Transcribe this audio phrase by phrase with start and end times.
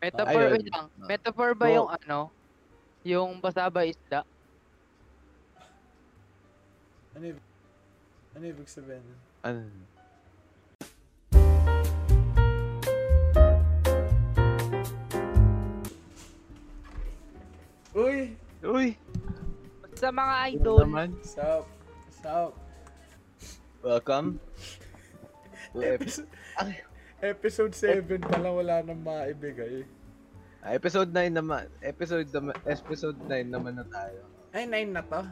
[0.00, 0.52] Metaphor, Ayun.
[0.56, 0.86] wait lang.
[0.96, 1.74] Metaphor ba Go.
[1.76, 2.18] yung ano?
[3.04, 4.24] Yung basa ba isda?
[7.12, 7.44] Ano ibig,
[8.32, 9.04] ano ibig sabihin?
[9.44, 9.60] Ano?
[17.92, 18.32] Uy!
[18.62, 18.88] Uy!
[19.98, 20.78] Sa mga Ano idol.
[20.86, 21.08] naman?
[21.20, 21.66] Sup?
[22.08, 22.52] Sup?
[23.84, 24.40] Welcome.
[25.72, 26.28] to ep- Episode,
[27.20, 29.84] episode 7 pa lang wala nang maibigay.
[30.64, 31.68] ah, episode 9 naman.
[31.80, 34.20] Episode naman, episode 9 naman na tayo.
[34.50, 35.22] Ay, 9 na to?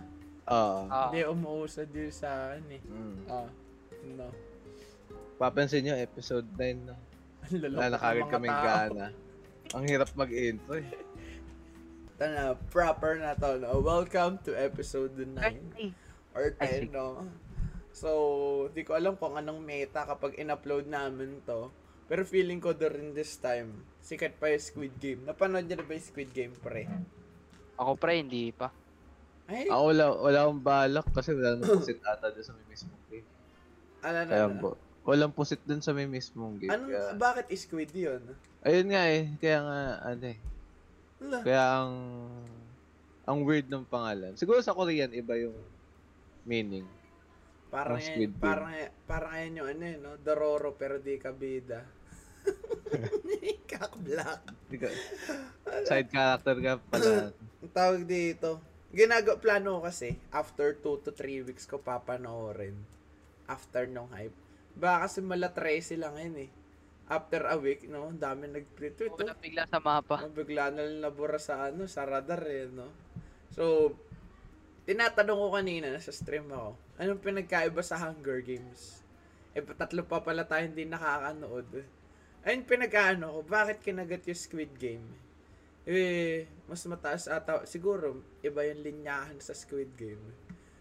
[0.48, 0.81] Oo.
[0.89, 1.09] Ah.
[1.11, 2.83] Hindi, umuusad din sa akin eh.
[2.85, 3.19] Mm.
[3.29, 3.48] Ah,
[4.17, 4.29] no.
[5.37, 6.95] Papansin nyo, episode 9 na.
[7.48, 8.69] Ang lalaki Wala na ng kagad mga kaming tao.
[8.69, 9.07] gana.
[9.69, 10.89] Ang hirap mag-intro eh.
[12.19, 13.81] Ito na, proper na to, no?
[13.81, 15.39] Welcome to episode 9.
[15.41, 15.93] Ay,
[16.37, 17.25] Or Ay, 10, no?
[17.93, 18.09] So,
[18.73, 21.70] di ko alam kung anong meta kapag in-upload namin to.
[22.09, 23.69] Pero feeling ko rin this time,
[24.01, 25.21] sikat pa yung Squid Game.
[25.29, 26.89] Napanood niyo na ba yung Squid Game, pre?
[27.77, 28.73] Ako pre, hindi pa.
[29.45, 33.05] Ay, Ako wala, wala akong balak kasi wala nang pusit ata doon sa may mismong
[33.09, 33.29] game.
[33.98, 34.61] ano na, na.
[34.61, 34.69] po,
[35.05, 36.69] walang pusit doon sa may mismong game.
[36.69, 38.25] Anong, Kaya, bakit Squid yun?
[38.61, 40.39] ayun nga eh, kaya nga, ano eh.
[41.19, 41.39] Wala.
[41.45, 41.95] Kaya ang,
[43.25, 44.33] ang weird ng pangalan.
[44.36, 45.56] Siguro sa Korean, iba yung
[46.45, 46.84] meaning.
[47.69, 48.41] Parang Ang yan, Squid Game.
[48.41, 48.73] parang,
[49.05, 50.11] parang yan yung ano eh, no?
[50.20, 51.33] Dororo pero di ka
[54.69, 54.89] Di ka,
[55.84, 57.33] side character ka pala.
[57.62, 58.61] Ang tawag dito.
[58.89, 62.77] Ginagawa, plano kasi, after 2 to 3 weeks ko papanoorin.
[63.45, 64.33] After nung hype.
[64.78, 66.50] Baka kasi mala 13 lang yun eh.
[67.08, 69.17] After a week, no, ang dami nag-retweet.
[69.17, 69.41] Oh.
[69.41, 70.20] bigla sa mapa.
[70.20, 72.92] Oh, bigla na lang nabura sa ano, sa radar eh, no.
[73.56, 73.97] So,
[74.84, 79.00] tinatanong ko kanina sa stream ako, anong pinagkaiba sa Hunger Games?
[79.56, 81.80] Eh, tatlo pa pala tayo hindi nakakanood.
[82.49, 85.05] Ayun pinagkaano ko, bakit kinagat yung Squid Game?
[85.85, 90.33] Eh, mas mataas ata, siguro, iba yung linyahan sa Squid Game.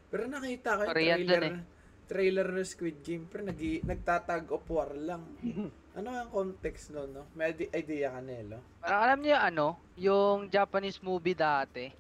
[0.07, 1.59] Pero nakita ko yung Korean trailer, eh.
[2.07, 5.27] trailer ng Squid Game, pero nag nagtatag of war lang.
[5.99, 7.27] ano ang context no, no?
[7.35, 8.63] May ide- idea ka, Nelo?
[8.79, 9.67] Parang alam niyo ano,
[9.99, 11.91] yung Japanese movie dati.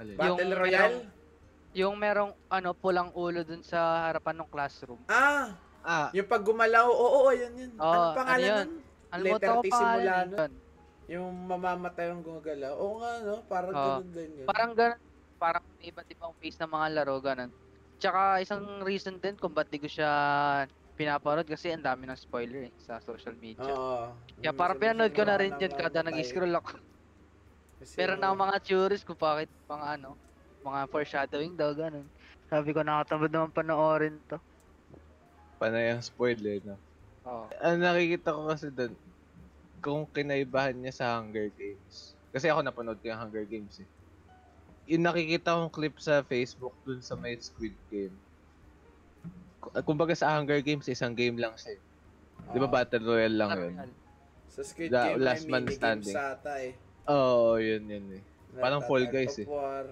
[0.00, 0.16] Alin?
[0.16, 1.00] Yung Battle Royale?
[1.76, 5.04] Yung merong ano, pulang ulo dun sa harapan ng classroom.
[5.04, 5.68] Ah!
[5.84, 7.72] Ah, Yung pag gumalaw, oo, oo, yun yun.
[7.78, 8.70] Oo, Anong pangalan ano yun?
[8.70, 8.80] mo
[9.24, 10.44] Letter T simula nun?
[10.44, 10.52] yun.
[11.10, 12.72] Yung mamamatay yung gumagalaw.
[12.78, 13.34] Oo nga, no?
[13.50, 14.02] Parang Oo.
[14.02, 14.50] ganun din yun.
[14.50, 14.98] Parang ganun,
[15.38, 17.50] parang iba't ibang face ng mga laro, ganun.
[18.00, 20.10] Tsaka isang reason din kung ba't di ko siya
[20.98, 23.78] pinapanood kasi ang dami ng spoiler eh, sa social media.
[23.78, 24.16] Oo.
[24.42, 26.80] Kaya parang pinanood ko na rin dyan kada nag-scroll ako.
[27.80, 30.10] Kasi Meron na akong mga theories kung bakit mga ano,
[30.62, 32.06] mga foreshadowing daw, ganun.
[32.46, 34.38] Sabi ko nakatamad naman panoorin to.
[35.60, 36.80] Panay ang spoiler, no?
[37.22, 37.44] Oo.
[37.60, 38.96] Ang nakikita ko kasi doon,
[39.78, 42.16] kung kinaibahan niya sa Hunger Games.
[42.30, 43.88] Kasi ako napanood ko yung Hunger Games eh.
[44.88, 48.16] Yung nakikita kong clip sa Facebook dun sa may Squid Game.
[49.60, 51.76] K- Kumbaga sa Hunger Games, isang game lang siya.
[51.76, 51.80] eh.
[52.50, 52.66] Di ba.
[52.66, 53.74] Battle Royale lang yun?
[54.48, 56.16] Sa Squid The Game, last man standing.
[56.16, 56.72] ata eh.
[57.06, 58.22] Oo, oh, yun yun eh.
[58.52, 59.46] Parang Fall Guys eh.
[59.46, 59.86] War.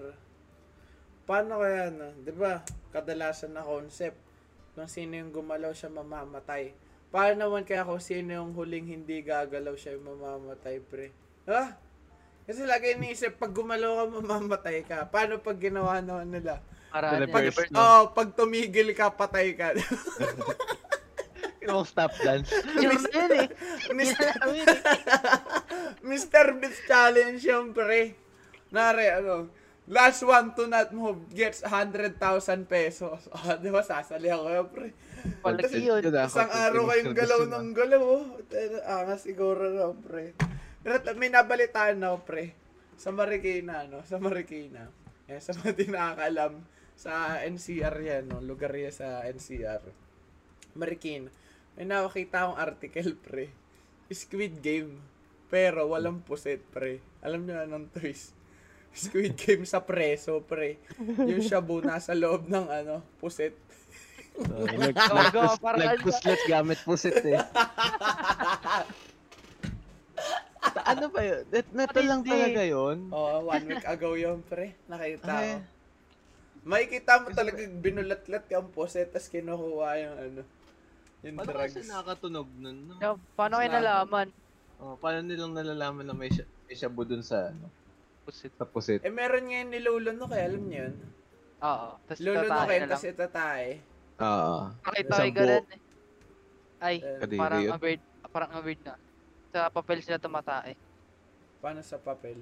[1.23, 2.09] Paano kaya no?
[2.17, 2.59] 'Di ba?
[2.89, 4.17] Kadalasan na concept
[4.73, 6.73] kung sino yung gumalaw siya mamamatay.
[7.09, 11.09] Paano naman kaya kung sino yung huling hindi gagalaw siya yung mamamatay, pre?
[11.49, 11.73] Ha?
[12.45, 14.97] Kasi lagi iniisip, pag gumalaw ka, mamamatay ka.
[15.09, 16.61] Paano pag ginawa naman nila?
[16.89, 17.77] Para ano, reverse- no?
[17.77, 19.73] Oh, pag tumigil ka, patay ka.
[21.69, 22.49] Yung stop dance.
[22.77, 23.47] Yun na yun eh.
[23.93, 24.25] Mr.
[24.49, 24.79] Yun eh.
[26.09, 26.45] Mr.
[26.57, 28.17] Beast Challenge, syempre.
[28.73, 29.49] Nare, ano,
[29.89, 32.21] last one to not move gets 100,000
[32.69, 33.25] pesos.
[33.33, 34.89] Oh, di ba, sasali ako yun, pre.
[35.41, 36.01] Palagi yun.
[36.05, 38.23] Isang araw kayong galaw ng galaw, oh.
[38.85, 40.37] Angas siguro na, pre.
[40.85, 42.45] Pero may nabalitaan ako, pre.
[42.95, 44.05] Sa Marikina, no?
[44.05, 44.87] Sa Marikina.
[45.25, 46.53] Eh, sa mga di nakakaalam,
[46.93, 48.39] sa NCR yan, no?
[48.45, 49.81] Lugar yan sa NCR.
[50.77, 51.33] Marikina.
[51.73, 53.49] May nakakita akong article, pre.
[54.13, 55.01] Squid Game.
[55.49, 57.01] Pero walang puset, pre.
[57.25, 58.38] Alam niyo anong twist?
[58.99, 60.75] Squid Game sa preso, pre.
[60.99, 63.55] Yung shabu nasa loob ng ano, puset.
[64.35, 64.95] Uh, nag,
[65.31, 67.39] nagpus- parang nagpuslet gamit pusit eh.
[70.83, 71.43] Ano ba yun?
[71.47, 72.97] Net- Neto lang talaga yun?
[73.09, 74.75] Oo, one week ago yun, pre.
[74.85, 75.55] Nakita ko.
[76.67, 80.41] Makikita mo talaga binulat-lat yung puset, tapos kinukuha yung ano,
[81.23, 81.71] yung Paano drugs.
[81.71, 82.77] kasi nakatunog nun?
[82.85, 82.95] No?
[82.99, 84.27] Kaya, Paano kayo nalaman?
[84.79, 86.27] Oh, paano nilang nalalaman na may,
[86.67, 87.67] may shabu dun sa, ano,
[88.29, 88.53] Pusit.
[88.53, 89.01] sa pusit?
[89.01, 90.95] Eh, meron ngayon nilulunok eh, alam niyo yun?
[91.65, 91.97] Oo.
[92.05, 93.63] Tapos Lulunokin, na tapos itatay.
[94.21, 94.57] Oo.
[94.85, 95.81] Nakita ko ganun eh.
[96.79, 97.73] Ay, Kadiri parang yun.
[97.73, 98.93] a weird, parang a weird na.
[99.49, 100.77] Sa papel sila tumatae.
[101.57, 102.37] Paano sa papel?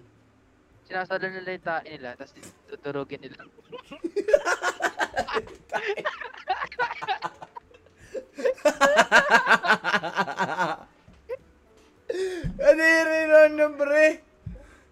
[0.84, 2.36] Sinasalo nila yung tae nila, tapos
[2.68, 3.48] tuturugin nila.
[12.57, 14.26] Ano yun rin nun, pre?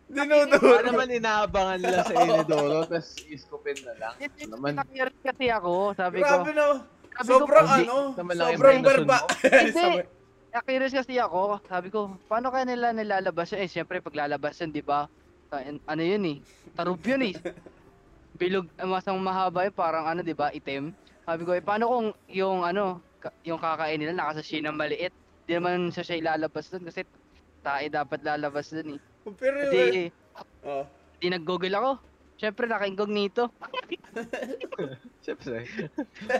[0.05, 0.85] Paano Dinuduro.
[0.85, 4.13] naman inaabangan nila sa Inidoro, tapos iskupin na lang?
[4.21, 4.71] Ano naman?
[5.17, 6.53] Kasi ako, sabi Grabe ko.
[6.53, 6.67] no.
[7.15, 7.95] Sabi Sobrang ko, ano,
[8.35, 9.17] sobrang barba.
[9.65, 9.71] Hindi.
[9.73, 10.07] Sabi-
[10.51, 13.65] Nakiris kasi ako, sabi ko, paano kaya nila nilalabas yun?
[13.65, 15.07] Eh, syempre, pag lalabas yun, di ba?
[15.87, 16.37] Ano yun eh?
[16.71, 17.35] Tarub yun eh.
[18.35, 20.51] Bilog, ah, masang mahaba yun, parang ano, di ba?
[20.51, 20.91] Itim.
[21.23, 22.99] Sabi ko, eh, paano kung yung ano,
[23.41, 25.11] yung kakain nila nakasashi ng maliit?
[25.43, 27.03] Di naman siya siya ilalabas dun kasi
[27.59, 29.01] tae dapat lalabas dun eh.
[29.33, 30.13] Pero, Di,
[30.61, 30.85] oh.
[31.17, 31.91] di nag-google ako.
[32.37, 33.49] Syempre, naka-incognito.
[35.25, 35.65] Siyempre.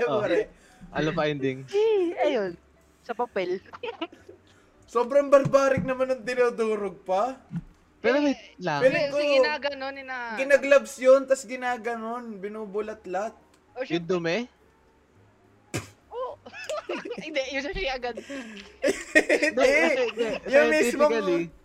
[0.06, 0.22] Oh.
[0.22, 0.52] pre.
[0.94, 1.66] Ano finding?
[1.72, 2.54] Eh, ayun.
[3.02, 3.58] Sa papel.
[4.94, 7.40] Sobrang barbaric naman ng dinudurog pa.
[8.06, 8.86] Pero wait lang.
[8.86, 10.18] Feeling ko, ginaganon, ina...
[10.38, 13.34] Ginagloves yun, tas ginaganon, binubulat-lat.
[13.74, 14.46] Oh, Yung dumi?
[16.14, 16.38] Oh.
[17.26, 18.16] Hindi, yun siya agad.
[18.22, 19.74] Hindi!
[20.54, 21.65] Yung mismong, Scientifically,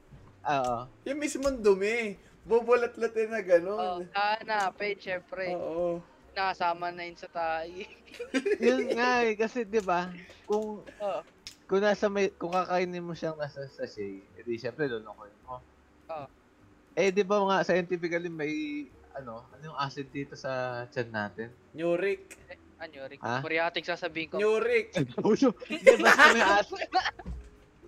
[0.51, 0.79] Oo.
[1.07, 2.19] yung mismong dumi.
[2.41, 4.01] Bubulat-latin na Oh, ganun.
[4.11, 5.55] hanapin, syempre.
[5.55, 6.01] Oo.
[6.33, 7.85] Nakasama na yun sa tayo.
[8.65, 10.09] Yun nga eh, kasi 'di ba?
[10.47, 11.21] Kung Oo.
[11.67, 15.59] kung nasa may kung kakainin mo siyang nasa sachet, edi syempre lulukoy mo.
[16.09, 16.27] Oo.
[16.95, 21.49] Eh 'di ba nga scientifically may ano, ano yung acid dito sa tiyan natin?
[21.75, 22.39] Nurik.
[22.81, 23.21] Ano, Rick?
[23.21, 23.45] Ha?
[23.45, 24.37] Muriatic sasabihin ko.
[24.41, 24.97] Nurik.
[24.97, 26.89] Di basta may acid.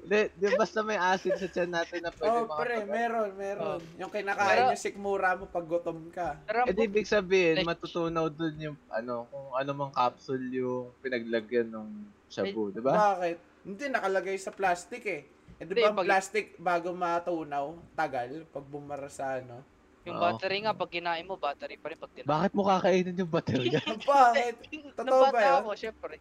[0.03, 3.79] Di, di basta may acid sa tiyan natin na pwede Oh, pre, makapag- meron, meron.
[3.95, 6.43] Yung kinakain Pero- yung sikmura mo pag gutom ka.
[6.43, 10.91] Pero, Eh di ibig sabihin, Like- matutunaw dun yung ano, kung ano mang capsule yung
[10.99, 11.89] pinaglagyan ng
[12.27, 13.15] shabu, di ba?
[13.15, 13.39] Bakit?
[13.63, 15.23] Hindi, nakalagay sa plastic eh.
[15.57, 19.63] Eh, di ba pag- plastic bago matunaw, tagal, pag bumara sa ano.
[20.03, 20.25] yung Oo.
[20.35, 22.27] battery nga, pag kinain mo, battery pa rin pag tinain.
[22.27, 23.79] Bakit mo kakainin yung baterya?
[23.87, 24.55] Bakit?
[24.99, 25.59] Totoo ba Nabata yun?
[25.63, 26.15] ako, syempre.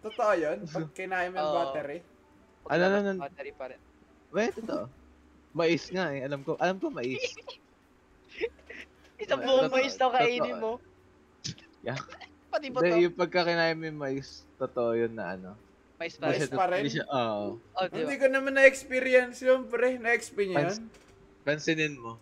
[0.00, 0.58] Totoo yun?
[0.64, 1.58] Pag kinain mo yung Oo.
[1.60, 1.98] battery?
[2.68, 3.20] Ano, nabata, ano, ano?
[3.22, 3.80] Battery pa rin.
[4.34, 4.78] Wait, ito.
[5.56, 6.20] Mais nga eh.
[6.26, 7.22] Alam ko, alam ko mais.
[9.22, 10.76] Isang buong mais daw kainin mo.
[11.80, 11.96] Yeah.
[12.52, 13.00] Pati ba to?
[13.00, 15.50] yung pagkakinain mo yung mais, totoo yun na ano.
[15.96, 16.52] Mais pa Mais rin.
[16.52, 16.84] pa rin?
[17.08, 17.56] Oo.
[17.56, 19.96] Oh, di Hindi ko naman na-experience yun, pre.
[19.96, 20.92] Na-experience yun?
[21.40, 22.20] Pansinin mo.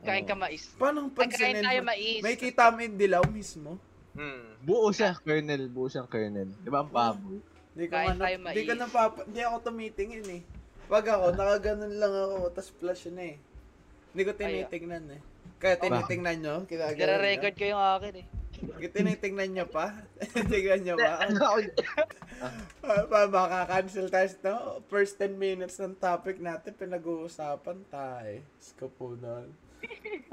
[0.00, 0.72] Kain ka mais.
[0.78, 2.22] Paano pansinin tayo mais.
[2.24, 3.76] May kita mo yung dilaw mismo?
[4.16, 4.56] Hmm.
[4.64, 5.68] Buo siya, kernel.
[5.68, 6.48] Buo siyang kernel.
[6.64, 7.44] Di ba ang baboy?
[7.78, 10.42] Hindi ko Kain nga tayo na, hindi ko napapa, hindi ako tumitingin eh.
[10.90, 13.36] Wag ako, nakaganon lang ako, tas flash na eh.
[14.10, 15.20] Hindi ko tinitingnan eh.
[15.62, 16.56] Kaya tinitingnan nyo?
[16.66, 18.26] Nire-record ko yung akin eh.
[18.82, 19.94] Tinitingnan nyo pa?
[20.50, 21.22] Tingnan nyo pa?
[21.22, 21.38] Ano?
[22.82, 24.54] Ah, pa, makaka-cancel tayo no?
[24.90, 28.42] First 10 minutes ng topic natin, pinag-uusapan tayo.
[29.22, 29.54] Nun.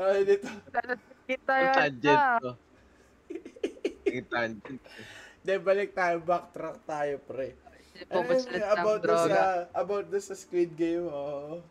[0.01, 0.49] Ay, dito.
[1.29, 2.51] Kita yan tangent ko.
[4.09, 4.81] Yung tangent.
[5.45, 7.53] De, balik tayo, backtrack tayo, pre.
[8.09, 8.27] Ng
[8.73, 11.61] about do sa about do sa Squid Game, oo.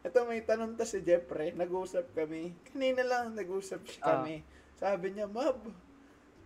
[0.00, 2.54] Ito may tanong to si Jeffrey, nag-usap kami.
[2.64, 4.08] Kanina lang nag-usap siya Ah.
[4.16, 4.46] kami.
[4.78, 5.58] Sabi niya, Mab,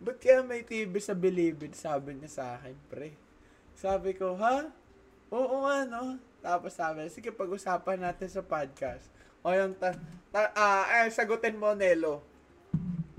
[0.01, 1.77] ba't kaya may TV sa Bilibid?
[1.77, 3.13] Sabi niya sa akin, pre.
[3.77, 4.73] Sabi ko, ha?
[5.29, 6.17] Oo nga, no?
[6.41, 9.07] Tapos sabi, sige, pag-usapan natin sa podcast.
[9.45, 10.01] O yung, ta-
[10.33, 12.25] ta- ah, eh, sagutin mo, Nelo.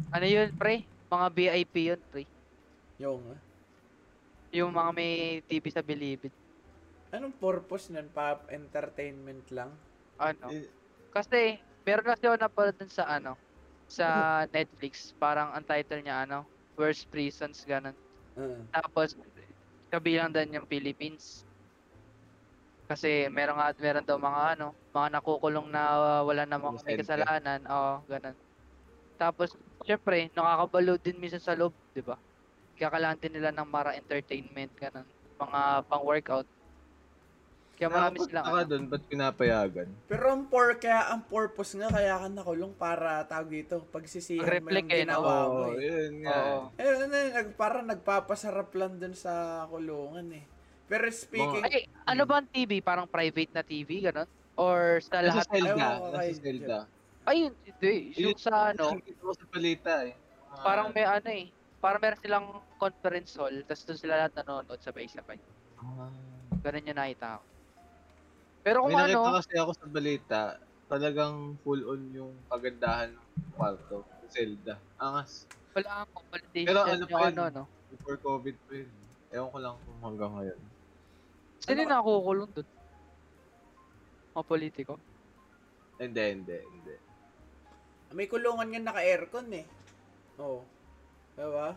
[0.09, 0.83] Ano yun, pre?
[1.07, 2.25] Mga VIP yun, pre.
[2.97, 3.21] Yung,
[4.53, 6.29] Yung mga may TV sa Bilibid.
[7.09, 8.05] anong purpose nun?
[8.13, 9.73] Pa entertainment lang?
[10.21, 10.49] Ano?
[10.53, 10.69] Eh,
[11.09, 13.33] Kasi, meron kasi ako napanood dun sa ano,
[13.89, 14.05] sa
[14.55, 15.13] Netflix.
[15.17, 16.45] Parang ang title niya, ano,
[16.77, 17.97] Worst Prisons, ganun.
[18.37, 19.17] Uh, Tapos,
[19.89, 21.45] kabilang din yung Philippines.
[22.89, 25.81] Kasi meron nga, meron daw mga ano, mga nakukulong na
[26.21, 27.61] wala na mga may kasalanan.
[27.65, 28.37] Oo, ganun.
[29.17, 29.53] Tapos,
[29.85, 32.17] syempre, nakakabalo din minsan sa loob, di ba?
[32.77, 35.07] Kakalaan din nila ng Mara Entertainment, ganun.
[35.37, 36.47] Mga pang-workout.
[37.73, 38.69] Kaya marami silang Nakapagtaka ano.
[38.69, 39.89] doon, ba't pinapayagan?
[40.05, 44.69] Pero ang por kaya ang purpose nga kaya ka nakulong para tawag dito pagsisihan mo
[44.69, 45.81] yung eh, ginawa mo Oo, eh.
[45.81, 46.37] yun nga.
[46.37, 46.61] Oo.
[46.77, 50.45] Eh, ano, eh, nag, parang nagpapasarap lang dun sa kulungan eh.
[50.85, 52.77] Pero speaking, Ay, ano ba ang TV?
[52.77, 54.29] Parang private na TV, ganun?
[54.53, 55.45] Or sa Nasa lahat?
[55.49, 55.73] Zelda.
[55.73, 56.79] Ewan ko Nasa Zelda.
[57.23, 57.95] Ayun, hindi.
[58.21, 60.13] Yung sa ano, ko sa balita eh.
[60.61, 61.49] Parang may ano eh.
[61.83, 62.47] Parang meron silang
[62.79, 65.35] conference hall, tapos doon sila lahat nanonood sabay-sabay.
[65.83, 66.07] Ah.
[66.63, 67.43] Ganun yung nakita ko.
[68.63, 70.39] Pero kung May nakita ano, kasi ako sa balita,
[70.87, 74.07] talagang full on yung kagandahan ng kwarto.
[74.31, 74.79] Zelda.
[74.97, 75.45] Angas.
[75.73, 77.33] wala akong validation Pero ano pa yun?
[77.35, 77.63] ano, no?
[77.91, 78.91] Before COVID pa yun.
[79.33, 80.59] Ewan ko lang kung hanggang ngayon.
[81.59, 82.69] Sino Ano- na nakukulong doon?
[84.33, 84.93] Mga politiko?
[85.99, 86.95] Hindi, hindi, hindi.
[88.13, 89.65] May kulungan nga naka-aircon eh.
[90.39, 90.63] Oo.
[91.33, 91.69] Diba?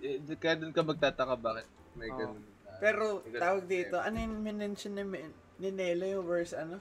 [0.00, 2.16] Eh, di- Kaya dun ka magtataka bakit may Oo.
[2.16, 2.42] ganun.
[2.80, 5.04] Pero may ganun tawag dito, ano yung minention ni,
[5.60, 6.80] ni Nelo yung worst ano?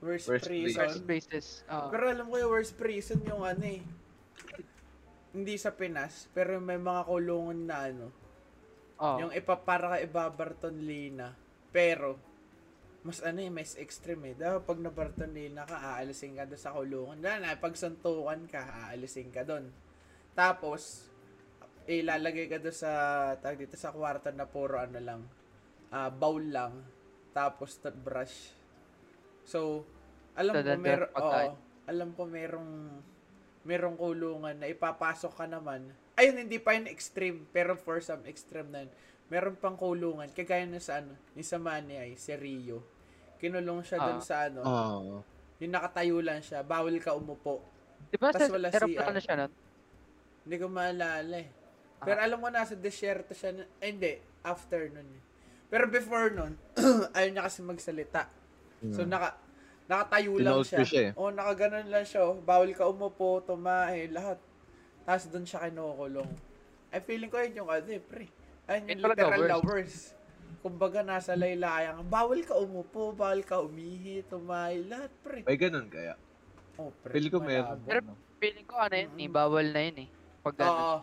[0.00, 0.80] Worst, Worst prison.
[0.88, 1.46] First basis.
[1.72, 1.88] Oo.
[1.88, 3.80] Pero alam ko yung worst prison yung ano eh.
[5.36, 8.08] Hindi sa Pinas, pero may mga kulungan na ano.
[9.00, 9.16] Oo.
[9.20, 11.36] Yung ipapara ka ibabarton Lina.
[11.72, 12.16] Pero,
[13.04, 14.34] mas ano eh, mas extreme eh.
[14.36, 17.20] Dahil pag nabarton Lina ka, aalisin ka doon sa kulungan.
[17.20, 19.68] Dahil na, pag suntukan ka, aalisin ka doon.
[20.32, 21.08] Tapos,
[21.88, 22.90] ilalagay ka doon sa,
[23.36, 25.20] tag dito sa kwarto na puro ano lang,
[25.88, 26.82] ah bowl lang.
[27.30, 28.50] Tapos, toothbrush.
[29.44, 29.84] So,
[30.34, 30.66] alam So, ko
[31.12, 31.52] pagkain.
[31.52, 32.72] oo, alam ko merong,
[33.62, 35.86] merong kulungan na ipapasok ka naman.
[36.16, 38.92] Ayun, hindi pa yun extreme, pero for some extreme na yun.
[39.26, 42.80] Meron pang kulungan, kagaya na sa ano, ni sa Manny ay, si Rio.
[43.36, 44.24] Kinulong siya doon Ah.
[44.24, 45.20] sa ano, Oo.
[45.58, 47.60] yung nakatayo lang siya, bawal ka umupo.
[48.08, 49.20] Di ba sa wala aeroplano CR.
[49.20, 49.52] siya nun?
[50.40, 51.48] Hindi ko maalala eh.
[52.02, 54.12] Pero alam ko nasa desierto siya, na, eh, hindi,
[54.44, 55.22] after nun eh.
[55.66, 56.54] Pero before nun,
[57.16, 58.30] ayaw niya kasi magsalita.
[58.94, 59.34] So naka
[59.90, 60.78] nakatayo lang siya.
[60.86, 61.12] siya eh.
[61.18, 62.22] O nakaganon lang siya.
[62.26, 62.38] oh.
[62.38, 64.38] Bawal ka umupo, tumae, lahat.
[65.02, 66.30] Tapos doon siya kinukulong.
[66.90, 68.26] Ay feeling ko yun yung ano eh, pre.
[68.66, 69.66] Ayun yung literal na worst.
[69.66, 70.00] worst.
[70.62, 72.02] Kumbaga nasa laylayan.
[72.06, 75.42] Bawal ka umupo, bawal ka umihi, tumae, lahat pre.
[75.46, 76.14] May ganun kaya.
[76.78, 77.14] Oh, pre.
[77.14, 77.82] Pili ko meron.
[77.86, 78.02] Pero
[78.38, 79.22] feeling ko ano yun, Mm-mm.
[79.22, 80.08] eh, bawal na yun eh.
[80.42, 80.74] Pag ganun.
[80.74, 80.98] Oo.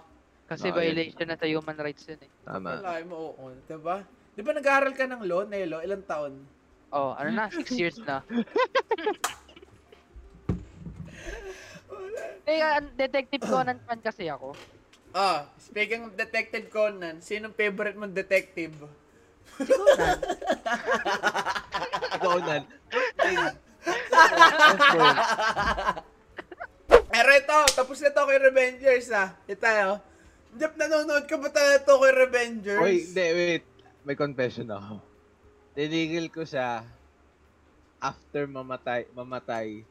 [0.48, 0.76] Kasi yun.
[0.76, 2.32] violation na sa human rights yun eh.
[2.44, 2.84] Tama.
[2.84, 3.46] Wala mo, oo.
[3.66, 4.04] Diba?
[4.34, 5.80] Di ba nag-aaral ka ng law, Nelo?
[5.80, 6.34] Ilang taon?
[6.94, 8.22] Oh, ano na, six years na.
[12.44, 14.52] Eh, ah, Detective Conan fan kasi ako.
[15.16, 18.76] Ah, speaking of Detective Conan, sinong favorite mong detective?
[22.20, 22.68] Ikaw nan.
[27.14, 29.32] Pero ito, tapos na to kay Revengers ah.
[29.48, 30.04] Ito oh.
[30.54, 32.84] Jeff, nanonood ka ba talaga to kay Revengers?
[32.84, 33.64] Wait, hindi, wait.
[34.06, 35.02] May confession ako.
[35.74, 36.86] Tinigil ko siya
[37.98, 39.82] after mamatay, mamatay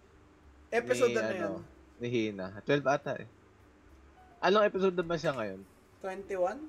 [0.73, 1.37] Episode ni, na yun?
[1.37, 1.51] ano,
[2.01, 2.47] ni Hina.
[2.65, 3.29] 12 ata eh.
[4.41, 5.61] Anong episode na ba siya ngayon?
[6.01, 6.65] 21?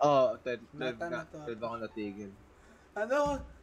[0.00, 1.18] Oo, oh, 12, 12 Nata na.
[1.22, 1.38] na to.
[1.52, 2.32] 12 ako natigil.
[2.94, 3.18] Ano?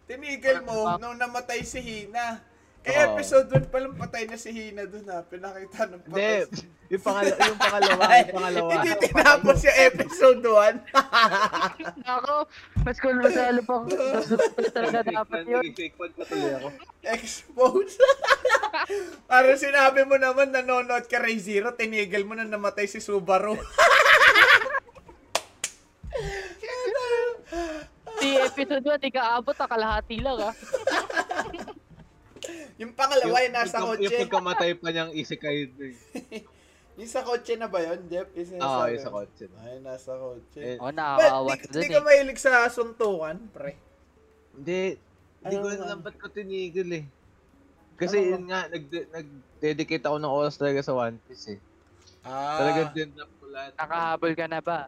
[0.06, 2.44] Tinigil mo nung namatay si Hina.
[2.82, 3.14] Eh, Oo.
[3.14, 5.22] episode 1 palang patay na si Hina dun ha.
[5.22, 6.90] Pinakita ng Hindi, patay.
[6.90, 8.72] yung, pangalawa, yung pangalawa, yung pangalawa.
[8.74, 10.82] Hindi tinapos yung episode 1.
[12.18, 12.34] Ako,
[12.82, 13.76] mas cool masalo pa.
[13.86, 15.62] Mas talaga dapat yun.
[15.78, 16.70] Fake fan pa tuloy ako.
[17.06, 17.96] Expose.
[19.30, 23.62] Para sinabi mo naman nanonood ka Ray Zero, tinigil mo na namatay si Subaru.
[28.22, 30.54] Si episode 1, di ka abot, ah, kalahati lang ah.
[32.82, 34.04] Yung pangalawa yung nasa pagka- kotse.
[34.04, 35.58] Yung pagkamatay pa niyang isikay
[37.00, 38.28] yung sa kotse na ba yun, Jeff?
[38.34, 39.44] Yung Oo, sinasabi yung sa kotse.
[39.62, 40.60] Ay, nasa kotse.
[40.60, 41.94] Eh, Oh, nakakawa ka dun di eh.
[41.94, 43.78] ka mahilig sa suntukan, pre.
[44.52, 44.98] Hindi,
[45.40, 46.04] hindi ko Ano alam naman?
[46.04, 47.06] ba't ko tinigil eh.
[47.96, 51.60] Kasi Ano yun nga, nag, nag-dedicate ako ng oras talaga sa One Piece eh.
[52.22, 52.58] Ah.
[52.60, 53.60] Talaga din na pula.
[53.72, 54.80] Nakahabol ka na ba?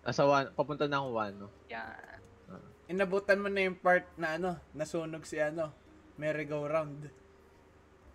[0.00, 1.46] Nasa one, papunta na akong Wano.
[1.66, 2.18] Yan.
[2.86, 5.72] Inabutan mo na yung part na ano, nasunog si ano,
[6.14, 7.08] merry-go-round.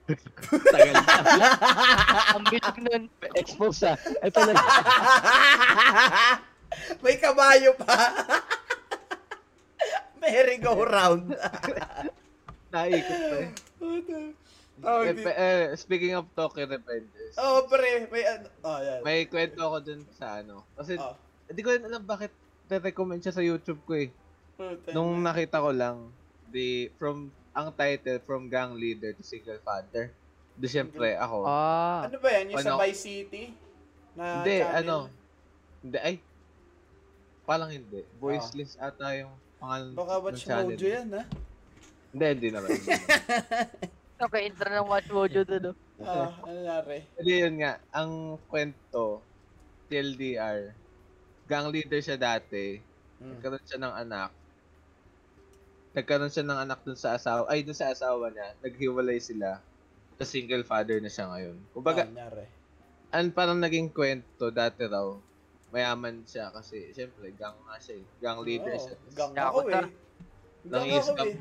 [0.10, 1.02] Tagal na.
[2.36, 3.04] Ang bilig nun.
[3.36, 3.98] Expose ah.
[4.20, 4.60] Ay talaga.
[7.04, 7.96] May kabayo pa.
[10.20, 11.34] merry-go-round.
[12.74, 13.50] Naikot pa eh.
[14.86, 19.00] oh, Eh, eh, speaking of Tokyo Revengers, oh, pre, may ano, oh, yan.
[19.02, 20.64] may kwento ako dun sa ano.
[20.78, 21.18] Kasi Oh,
[21.50, 22.30] hindi ko rin alam bakit
[22.70, 24.14] re-recommend siya sa YouTube ko eh.
[24.54, 25.34] puta Nung na.
[25.34, 26.14] nakita ko lang,
[26.54, 30.14] the, from, ang title, From Gang Leader to Single Father.
[30.54, 31.44] Di syempre, ako.
[31.44, 32.06] Ah.
[32.06, 32.52] Ano ba yan?
[32.52, 32.82] Yung sa Ano?
[32.82, 33.44] Vice City?
[34.14, 34.78] Na Hindi, channel?
[34.78, 34.96] ano,
[35.80, 36.16] Hindi, ay.
[37.44, 38.04] Parang hindi.
[38.18, 40.70] Voiceless ata yung pangalan Baka watch ng channel.
[40.70, 41.24] mojo yan, ha?
[42.10, 42.70] Hindi, hindi naman.
[42.70, 43.88] Hindi naman.
[44.20, 45.72] Okay, intro ng Watch Mojo dun.
[45.72, 45.78] oh.
[46.00, 47.08] Ah, ano nari?
[47.16, 47.80] Hindi, yun nga.
[47.90, 48.12] Ang
[48.46, 49.24] kwento,
[49.88, 50.76] TLDR,
[51.46, 52.84] gang leader siya dati.
[53.18, 53.32] Hmm.
[53.32, 54.30] Nagkaroon siya ng anak.
[55.96, 57.50] Nagkaroon siya ng anak dun sa asawa.
[57.50, 58.54] Ay, dun sa asawa niya.
[58.62, 59.58] Naghiwalay sila.
[60.20, 61.58] Sa single father na siya ngayon.
[61.74, 62.46] Kumbaga, Ah, nari.
[63.10, 65.18] an parang naging kwento dati raw.
[65.70, 68.06] Mayaman siya kasi, syempre, gang nga siya eh.
[68.22, 68.96] Gang leader Oo, siya.
[69.18, 69.80] gang ako na.
[69.82, 69.90] eh.
[70.66, 71.38] Gang Nangis ako eh.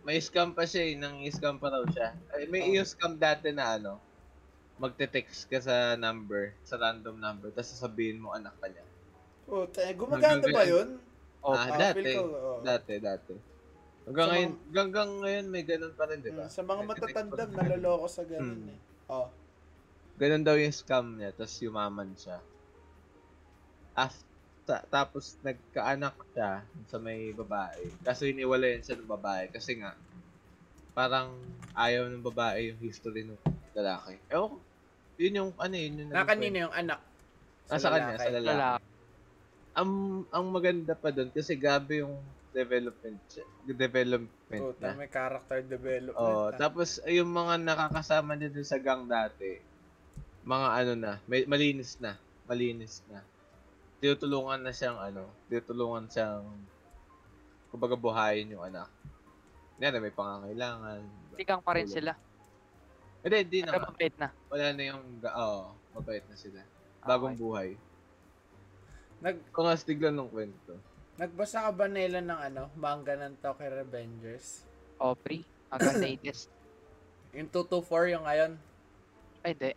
[0.00, 0.94] May scam pa siya eh.
[0.96, 2.16] Nang scam pa raw siya.
[2.32, 2.84] Ay, may Oh.
[2.84, 4.00] scam dati na ano,
[4.80, 8.84] magte-text ka sa number, sa random number, tapos sasabihin mo anak ka niya.
[9.44, 10.96] Puta, eh, gumagana ba yun?
[11.44, 12.16] Oh, ah, ah, dati.
[12.16, 12.52] ko, oo.
[12.64, 13.34] Dati, dati.
[14.08, 16.48] Hanggang Sa ngayon, hanggang ngayon may ganun pa rin, di ba?
[16.48, 18.72] Mm, sa mga matatanda, naloloko sa ganun Mm.
[18.72, 18.78] eh.
[19.12, 19.28] Oh.
[20.16, 22.38] Ganun daw yung scam niya, tapos yumaman siya.
[23.96, 27.92] After, tapos nagkaanak siya sa may babae.
[28.00, 29.92] Kaso iniwalayan siya ng babae kasi nga,
[30.92, 31.36] parang
[31.76, 33.38] ayaw ng babae yung history ng
[33.76, 34.16] lalaki.
[34.28, 34.58] Ewan ko,
[35.20, 37.00] yun yung, ano yun, yung Na kanino yung anak?
[37.70, 38.48] Ah, sa kanya, sa lalaki.
[38.50, 38.84] Lalaki.
[39.70, 39.90] Ang,
[40.34, 42.18] ang maganda pa doon, kasi gabi yung
[42.50, 44.98] development, siya- development Puta, na.
[44.98, 46.18] may character development.
[46.18, 46.54] Oh, ah.
[46.54, 49.58] tapos ay, yung mga nakakasama niya dun sa gang dati,
[50.42, 53.22] mga ano na, may, malinis na, malinis na.
[54.00, 56.42] Tinutulungan na siyang ano, tinutulungan siyang
[57.70, 58.90] kumbaga buhayin yung anak.
[59.78, 61.00] Yan, may pangangailangan.
[61.38, 61.96] Sigang pa rin Tulong.
[61.96, 62.12] sila.
[63.20, 63.70] Hindi, hindi na.
[63.72, 64.28] Pero mabait na.
[64.50, 65.60] Wala na yung, oo,
[65.94, 66.60] mabait na sila.
[67.00, 67.40] Bagong Okay.
[67.40, 67.70] buhay.
[69.20, 70.76] Nag, Kung astig lang ng kwento.
[71.20, 74.64] Nagbasa ka ba nila ng ano, manga ng Tokyo Revengers?
[74.96, 75.44] Opry.
[75.68, 76.48] Hanggang latest.
[77.36, 78.52] Yung 224 yung ngayon.
[79.40, 79.70] Ay, di.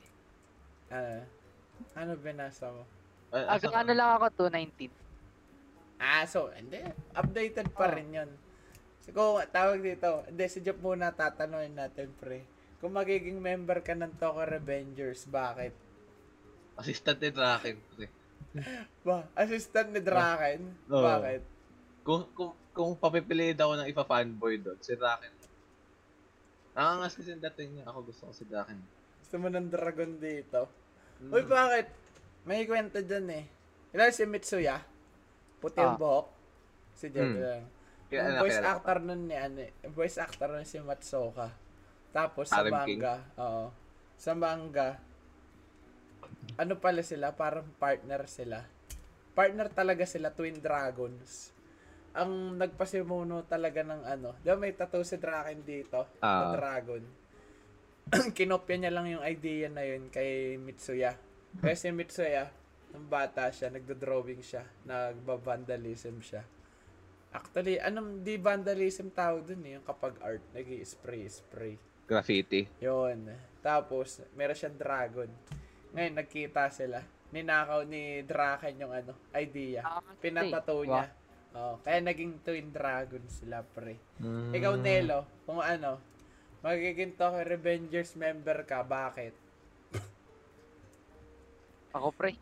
[0.90, 1.22] Ah,
[1.94, 2.82] ano binasa mo?
[3.30, 4.90] Ah, Hanggang ano lang ako, 219.
[6.02, 6.82] Ah, so, hindi.
[7.14, 7.94] Updated pa Oh.
[7.94, 8.32] rin yun.
[9.06, 12.42] So, kung tawag dito, hindi, si Jeff muna tatanungin natin, pre.
[12.82, 15.78] Kung magiging member ka ng Tokyo Revengers, bakit?
[16.74, 17.78] Assistant ni Draken.
[17.94, 18.08] pre.
[19.06, 20.62] Ba, assistant ni Draken?
[20.88, 21.02] Oo.
[21.02, 21.42] Bakit?
[22.04, 25.34] Kung, kung, kung papipiliin ako ng ipa-fanboy doon, si Draken.
[26.74, 27.86] Nakangas kasi yung dating niya.
[27.88, 28.80] Ako gusto ko si Draken.
[29.20, 30.70] Gusto mo ng dragon dito?
[31.22, 31.32] Mm.
[31.32, 31.88] Uy, bakit?
[32.44, 33.46] May kwento dyan eh.
[33.92, 34.82] Ilan si Mitsuya?
[35.58, 36.02] Puti yung Ah.
[36.02, 36.28] buhok.
[36.94, 37.40] Si Jeff Hmm.
[37.40, 37.64] lang.
[38.10, 38.68] Yung ano, voice ko.
[38.68, 41.50] actor nun ni ano, eh, voice actor nun si Matsuoka.
[42.12, 43.02] Tapos sa Harem King?
[43.02, 43.66] manga, oo.
[44.16, 45.02] Sa manga,
[46.56, 48.62] ano pala sila, parang partner sila.
[49.34, 51.50] Partner talaga sila, Twin Dragons.
[52.14, 56.54] Ang nagpasimuno talaga ng ano, di ba may tattoo si Draken dito, na Ah.
[56.54, 57.02] dragon.
[58.38, 61.18] Kinopya niya lang yung idea na yun kay Mitsuya.
[61.58, 62.52] Kaya si Mitsuya,
[62.94, 66.46] nung bata siya, nagdo-drawing siya, nagba-vandalism siya.
[67.34, 71.76] Actually, anong di vandalism tawag dun eh, yung kapag art, nag spray spray
[72.06, 72.68] Graffiti.
[72.78, 73.32] Yun.
[73.64, 75.32] Tapos, meron siyang dragon.
[75.94, 77.00] Ngayon, nagkita sila.
[77.30, 79.82] Ninakaw ni Draken yung ano, idea.
[79.86, 81.10] Ah, Pinatato niya.
[81.54, 84.02] Oh, kaya naging twin dragon sila, pre.
[84.18, 84.58] Mm.
[84.58, 86.02] Ikaw, Nelo, kung ano,
[86.66, 89.38] magiging Tokyo Revengers member ka, bakit?
[91.94, 92.34] Ako, pre.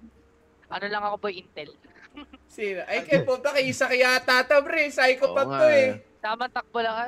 [0.71, 1.75] Ano lang ako, boy, Intel.
[2.55, 2.87] Sino?
[2.87, 4.87] Ay, kay punta kay Isa kaya tata, pre.
[4.87, 5.99] Psychopath to nga, eh.
[6.23, 7.05] Tamang takbo lang ka.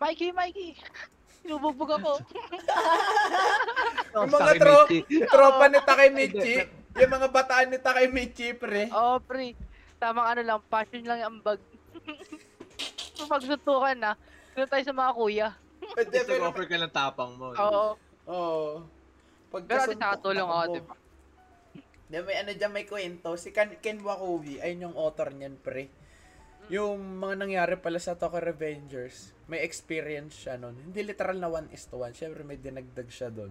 [0.00, 0.72] Mikey, Mikey!
[1.42, 2.12] Inubugbog ako.
[4.14, 4.86] Yung mga tro-
[5.26, 6.54] tropa ni Takemichi.
[6.92, 8.92] yung mga bataan ni Takemichi, pre.
[8.92, 9.56] Oo, pre.
[9.96, 11.58] Tamang ano lang, passion lang yung ambag.
[13.16, 14.12] Kung magsuntukan na,
[14.52, 15.48] doon tayo sa mga kuya.
[15.96, 17.56] Pwede, Gusto offer ka ng tapang mo.
[17.56, 17.86] Oo.
[18.28, 18.68] Oo.
[19.48, 20.94] Pag Pero ati nakatulong ako, di ba?
[22.12, 23.32] Di, may ano dyan, may kwento.
[23.40, 25.88] Si Ken, Ken Wakowi, ayun yung author niyan, pre.
[26.70, 30.78] Yung mga nangyari pala sa Tokyo Revengers, may experience siya nun.
[30.78, 32.14] Hindi literal na 1 is to 1.
[32.14, 33.50] Siyempre, may dinagdag siya doon.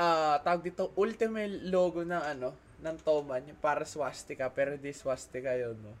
[0.00, 5.52] Ah, tawag dito, ultimate logo ng ano, ng Toman, yung para swastika, pero di swastika
[5.52, 5.92] yun, no?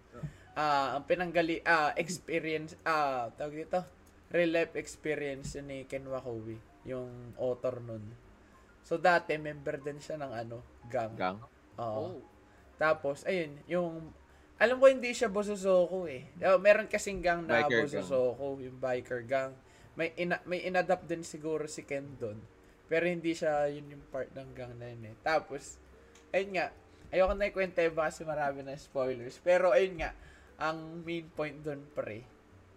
[0.56, 3.84] Ah, ang pinanggali, ah, experience, ah, tawag dito,
[4.32, 6.56] real life experience yun ni Ken Wakowi,
[6.88, 8.02] yung author nun.
[8.80, 10.56] So, dati, member din siya ng ano,
[10.88, 11.14] gang.
[11.14, 11.38] Gang.
[11.76, 12.16] Oo.
[12.16, 12.18] Oh.
[12.80, 14.08] Tapos, ayun, yung,
[14.60, 16.28] alam ko hindi siya Bosozoku eh.
[16.36, 18.04] Uh, meron kasing gang na Biker gang.
[18.04, 19.52] Bosozoku, yung biker gang.
[19.96, 22.36] May, ina, may inadapt din siguro si Ken doon.
[22.84, 25.14] Pero hindi siya yun yung part ng gang na yun eh.
[25.24, 25.80] Tapos,
[26.30, 26.66] ayun nga,
[27.08, 29.40] ayoko na ikwenta yun kasi marami na spoilers.
[29.40, 30.12] Pero ayun nga,
[30.60, 32.20] ang main point doon pre,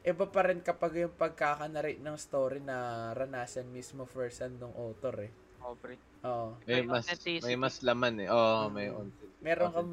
[0.04, 5.28] iba pa rin kapag yung pagkakanarrate ng story na ranasan mismo first hand ng author
[5.28, 5.32] eh.
[5.64, 6.00] Oo, pre.
[6.24, 6.56] Oo.
[6.64, 7.06] May May mas,
[7.44, 8.30] may mas laman eh.
[8.32, 8.72] Oo, Mm.
[8.72, 9.92] may authentic- meron kang.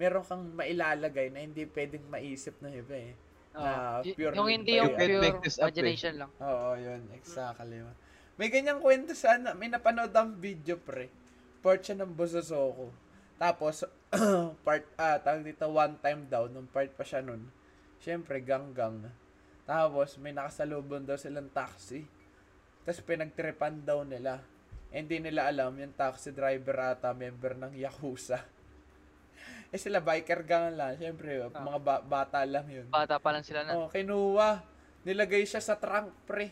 [0.00, 3.12] Meron kang mailalagay na hindi pwedeng maisip ng iba eh.
[3.52, 4.08] Na Oo.
[4.08, 5.60] Y- pure yung yun hindi yung pure up, eh.
[5.60, 6.30] imagination lang.
[6.40, 7.02] Oo, yun.
[7.12, 7.84] Exactly.
[8.40, 9.52] May ganyang kwento sana.
[9.52, 11.12] May napanood ang video, pre.
[11.60, 12.88] Part siya ng Bosozoku.
[13.36, 13.84] Tapos,
[14.64, 17.52] part, ah, tawag dito, one time daw, nung part pa siya nun.
[18.00, 19.04] Siyempre, gang-gang.
[19.68, 22.08] Tapos, may nakasalubong daw silang taxi.
[22.88, 24.40] Tapos, pinagtripan daw nila.
[24.88, 28.40] Hindi nila alam, yung taxi driver ata, member ng Yakuza.
[29.70, 30.94] Eh sila, biker gang lang.
[30.94, 31.62] Siyempre, Ah.
[31.62, 32.86] mga ba- bata lang yun.
[32.88, 33.74] Bata pa lang sila na.
[33.76, 34.62] Oh, kinuha.
[35.02, 36.50] Nilagay siya sa trunk, pre.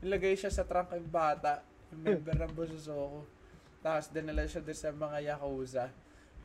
[0.00, 1.62] Nilagay siya sa trunk yung bata.
[1.90, 3.22] Yung member ng Bosozoku.
[3.80, 5.84] Tapos, dinala siya doon sa mga Yakuza.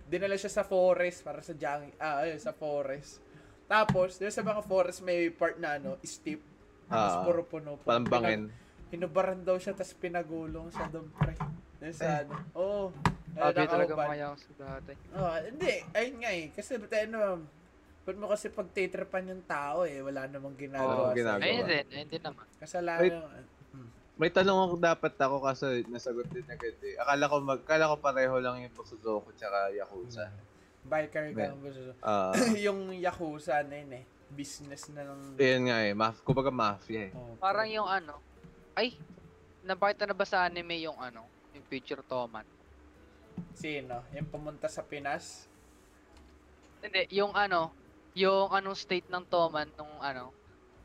[0.05, 3.19] Dinala siya sa forest, para sa jang, ah, ayun, sa forest.
[3.65, 6.39] Tapos, doon sa mga forest, may part na, ano, steep.
[6.85, 7.81] Tapos Ah, puro puno.
[7.81, 8.53] Parang bangin.
[8.87, 11.33] Hinubaran daw siya, tapos pinagulong sa doon, pre.
[11.81, 12.33] Dun sa ano.
[12.53, 12.61] Oo.
[12.61, 14.93] Oh, Sabi talaga mga yakas dati.
[15.11, 15.73] Oh, hindi.
[15.91, 16.45] Ayun nga eh.
[16.55, 17.19] Kasi ba't ano,
[18.07, 20.93] ba't mo kasi pag titripan yung tao eh, wala namang ginagawa.
[20.95, 21.43] Oo, sa- ginagawa.
[21.43, 22.47] Ayun din, ayun din naman.
[22.57, 23.27] Kasalanan yung...
[24.15, 26.95] May tanong ako dapat ako kasi nasagot din agad eh.
[26.95, 30.31] Akala ko mag, akala ko pareho lang yung Bosuzoku tsaka Yakuza.
[30.87, 31.91] Biker ka ng gusto.
[31.99, 32.31] Ah,
[32.65, 34.05] yung Yakuza na yun eh.
[34.31, 35.19] Business na lang.
[35.35, 37.11] yun nga eh, maf kumbaga mafia eh.
[37.11, 38.15] Oh, Parang yung ano,
[38.71, 38.95] ay,
[39.67, 42.47] napakita na ba sa anime yung ano, yung Future Toman?
[43.53, 44.03] Sino?
[44.11, 45.47] Yung pumunta sa Pinas?
[46.79, 47.73] Hindi, yung ano,
[48.13, 50.29] yung anong state ng Toman nung ano,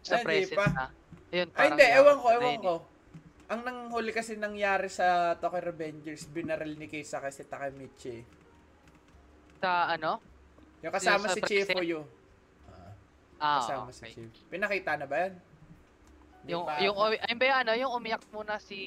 [0.01, 0.67] sa Ay, present pa.
[0.71, 0.87] na.
[1.31, 1.85] Yun, Ay, hindi.
[1.85, 2.75] yaman Ewan ko, na ewan ko.
[3.47, 8.11] Ang nanghuli kasi nangyari sa Tokyo Revengers, binaril ni Keisa kasi Takamichi.
[8.17, 8.25] eh.
[9.59, 10.23] Sa ano?
[10.81, 11.41] Yung kasama Yung si?
[11.43, 12.01] Chifuyo.
[12.65, 12.95] Ah,
[13.37, 14.13] Ah, kasama si okay.
[14.15, 14.33] Chief.
[14.47, 15.35] Pinakita na ba yan?
[16.41, 18.79] Hindi Yung, pa yung, ayun ba yung ano, yung umiyak muna si,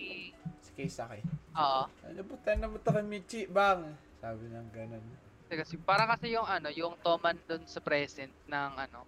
[0.59, 1.21] Si Keisake.
[1.57, 1.83] Oo.
[1.89, 3.49] Ano ba tayo mo Takamichi?
[3.49, 3.93] Bang!
[4.21, 5.05] Sabi ng ganun.
[5.53, 9.05] Kasi parang kasi yung ano, yung Toman dun sa present ng ano,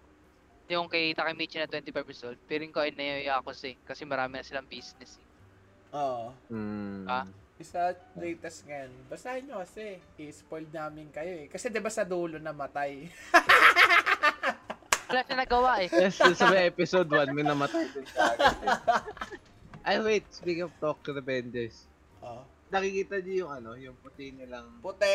[0.70, 3.74] yung kay Takemichi na 25 years old, feeling ko ay nayoyakos eh.
[3.86, 5.26] Kasi marami na silang business eh.
[5.94, 6.34] Oo.
[6.50, 7.06] Hmm.
[7.06, 7.26] Ah?
[7.56, 8.92] Isa latest ngayon.
[9.08, 9.96] Basahin nyo kasi.
[10.20, 11.46] I-spoil namin kayo eh.
[11.48, 13.00] Kasi di ba sa dulo namatay?
[15.06, 15.88] Wala siya nagawa eh.
[15.88, 18.26] Yes, dun sa may episode 1, may namatay din siya.
[19.86, 21.86] Ay, wait, speaking of Tokyo Revengers,
[22.26, 22.42] Oo.
[22.66, 25.14] nakikita niyo yung ano, yung puti nilang, Puti.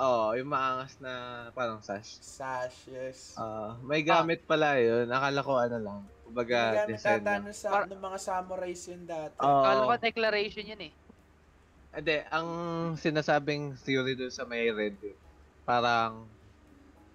[0.00, 1.12] oh, yung maangas na
[1.52, 2.16] parang sash.
[2.24, 3.36] Sash, yes.
[3.36, 5.04] Ah, may gamit pala yun.
[5.12, 6.00] Akala ko ano lang.
[6.24, 7.44] Kumbaga, design lang.
[7.44, 9.36] ng sa Par- ng mga samurais yun dati.
[9.36, 9.60] Oo.
[9.60, 10.92] Kala ko declaration yun eh.
[11.92, 12.48] Hindi, ang
[12.96, 15.12] sinasabing theory dun sa may red, eh,
[15.68, 16.24] parang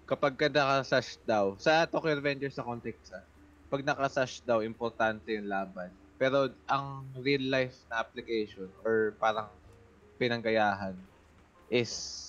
[0.05, 3.25] kapag ka nakasash daw, sa Tokyo Revengers sa context ah,
[3.67, 5.89] pag nakasash daw, importante yung laban.
[6.17, 9.53] Pero ang real life na application or parang
[10.17, 10.97] pinanggayahan
[11.69, 12.25] is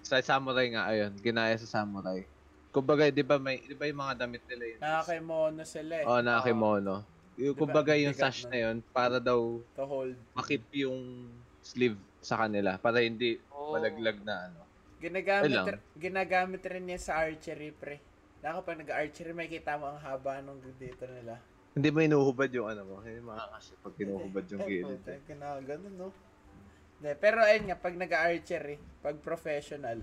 [0.00, 2.24] sa samurai nga ayun, ginaya sa samurai.
[2.72, 4.80] Kumbaga, 'di ba may 'di ba yung mga damit nila yun?
[4.80, 6.06] Nakakimono sila eh.
[6.08, 6.94] Oh, nakakimono.
[7.38, 10.16] Yung Diba, kumbaga yung sash na yun para daw To hold.
[10.34, 13.76] makip yung sleeve sa kanila para hindi Oh.
[13.76, 14.60] malaglag na ano.
[15.00, 17.96] Ginagamit, r- ginagamit rin niya sa archery, pre.
[18.44, 21.40] Na kapag nag-archery, may kita mo ang haba nung dito nila.
[21.70, 22.96] Hindi mo inuhubad yung ano mo.
[22.98, 24.98] Hindi makakasya pag kinuhubad yung Eh, gilid.
[24.98, 26.08] puta, Ginaganon, no?
[26.98, 29.98] Hindi, pero ayun nga, pag nag-archery, pag professional,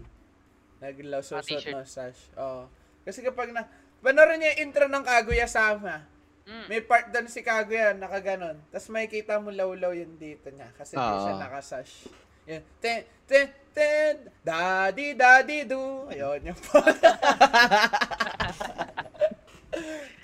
[0.79, 1.75] naglaw susot t-shirt.
[1.75, 2.31] no sash.
[2.35, 2.65] Oo.
[3.03, 3.67] Kasi kapag na,
[3.99, 6.07] panorin niya yung intro ng Kaguya-sama.
[6.47, 6.65] Mm.
[6.67, 8.55] May part doon si Kaguya, nakaganon.
[8.71, 10.71] Tapos may kita mo lawlaw yun dito niya.
[10.73, 11.41] Kasi di siya Oo.
[11.43, 12.07] nakasash.
[12.47, 12.63] Yan.
[12.79, 16.07] Ten, ten, ten, daddy, daddy, do.
[16.07, 16.59] Ayun, yung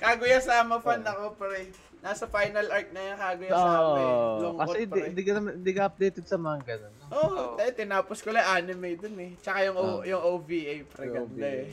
[0.04, 0.08] po.
[0.10, 1.72] Kaguya-sama fan ako, pre.
[2.04, 4.04] Nasa final arc na yung Kaguya-sama eh.
[4.04, 4.40] Oo.
[4.44, 6.94] Lungkot, Kasi di, di, ka, di ka updated sa mga ganun.
[6.94, 7.06] no?
[7.10, 7.56] Oo, Oo.
[7.56, 9.32] dahil tinapos ko lang anime dun eh.
[9.40, 10.00] Tsaka yung, O- Oo.
[10.04, 11.52] yung OVA, pre, Yung ganda OVA.
[11.56, 11.68] eh.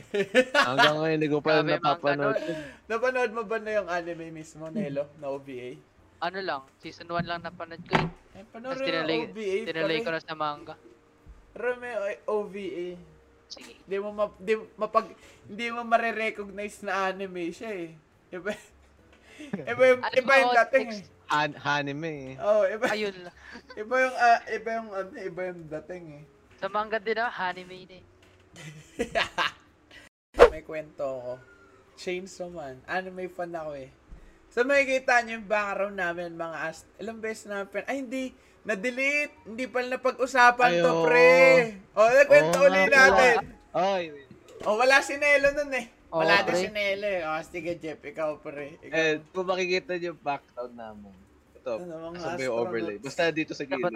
[0.55, 2.39] Hanggang ngayon, hindi ko pa napapanood.
[2.87, 5.75] Napanood mo ba na yung anime mismo, Nelo, na OVA?
[6.21, 8.07] Ano lang, season 1 lang napanood ko eh.
[8.31, 8.45] Eh,
[8.79, 10.79] tinalay, yung OVA, tinalay ko na sa manga.
[11.51, 11.91] Pero may
[12.23, 12.95] OVA.
[13.51, 13.75] Sige.
[13.83, 15.11] Hindi mo ma, di, mapag,
[15.43, 17.91] hindi mo mare-recognize na anime siya eh.
[18.31, 18.51] Iba,
[19.71, 21.03] iba yung, Ano iba yung dating eh.
[21.31, 22.43] Han anime eh.
[22.43, 23.35] Oh, iba, Ayun lang.
[23.81, 26.23] iba yung, ah, iba yung, ano, iba yung dating eh.
[26.59, 28.03] Sa manga din ah, anime din.
[30.51, 31.33] May kwento ako.
[31.99, 32.79] Chainsaw Man.
[32.87, 33.91] Anime fan ako eh.
[34.51, 36.83] So makikita niyo yung background namin mga ast...
[36.99, 37.87] Ilang beses na pen...
[37.87, 38.35] Ay hindi!
[38.67, 39.47] Na-delete!
[39.47, 41.31] Hindi pala napag-usapan to, pre!
[41.95, 43.35] O, kwento Oo ulit natin.
[43.71, 44.03] Oy,
[44.67, 45.87] O, wala si Nelo nun eh.
[46.11, 46.59] Wala Oo, din pre.
[46.59, 47.23] si Nelo eh.
[47.23, 48.75] O, sige Jeff, ikaw pre.
[48.83, 48.95] Ikaw.
[48.99, 51.15] eh, kung makikita niyo yung background namin.
[51.55, 52.97] Ito, Ano, mga yung overlay.
[52.99, 53.95] Basta dito sa gilid.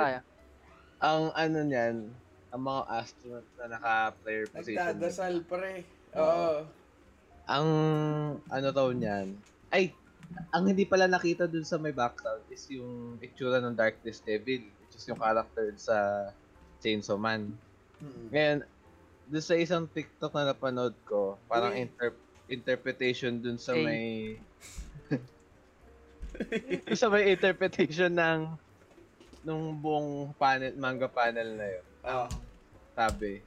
[1.04, 1.95] Ang ano niyan,
[2.56, 4.80] ang mga astronaut na naka-player position.
[4.80, 5.84] Nagdadasal, pre.
[6.15, 6.23] Oo.
[6.23, 6.58] Oo.
[7.45, 7.67] Ang
[8.47, 9.36] ano daw niyan,
[9.69, 9.91] ay,
[10.56, 14.95] ang hindi pala nakita dun sa may background is yung itsura ng Darkness Devil, which
[14.95, 16.30] is yung character sa
[16.80, 17.51] Chainsaw Man.
[17.99, 18.25] Mm.
[18.32, 18.58] Ngayon,
[19.25, 21.85] dun sa isang TikTok na napanood ko, parang Uy.
[21.85, 23.85] inter- interpretation dun sa Hey.
[23.85, 24.05] may...
[26.85, 28.53] dun sa may interpretation ng
[29.45, 31.85] nung buong panel, manga panel na yun.
[32.05, 32.27] Oo.
[32.97, 33.45] Sabi,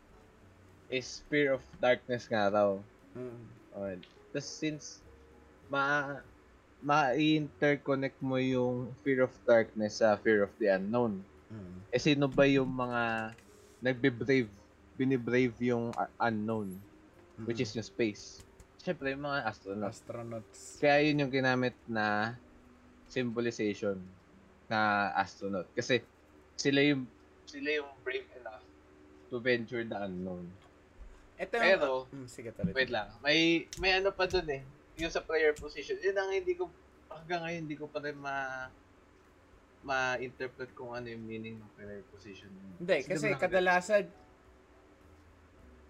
[0.88, 2.78] is Fear of Darkness nga raw.
[3.18, 3.42] Mm.
[3.74, 3.96] Okay.
[4.32, 4.84] Tapos since
[5.68, 6.16] ma
[6.78, 11.18] ma-interconnect mo yung fear of darkness sa fear of the unknown.
[11.50, 11.76] Mm.
[11.90, 13.34] Eh sino ba yung mga
[13.82, 14.50] nagbe-brave,
[14.98, 16.74] binibrave yung uh, unknown,
[17.46, 18.42] which is yung space?
[18.88, 19.92] syempre yung mga astronaut.
[19.92, 20.61] Astronauts.
[20.80, 22.32] Kaya yun yung ginamit na
[23.11, 24.00] symbolization
[24.70, 25.68] na astronaut.
[25.76, 26.00] Kasi
[26.56, 27.04] sila yung
[27.44, 28.64] sila yung brave enough
[29.28, 30.48] to venture the unknown.
[31.37, 31.64] Ito yung...
[31.68, 32.72] Pero- Hmm, sige tuloy.
[32.72, 33.12] Wait lang.
[33.20, 34.64] May may ano pa dun eh.
[34.96, 36.00] Yung sa prayer position.
[36.00, 36.72] Yun ang hindi ko
[37.12, 38.68] hanggang ngayon hindi ko pa rin ma
[39.78, 42.50] ma-interpret kung ano yung meaning ng prayer position.
[42.82, 44.11] Hindi, kasi diba, kadalasan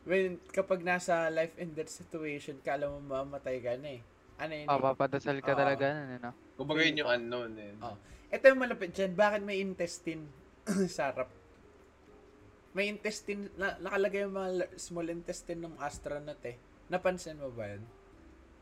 [0.09, 4.03] when kapag nasa life and death situation, kala mo mamamatay ka na eh.
[4.41, 4.65] Ano yun?
[4.65, 4.71] eh?
[4.73, 5.61] Papapadasal ka Oo.
[5.61, 6.31] talaga nun, ano?
[6.57, 7.73] Kumbaga yun yung unknown eh.
[7.85, 7.95] Oh.
[8.33, 9.13] Ito yung malapit dyan.
[9.13, 10.25] Bakit may intestine
[10.97, 11.29] sa harap?
[12.73, 16.57] May intestine, na, nakalagay yung mga small intestine ng astronaut eh.
[16.89, 17.85] Napansin mo ba yun?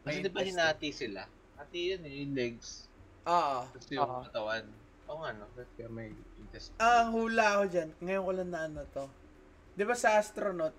[0.02, 1.22] Kasi May di ba hinati sila?
[1.60, 2.90] Hati yun eh, yung legs.
[3.28, 3.58] Oo.
[3.70, 4.22] Tapos yung Oo.
[4.26, 4.64] katawan.
[5.06, 6.10] Oo nga no, kaya may
[6.42, 6.78] intestine.
[6.82, 7.88] Ah, ang hula ako dyan.
[8.02, 9.06] Ngayon ko lang na ano to.
[9.76, 10.74] Di ba sa astronaut,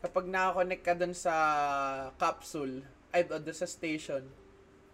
[0.00, 1.34] kapag nakakonect ka dun sa
[2.16, 4.22] capsule, ay doon sa station,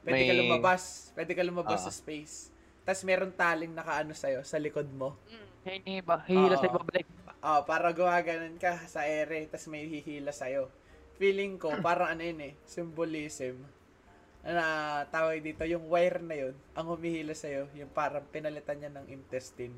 [0.02, 1.10] pwede ka May- lumabas.
[1.12, 1.86] Pwede ka lumabas Ah.
[1.88, 2.50] sa space.
[2.82, 5.14] Tapos meron taling nakaano sa'yo, sa likod mo.
[5.62, 6.26] Hindi ba?
[6.26, 6.74] Hihila sa Oo.
[6.74, 7.06] ibabalik.
[7.38, 10.70] Ah, para gumaganon ka sa ere, tapos may hihila sa'yo.
[11.18, 13.62] Feeling ko, parang ano yun eh, symbolism.
[14.42, 14.66] Na
[15.06, 19.74] tawag dito, yung wire na yun, ang humihila sa'yo, yung parang pinalitan niya ng intestine.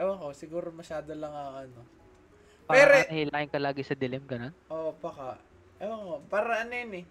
[0.00, 1.80] Ewan ko, siguro masyado lang ang ano.
[2.70, 4.54] Pero- Parang hilahin ka lagi sa dilim, ganun.
[4.68, 5.38] Oo, oh, baka.
[5.76, 7.06] Ewan ko, para ano yun eh.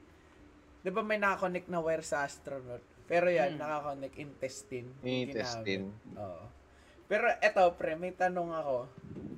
[0.80, 2.80] Di ba may nakakonect na wire sa astronaut?
[3.06, 3.62] Pero yan, Hmm.
[3.62, 4.90] nakakonect intestine.
[5.02, 5.90] Intestine.
[6.16, 6.46] Oo.
[7.06, 8.78] Pero eto, pre, may tanong ako.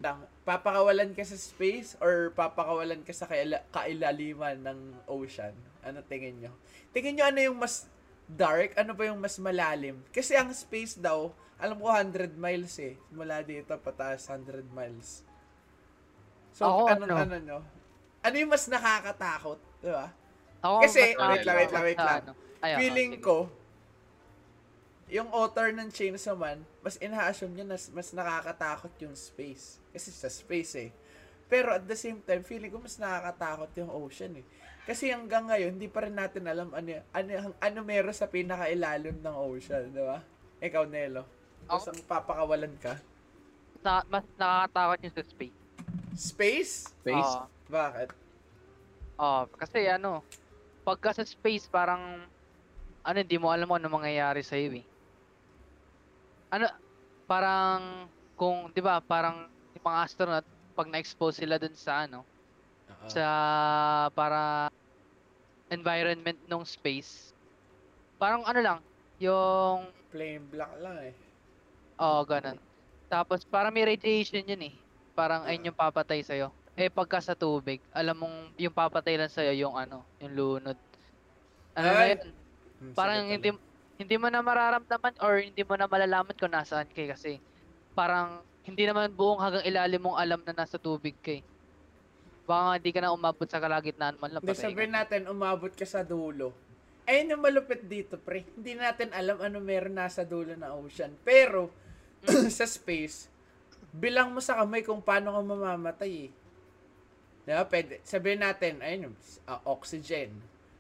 [0.03, 5.55] Lang, papakawalan ka sa space or papakawalan ka sa kaila- kailaliman ng ocean?
[5.81, 6.51] Ano tingin nyo?
[6.91, 7.87] Tingin nyo ano yung mas
[8.27, 8.75] dark?
[8.75, 10.03] Ano ba yung mas malalim?
[10.09, 12.99] Kasi ang space daw, alam ko 100 miles eh.
[13.09, 15.23] Mula dito pataas 100 miles.
[16.51, 17.15] So, Ako, ano, ano?
[17.17, 17.59] ano nyo?
[18.21, 19.59] Ano yung mas nakakatakot?
[19.81, 20.07] Di ba?
[20.61, 22.19] Ako, Kasi- mas- wait lang, wait lang, wait lang.
[22.21, 22.31] ano.
[22.61, 23.25] Ay, oo, Feeling sige.
[23.25, 23.37] ko,
[25.11, 29.81] yung author ng Chainsaw Man, mas ina-assume niya na mas nakakatakot yung space.
[29.91, 30.91] Kasi sa space eh.
[31.51, 34.45] Pero at the same time, feeling ko mas nakakatakot yung ocean eh.
[34.87, 39.35] Kasi hanggang ngayon, hindi pa rin natin alam ano, ano, ano meron sa pinakailalim ng
[39.35, 40.23] ocean, di ba?
[40.63, 41.27] Ikaw, Nelo.
[41.67, 42.95] Mas ang papakawalan ka.
[43.83, 45.60] Na, mas nakakatakot yung sa space.
[46.15, 46.91] Space?
[46.91, 47.33] Space.
[47.37, 47.47] Oo.
[47.71, 48.09] Bakit?
[49.21, 50.25] Oo, kasi ano,
[50.83, 52.25] pagka sa space, parang,
[53.05, 54.85] ano, hindi mo alam kung ano mangyayari sa'yo eh.
[56.51, 56.67] Ano,
[57.29, 62.27] parang, kung, di ba, parang, yung mga astronaut, pag na-expose sila dun sa, ano,
[62.91, 63.07] Oo.
[63.07, 63.25] sa,
[64.11, 64.67] para,
[65.71, 67.31] environment ng space,
[68.19, 68.79] parang, ano lang,
[69.21, 71.15] yung, Plain black lang eh.
[72.01, 72.59] Oo, ganun.
[73.07, 74.80] Tapos parang may radiation yun eh.
[75.11, 76.51] Parang ayun yung papatay sa'yo.
[76.79, 80.79] Eh pagka sa tubig, alam mong yung papatay lang sa'yo yung ano, yung lunod.
[81.75, 82.21] Ano na yun?
[82.81, 83.49] Hmm, Parang hindi
[84.01, 87.37] hindi mo na mararamdaman or hindi mo na malalaman kung nasaan kay kasi
[87.93, 91.45] parang hindi naman buong hanggang ilalim mong alam na nasa tubig kay.
[92.45, 95.85] Baka nga hindi ka na umabot sa kalagitnaan man lang Hindi, sabihin natin, umabot ka
[95.85, 96.51] sa dulo.
[97.05, 98.45] Ayun yung malupit dito, pre.
[98.57, 101.13] Hindi natin alam ano meron nasa dulo ng ocean.
[101.25, 101.69] Pero,
[102.57, 103.29] sa space,
[103.91, 106.31] bilang mo sa kamay kung paano ka mamamatay eh.
[107.41, 107.63] Diba?
[107.65, 109.13] Pwede, sabihin natin, ayun,
[109.45, 110.31] ah, oxygen.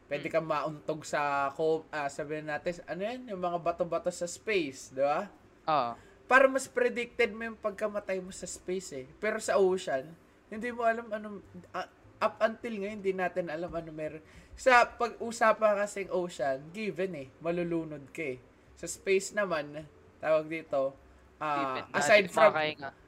[0.05, 4.91] Pwede ka mauntog sa, co- ah, sabihin natin, ano yan, yung mga bato-bato sa space,
[4.91, 5.27] di ba?
[5.67, 5.93] Oo.
[6.25, 9.05] para mas predicted mo yung pagkamatay mo sa space eh.
[9.19, 10.07] Pero sa ocean,
[10.47, 11.43] hindi mo alam ano
[11.75, 11.91] ah,
[12.23, 14.23] up until ngayon hindi natin alam ano meron.
[14.55, 18.39] Sa pag-usapan kasing ocean, given eh, malulunod ka eh.
[18.79, 19.83] Sa space naman,
[20.23, 20.95] tawag dito,
[21.37, 22.51] na, aside from.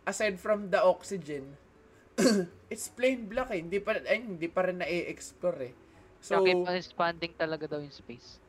[0.04, 1.56] Aside from the oxygen,
[2.74, 3.60] it's plain black eh.
[3.60, 5.74] Hindi pa ay, hindi pa rin na-explore eh.
[6.24, 8.40] So, on expanding talaga daw yung space.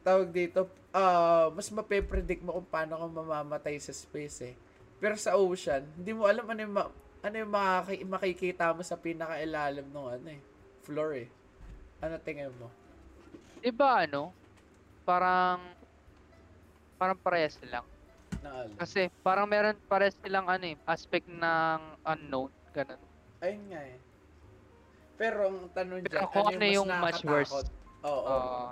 [0.00, 0.64] tawag dito,
[0.96, 4.54] ah mas mape-predict mo kung paano ka mamamatay sa space eh.
[4.96, 8.96] Pero sa ocean, hindi mo alam ano yung, ma- ano yung makaki- makikita mo sa
[8.96, 10.40] pinakailalim ng ano eh,
[10.84, 11.28] floor eh.
[12.00, 12.68] Ano tingin mo?
[13.60, 14.32] Di ba ano?
[15.04, 15.60] Parang
[16.96, 17.84] parang parehas lang.
[18.80, 23.00] Kasi parang meron parehas silang ano eh, aspect ng unknown, ganun.
[23.44, 23.98] Ayun nga eh.
[25.20, 27.68] Pero ang tanong dyan, Pero kung ano yung much worse.
[28.00, 28.24] Oo.
[28.24, 28.62] Oo.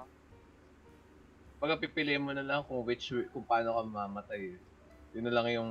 [1.59, 4.57] Pagka pipiliin mo na lang kung which kung paano ka mamamatay.
[5.13, 5.71] Yun na lang yung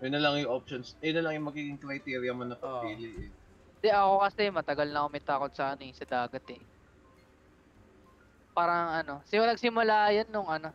[0.00, 0.96] yun na lang yung options.
[1.04, 3.28] Yun na lang yung magiging criteria mo na pagpili.
[3.28, 3.30] eh.
[3.80, 6.62] Di ako kasi matagal na ako may takot sa ano eh, sa dagat eh.
[8.50, 10.74] Parang ano, simula nagsimula yan nung ano,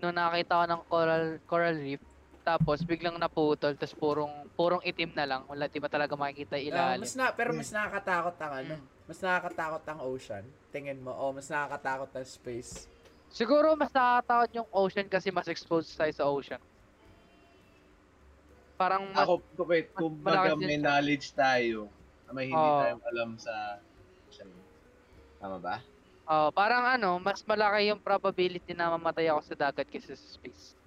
[0.00, 2.02] nung nakakita ko ng coral coral reef.
[2.40, 5.42] tapos biglang naputol, tapos purong, purong itim na lang.
[5.44, 7.04] Wala, di ba talaga makikita Ah, ilalim.
[7.04, 8.74] mas na, pero mas nakakatakot ang ano.
[8.80, 8.86] Mm.
[9.06, 10.44] Mas nakakatakot ang ocean.
[10.72, 11.12] Tingin mo.
[11.12, 12.88] O, mas nakakatakot ang space.
[13.28, 16.58] Siguro mas nakakatakot yung ocean kasi mas exposed tayo sa ocean.
[18.80, 21.92] Parang mas, Ako, wait, kung baga malakas may knowledge tayo
[22.24, 22.80] na may hindi Oo.
[22.80, 23.78] tayo alam sa...
[25.38, 25.84] Tama ba?
[26.30, 30.78] Oh, parang ano, mas malaki yung probability na mamatay ako sa dagat kaysa sa space.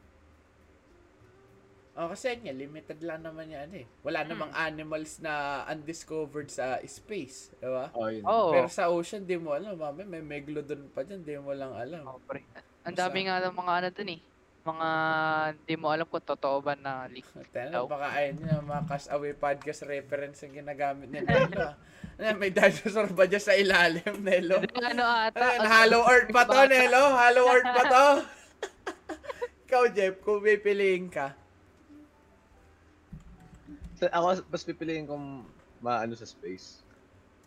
[1.94, 3.86] Oh, kasi nga, limited lang naman yan eh.
[4.02, 4.30] Wala Mm.
[4.34, 7.54] namang animals na undiscovered sa space.
[7.62, 7.94] Diba?
[7.94, 8.26] Oh, yun.
[8.26, 8.50] Oo.
[8.50, 9.78] Pero sa ocean, di mo alam.
[9.78, 11.22] Mami, may megalodon pa dyan.
[11.22, 12.02] Di mo lang alam.
[12.10, 12.42] Oh, pre.
[12.82, 14.20] Ang dami nga ng mga ano dun eh.
[14.64, 14.90] Mga
[15.60, 17.28] hindi mo alam kung totoo ba na leak.
[17.52, 17.84] Daw.
[17.84, 21.76] baka ayun yung mga cast away podcast reference ang ginagamit ni Nelo.
[22.16, 24.64] Ano, may dinosaur ba dyan sa ilalim, Nelo?
[24.80, 25.60] Ano ata.
[25.60, 27.02] Ano, Hollow Earth ba to, Nelo?
[27.12, 28.06] Hollow Earth ba to?
[29.68, 31.36] Ikaw, Jeff, kung pipiliin ka.
[34.00, 35.44] Sa- ako, mas pipiliin kong
[35.84, 36.86] maano sa space.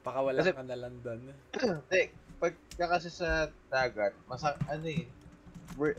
[0.05, 1.33] Pakawala Kasi- ka na lang doon.
[1.57, 2.03] Hindi,
[2.43, 5.09] pagka kasi sa dagat, masa, ano eh,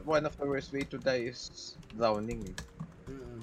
[0.03, 2.57] one of the worst way to die is drowning eh.
[3.09, 3.39] Mm.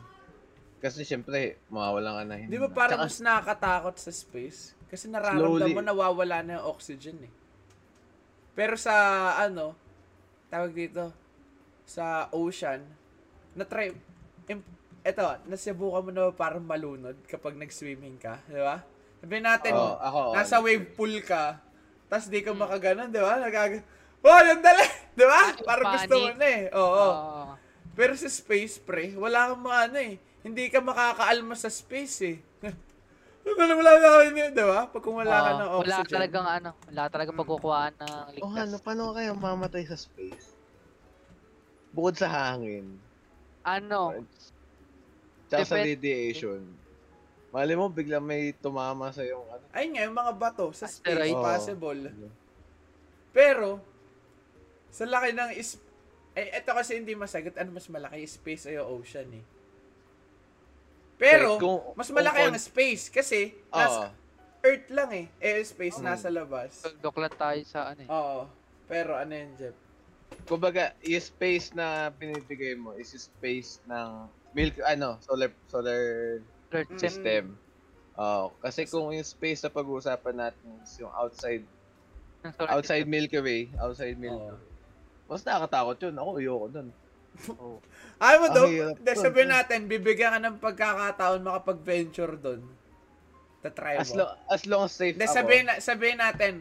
[0.82, 2.52] Kasi syempre, mawawala ka na hindi.
[2.52, 4.76] Di ba parang mas nakakatakot sa space?
[4.90, 5.72] Kasi nararamdaman Slowly.
[5.72, 7.32] mo nawawala na yung oxygen eh.
[8.52, 8.92] Pero sa
[9.40, 9.74] ano,
[10.52, 11.10] tawag dito,
[11.88, 12.84] sa ocean,
[13.56, 13.90] na-try,
[14.50, 14.66] im-
[15.02, 18.84] eto, nasubukan mo na ba parang malunod kapag nag-swimming ka, di ba?
[19.24, 21.58] Sabihin natin, Oo, ako, nasa wave pool ka,
[22.12, 23.40] tas di ka makaganon, di ba?
[23.40, 23.80] Nagag...
[24.24, 24.84] Oh, yung dali!
[25.12, 25.52] Di ba?
[25.52, 26.40] Ah, Parang gusto mo panic.
[26.40, 26.64] na eh.
[26.72, 27.06] Oo.
[27.12, 27.42] Oo.
[27.94, 30.16] Pero sa space, pre, wala kang maano eh.
[30.40, 32.36] Hindi ka makakaalma sa space eh.
[33.44, 34.80] wala wala na ako yun, di ba?
[34.88, 36.14] Pag kung wala ka Oo, ng Wala oxygen.
[36.16, 37.42] talagang ano, wala talagang Mm.
[37.44, 38.64] pagkukuhaan ng Oh, ligtas.
[38.64, 40.46] ano, paano kaya mamatay sa space?
[41.92, 42.98] Bukod sa hangin,
[43.62, 44.24] Ano?
[45.46, 46.64] tsaka sa radiation.
[47.54, 49.62] Mali mo, bigla may tumama sa yung ano.
[49.70, 51.38] Ayun nga, yung mga bato sa space, Asteroid.
[51.38, 52.00] possible.
[53.30, 53.78] Pero,
[54.94, 55.74] sa laki ng is...
[56.34, 57.54] Eh, eto kasi hindi masagot.
[57.58, 59.44] Ano mas malaki, space o ocean eh.
[61.18, 63.74] Pero, kung- mas malaki kung- ang space kasi Oo.
[63.74, 64.10] nasa
[64.64, 65.26] Earth lang eh.
[65.38, 66.04] Eh, space Mm.
[66.06, 66.80] nasa labas.
[66.80, 68.08] Tugdok lang tayo sa ano eh.
[68.08, 68.40] Oo.
[68.86, 69.76] Pero ano yun, Jeff?
[70.48, 76.02] Kumbaga, yung space na pinibigay mo is space ng milk, ano, solar, solar
[76.70, 77.00] Earth Mm.
[77.00, 77.44] system.
[78.14, 78.54] Oo.
[78.62, 81.66] kasi kung yung space na pag-uusapan natin is yung outside,
[82.62, 83.10] outside.
[83.10, 84.54] Milky Way, outside Milky.
[84.54, 84.73] Way.
[85.24, 86.14] Mas nakakatakot yun.
[86.14, 86.88] Ako, ayoko dun.
[87.50, 87.78] Oo.
[88.16, 88.64] Ay mo daw,
[89.12, 92.62] sabihin natin, bibigyan ka ng pagkakataon makapag-venture doon.
[93.58, 94.22] Tatry As, mo.
[94.22, 95.34] long, as long as safe De, ako.
[95.34, 96.54] sabihin, na- sabihin natin,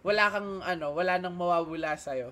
[0.00, 2.30] wala kang ano, wala nang mawawala sa'yo.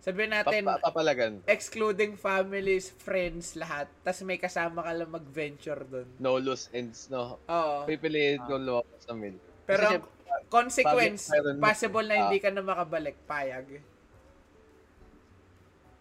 [0.00, 1.44] Sabihin natin, papa, papalagan.
[1.44, 3.84] excluding families, friends, lahat.
[4.00, 6.08] Tapos may kasama ka lang mag-venture doon.
[6.16, 7.36] No loose ends, no?
[7.42, 7.84] Oo.
[7.84, 9.40] Pipiliin ko lumabas ng milk.
[9.64, 10.04] Pero Kasi ang
[10.48, 11.22] consequence,
[11.58, 12.42] possible na hindi Ah.
[12.42, 13.16] ka na makabalik.
[13.22, 13.66] Payag.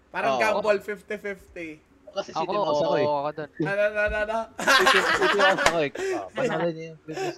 [0.09, 0.41] Parang Oo.
[0.41, 1.85] gamble 50-50.
[2.09, 3.05] Kasi Ako, city mouse ako eh.
[3.05, 3.17] ako.
[3.21, 4.37] Ano, ano, ano, ano?
[4.57, 5.91] City, city mouse ako eh.
[6.17, 7.37] Ah, Panalo niya yung business.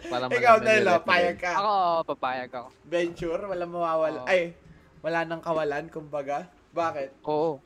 [0.00, 1.50] Para Ikaw, Nelo, payag ka.
[1.52, 2.68] Ako, oo, papayag ako.
[2.86, 4.20] Venture, wala mawawala.
[4.22, 4.30] Oo.
[4.30, 4.54] Ay,
[5.00, 6.46] wala nang kawalan, kumbaga.
[6.70, 7.10] Bakit?
[7.26, 7.58] Oo.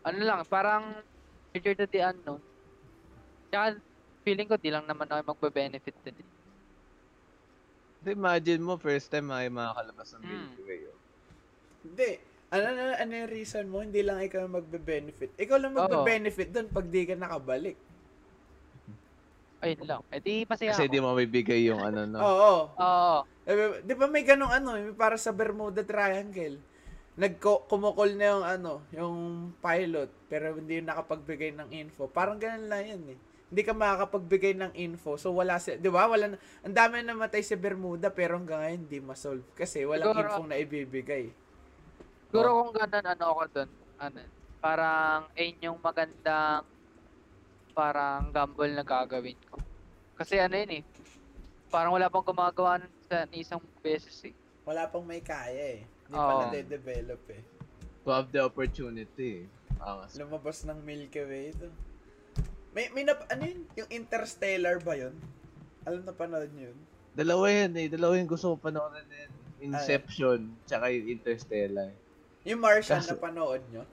[0.00, 0.94] Ano lang, parang
[1.50, 2.38] future to the unknown.
[3.50, 3.82] Tsaka,
[4.22, 6.14] feeling ko di lang naman ako magbe-benefit din.
[6.16, 6.28] eh.
[8.06, 10.30] Imagine mo, first time ay makakalabas ng Hmm.
[10.46, 10.80] Milky Way.
[10.86, 10.98] oh.
[11.82, 12.10] Hindi.
[12.54, 13.82] Ano, ano, ano yung reason mo?
[13.82, 15.34] Hindi lang ikaw magbe-benefit.
[15.34, 17.74] Ikaw lang magbe-benefit doon pag di ka nakabalik.
[19.58, 20.00] Ayun lang.
[20.12, 20.92] Eh di masaya Kasi ako.
[20.92, 22.18] di mo mabibigay yung ano, no?
[22.20, 22.54] Oo.
[22.70, 23.18] Oo.
[23.42, 26.60] Eh, Di ba may ganong ano, may para sa Bermuda Triangle.
[27.14, 29.16] Nagkumukol na yung ano, yung
[29.58, 32.06] pilot, pero hindi yung nakapagbigay ng info.
[32.06, 33.18] Parang ganun lang yan eh.
[33.48, 35.14] Hindi ka makakapagbigay ng info.
[35.14, 36.10] So wala si, 'di ba?
[36.10, 40.10] Wala na, ang dami na namatay sa Bermuda pero hanggang ngayon hindi ma-solve kasi walang
[40.10, 41.30] Siguro- info na ibibigay.
[42.34, 42.60] Siguro Oh.
[42.66, 44.18] kung ganun, ano ako dun, ano,
[44.58, 46.66] parang ayun yung magandang
[47.70, 49.62] parang gamble na gagawin ko.
[50.18, 50.82] Kasi ano yun eh,
[51.70, 54.34] parang wala pang gumagawa sa isang beses eh.
[54.66, 55.86] Wala pang may kaya eh.
[56.10, 56.26] Hindi Oo.
[56.26, 57.42] pa na-develop eh.
[58.02, 59.46] To have the opportunity.
[59.78, 60.18] Angas.
[60.18, 61.70] Lumabas ng Milky Way ito.
[62.74, 63.62] May, may nap, ano yun?
[63.78, 65.14] Yung Interstellar ba yun?
[65.86, 66.78] Alam na panood niyo yun?
[67.14, 67.86] Dalawa yan eh.
[67.86, 69.30] Dalawa yung gusto ko panoorin din.
[69.70, 71.94] Inception, tsaka yung Interstellar.
[72.44, 73.84] Yung Martian Kaso- na panood nyo?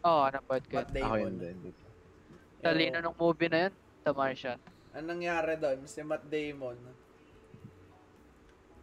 [0.00, 0.74] Oo, oh, napad ko.
[0.74, 1.20] Matt Ako Damon.
[1.20, 1.56] yun din.
[1.62, 1.84] dito.
[2.58, 4.58] Talino nung movie na yun, The Martian.
[4.90, 5.78] Anong nangyari doon?
[5.84, 6.78] Si Matt Damon.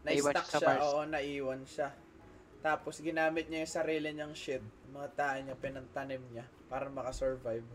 [0.06, 0.84] Na-stuck siya sa siya, Mars.
[0.86, 1.90] oo, naiwan siya.
[2.62, 4.62] Tapos ginamit niya yung sarili niyang shit.
[4.62, 7.66] Yung Mga tayo niya, pinantanim niya para makasurvive.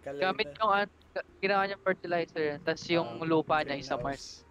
[0.00, 0.56] Kalay Gamit na.
[0.56, 0.98] yung, an-
[1.40, 2.48] ginawa niyang fertilizer.
[2.60, 3.96] Tapos yung Ah, lupa niya, isa.
[3.96, 4.46] Mars.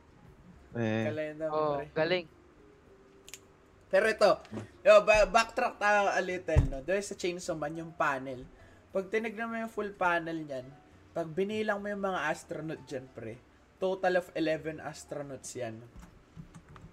[0.74, 2.28] Eh, Kalay na, Oh, galing.
[3.94, 4.42] Pero ito,
[4.82, 6.82] yo, ba- backtrack tayo a little, no?
[6.82, 8.42] Doon sa Chainsaw Man, yung panel.
[8.90, 10.66] Pag tinignan mo yung full panel niyan,
[11.14, 13.38] pag binilang mo yung mga astronaut dyan, pre,
[13.78, 15.78] total of 11 astronauts yan.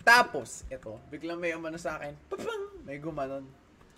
[0.05, 3.48] Tapos, ito, biglang may umano sa akin, papang, may gumanon.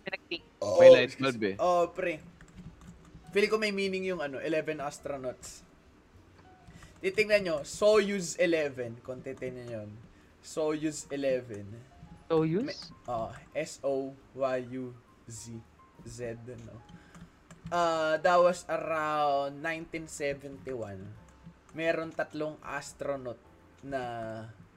[0.07, 0.47] Pinagting.
[0.79, 1.57] may light bulb eh.
[1.59, 2.23] Oh, pre.
[3.35, 5.67] Feel ko may meaning yung ano, 11 astronauts.
[7.03, 9.91] Titingnan nyo, Soyuz 11, kung titingnan nyo yun.
[10.39, 11.92] Soyuz 11.
[12.33, 12.89] So May- use?
[13.05, 15.43] Oh, S-O-Y-U-Z.
[16.09, 16.19] Z,
[16.65, 16.81] no?
[17.69, 20.65] Uh, that was around 1971.
[21.77, 23.37] Meron tatlong astronaut
[23.85, 24.01] na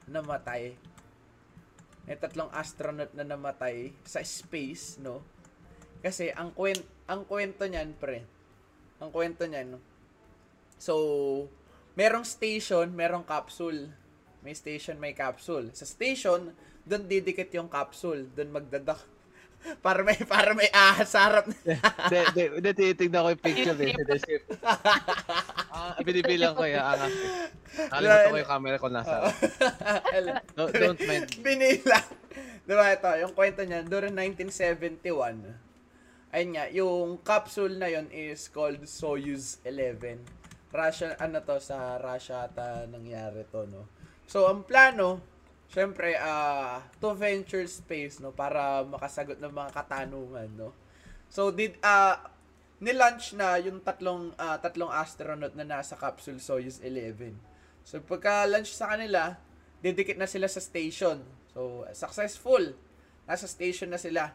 [0.04, 0.76] namatay.
[2.04, 5.24] May tatlong astronaut na namatay sa space, no?
[6.04, 8.28] Kasi ang kwent ang kwento niyan, pre.
[9.00, 9.82] Ang kwento niyan, no?
[10.76, 10.94] So,
[11.96, 13.96] merong station, merong capsule.
[14.44, 15.72] May station, may capsule.
[15.72, 16.52] Sa station,
[16.86, 19.02] doon didikit yung capsule, doon magdadak.
[19.86, 21.50] para may para may ahas harap.
[22.06, 23.94] Hindi, hindi, tinitignan ko yung picture eh.
[23.98, 24.42] Sinisip.
[25.74, 27.50] Ah, binibilang ko yung angas eh.
[27.90, 29.16] Nakalimutan ko yung camera ko nasa.
[30.58, 31.28] No, don't mind.
[31.42, 32.00] Binila.
[32.66, 35.44] Diba ito, yung kwento niya, during 1971,
[36.34, 40.24] ayun nga, yung capsule na yon is called Soyuz 11.
[40.74, 43.86] Russia, ano to, sa Russia ata nangyari to, no?
[44.26, 45.22] So, ang plano,
[45.70, 48.32] syempre, ah, to venture space, no?
[48.32, 50.70] Para makasagot ng mga katanungan, no?
[51.32, 52.32] So, did, ah,
[52.80, 57.36] nilaunch na yung tatlong, ah, tatlong astronaut na nasa capsule Soyuz 11.
[57.86, 59.38] So, pagka-launch sa kanila,
[59.86, 61.22] didikit na sila sa station.
[61.54, 62.74] So, successful.
[63.30, 64.34] Nasa station na sila.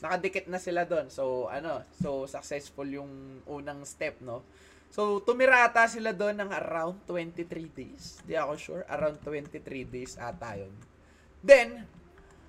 [0.00, 1.06] Nakadikit na sila doon.
[1.12, 4.42] So, ano, so successful yung unang step, no?
[4.90, 8.18] So, tumirata sila doon ng around 23 days.
[8.26, 8.82] Di ako sure.
[8.90, 10.74] Around 23 days ata yun.
[11.38, 11.86] Then,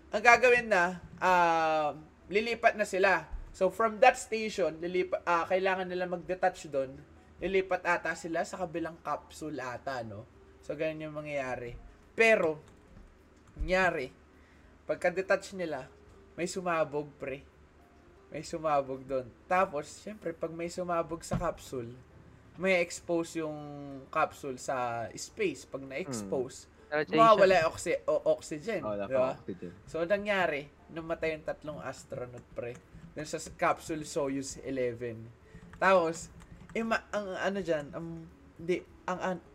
[0.10, 1.94] ang gagawin na, ah,
[2.34, 3.30] lilipat na sila.
[3.54, 6.98] So, from that station, lilipat, ah, kailangan nila mag-detach doon.
[7.38, 10.26] Lilipat ata sila sa kabilang capsule ata, no?
[10.66, 11.78] So, ganyan yung mangyayari.
[12.18, 12.58] Pero,
[13.54, 14.10] nangyari,
[14.90, 15.86] pagka-detach nila,
[16.34, 17.46] may sumabog, pre.
[18.34, 19.30] May sumabog doon.
[19.46, 21.94] Tapos, syempre, pag may sumabog sa capsule,
[22.58, 23.56] may expose yung
[24.10, 25.64] capsule sa space.
[25.64, 27.16] Pag na-expose, Radiation.
[27.16, 28.82] mawawala yung oxy- o- oxygen.
[28.84, 29.36] Oh, di ba?
[29.36, 29.72] oxygen.
[29.88, 32.76] So, ang nangyari, namatay yung tatlong astronaut, pre.
[33.12, 35.16] Dun sa capsule Soyuz 11.
[35.80, 36.28] Tapos,
[36.72, 39.46] ima- ang ano dyan, ang, di, ang un-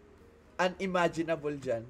[0.59, 1.85] unimaginable dyan,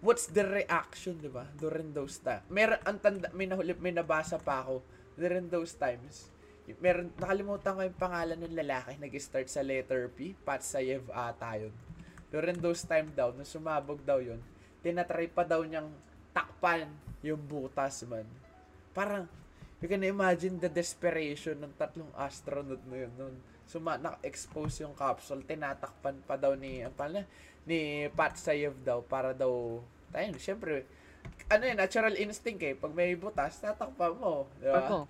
[0.00, 1.46] what's the reaction, di ba?
[1.54, 2.46] During those times.
[2.50, 4.82] Meron, ang tanda, may, nahuli, may nabasa pa ako,
[5.14, 6.30] during those times,
[6.76, 11.72] meron, nakalimutan ko yung pangalan ng lalaki, nag-start sa letter P, Patsayev ata yun.
[12.28, 14.36] During those time daw, nung sumabog daw yun,
[14.84, 15.88] tinatry pa daw niyang
[16.36, 16.92] takpan
[17.24, 18.28] yung butas man.
[18.92, 19.24] Parang,
[19.80, 23.12] you can imagine the desperation ng tatlong astronaut na yun.
[23.16, 27.24] Nun, suma, na-expose yung capsule, tinatakpan pa daw ni, ang pala,
[27.64, 29.80] ni Patsayev daw, para daw,
[30.12, 30.84] tayo, syempre,
[31.48, 32.76] ano yun, natural instinct eh.
[32.76, 34.48] Pag may butas, tatakpan mo.
[34.60, 35.08] Di ba?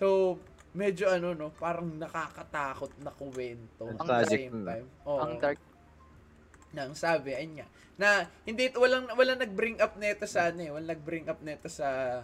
[0.00, 0.40] So,
[0.74, 3.86] medyo ano, no, parang nakakatakot na kuwento.
[3.86, 4.66] Ang At the tragic, same no?
[4.66, 4.86] time.
[5.06, 5.58] Oo Ang dark.
[6.74, 8.08] nang sabi ayun nga na
[8.42, 12.18] hindi walang walang nag-bring up nito sa ano eh walang nag-bring up nito sa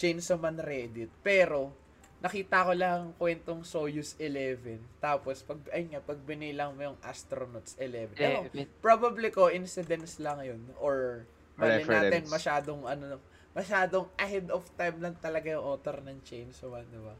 [0.00, 1.76] Chainsaw Man Reddit pero
[2.24, 7.76] nakita ko lang kwentong Soyuz 11 tapos pag ayun nga pag binilang mo yung astronauts
[7.76, 11.28] 11 Ewan ko, Eh, probably coincidence lang yun or
[11.60, 13.20] mali natin masyadong ano
[13.52, 17.12] masyadong ahead of time lang talaga yung author ng Chainsaw Man di ba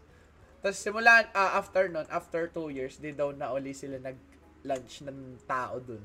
[0.63, 5.19] tapos simula ah, after nun after 2 years di daw na uli sila nag-lunch ng
[5.45, 6.03] tao dun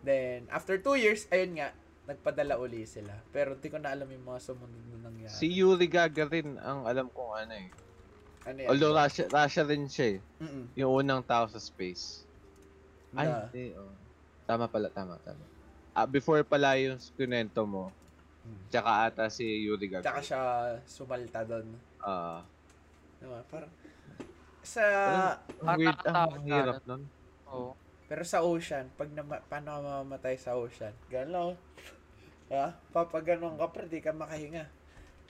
[0.00, 1.76] Then, after two years, ayun nga,
[2.08, 3.12] nagpadala uli sila.
[3.28, 5.28] Pero di ko na alam yung mga sumunod na nangyari.
[5.28, 7.68] Si Yuri Gagarin ang alam kong ano eh.
[8.48, 8.68] ano yan?
[8.72, 10.18] Although Russia, Russia rin siya eh.
[10.40, 10.64] Mm-mm.
[10.72, 12.24] Yung unang tao sa space.
[13.12, 13.76] Ay, Na- hindi.
[13.76, 13.92] Oh.
[14.48, 15.44] Tama pala, tama, tama.
[15.92, 17.92] Ah, before pala yung kunento mo,
[18.40, 18.56] Hmm.
[18.72, 20.06] tsaka ata si Yuri Gagarin.
[20.08, 20.40] Tsaka siya
[20.88, 21.76] sumalta doon.
[22.00, 22.40] Ah,
[23.20, 23.44] Diba?
[23.52, 23.68] Parang,
[24.62, 24.84] sa,
[25.64, 27.02] ang weird, ang na, hirap nun.
[27.50, 27.74] Oo.
[28.10, 30.90] pero sa ocean, pag na, paano ka mamamatay sa ocean?
[31.06, 31.54] Gano'n.
[32.50, 32.74] Yeah?
[32.90, 34.66] Papaganon ka, pero di ka makahinga.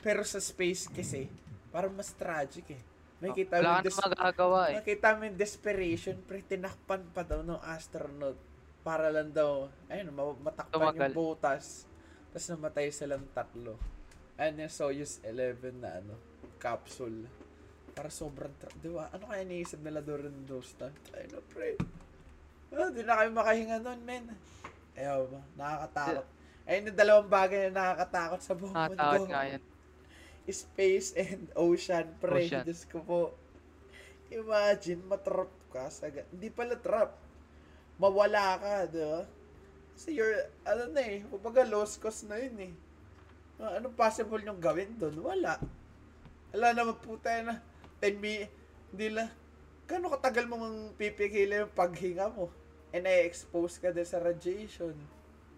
[0.01, 1.29] Pero sa space kasi,
[1.69, 2.83] parang mas tragic eh.
[3.21, 4.81] May kita mo des- magagawa eh.
[4.81, 8.41] Nakita mo yung desperation, pre, tinakpan pa daw ng astronaut
[8.81, 11.13] para lang daw, ayun, ma- matakpan Tumagal.
[11.13, 11.85] yung butas.
[12.33, 13.77] Tapos namatay silang tatlo.
[14.41, 16.17] Ayun yung Soyuz 11 na ano,
[16.57, 17.29] capsule.
[18.01, 19.13] Para sobrang, tra- di ba?
[19.13, 20.97] Ano kaya iniisip nila during those times?
[21.13, 21.77] Ayun na, pre.
[22.73, 24.25] Oh, di na kayo makahinga nun, men.
[24.97, 25.45] Ayaw ba?
[25.61, 26.27] Nakakatakot.
[26.65, 29.29] Ayun yung dalawang bagay na nakakatakot sa buong mundo.
[29.29, 29.61] nga yan.
[30.49, 32.49] Space and ocean, pre.
[32.49, 32.65] Ocean.
[32.65, 33.37] Diyos ko po.
[34.33, 36.09] Imagine, matrap ka sa...
[36.09, 37.13] Hindi pala trap.
[38.01, 39.29] Mawala ka, di ba?
[39.93, 42.73] Kasi you're, ano na eh, kumbaga lost cause na yun eh.
[43.61, 45.21] Anong possible yung gawin doon?
[45.21, 45.61] Wala.
[46.57, 47.61] Wala naman po tayo na
[48.01, 48.45] 10 mi...
[48.91, 49.31] Hindi lang.
[49.87, 52.51] Gano'ng katagal mo mang pipigilin yung paghinga mo?
[52.91, 54.97] And na-expose ka din sa radiation.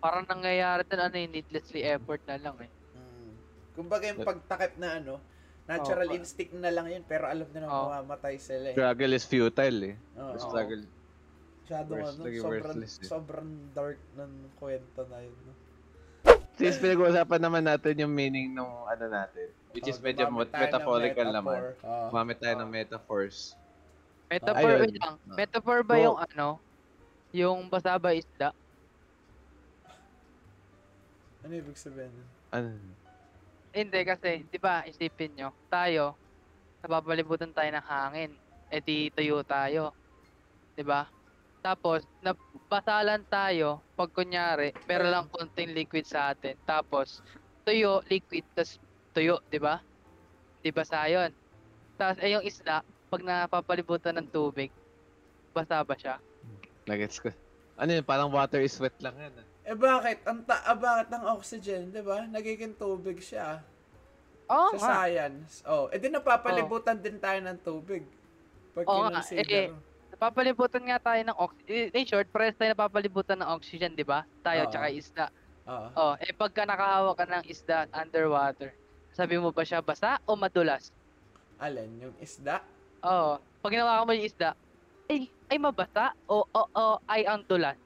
[0.02, 2.70] Parang nangyayari din ano yung needlessly effort na lang eh.
[2.92, 3.32] Mm.
[3.72, 5.16] Kumbaga yung pagtakip na ano,
[5.64, 6.16] natural Oo.
[6.18, 7.88] instinct na lang yun, pero alam na Oo.
[7.88, 8.76] mamamatay sila eh.
[8.76, 9.94] Struggle is futile eh.
[10.18, 10.36] Oo.
[10.36, 10.84] Struggle.
[11.62, 12.90] Masyado Worst- ano, sobrang, eh.
[13.06, 15.38] sobrang dark ng kwento na yun.
[15.46, 15.54] No?
[16.58, 21.72] Since pinag-uusapan naman natin yung meaning ng ano natin, which is Oh, medyo metaphorical naman.
[21.80, 22.08] Oo.
[22.12, 22.76] Gumamit tayo ng Oo.
[22.76, 23.56] metaphors.
[24.28, 25.16] Metaphor wait lang.
[25.26, 26.60] Metaphor ba yung ano?
[27.32, 28.52] Yung basa ba isda?
[31.42, 32.12] Ano ibig sabihin?
[32.54, 32.76] Ano?
[33.72, 36.20] Hindi kasi, di ba, isipin nyo, tayo,
[36.84, 38.32] napapalibutan tayo ng hangin.
[38.68, 39.96] E di tuyo tayo.
[40.76, 41.08] Di ba?
[41.64, 46.58] Tapos, nabasalan tayo pag kunyari, pero lang konting liquid sa atin.
[46.68, 47.24] Tapos,
[47.64, 48.76] tuyo, liquid, tas
[49.14, 49.80] tuyo, di ba?
[50.64, 51.30] Di basa yun.
[51.98, 52.82] Tapos, eh yung isda,
[53.12, 54.72] pag napapalibutan ng tubig,
[55.54, 56.20] basa ba siya?
[56.88, 57.30] Nuggets ko.
[57.78, 58.04] Ano yun?
[58.06, 59.34] Parang water is wet lang yan.
[59.42, 59.48] ah.
[59.70, 60.18] Eh bakit?
[60.30, 62.18] Ang ta ah, bakit ang oxygen, 'di ba?
[62.34, 63.46] Nagiging tubig siya
[64.50, 64.92] Oo sa nga.
[65.06, 65.52] science.
[65.72, 68.04] Oh, eh di napapalibutan din tayo ng tubig.
[68.76, 69.46] Pag Oo nga, kinonsider.
[69.46, 69.70] eh,
[70.12, 71.88] Napapalibutan nga tayo ng oxygen.
[71.96, 74.28] In short, parehas tayo napapalibutan ng oxygen, di ba?
[74.44, 74.68] Tayo, Oo.
[74.68, 75.24] tsaka isda.
[75.68, 75.90] Oo.
[75.96, 78.76] Oh, eh pagka nakahawak ka ng isda underwater,
[79.12, 80.88] sabi mo ba siya basa o madulas?
[81.56, 82.58] Alin, yung isda?
[83.04, 83.38] Oo.
[83.62, 84.56] Pag ginawa mo yung isda,
[85.06, 87.76] ay, ay mabasa o, o, o ay ang dulas.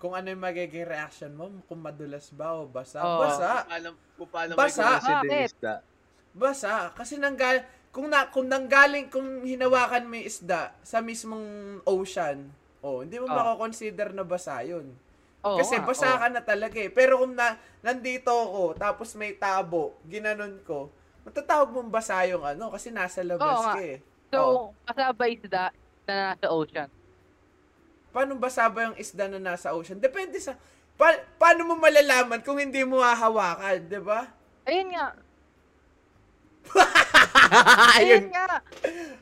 [0.00, 3.04] Kung ano yung magiging reaction mo, kung madulas ba o basa.
[3.04, 3.20] Oo.
[3.20, 3.68] Basa.
[3.68, 4.96] Paano, kung paano Basa.
[4.96, 5.48] may Bakit?
[5.52, 5.74] isda?
[6.32, 6.72] Basa.
[6.96, 11.44] Kasi nanggal kung na kung nanggaling kung hinawakan mo yung isda sa mismong
[11.84, 12.48] ocean,
[12.80, 13.34] oh, hindi mo Oh.
[13.34, 14.94] mako-consider na basa 'yun.
[15.40, 16.20] Oo Kasi nga, basa oo.
[16.20, 16.92] ka na talaga eh.
[16.92, 20.92] Pero kung na, nandito ako, tapos may tabo, ginanon ko,
[21.24, 23.74] matatawag mong basa yung ano, kasi nasa labas Oo nga.
[23.76, 23.98] ka eh.
[24.28, 24.64] So, Oo.
[24.84, 25.64] basa ba isda
[26.04, 26.88] na nasa ocean?
[28.10, 29.96] Paano basa ba yung isda na nasa ocean?
[29.96, 30.58] Depende sa...
[30.94, 34.28] Pa- paano mo malalaman kung hindi mo hahawakan, di ba?
[34.68, 35.06] Ayun nga.
[37.96, 38.24] Ayun Ayun.
[38.28, 38.46] nga.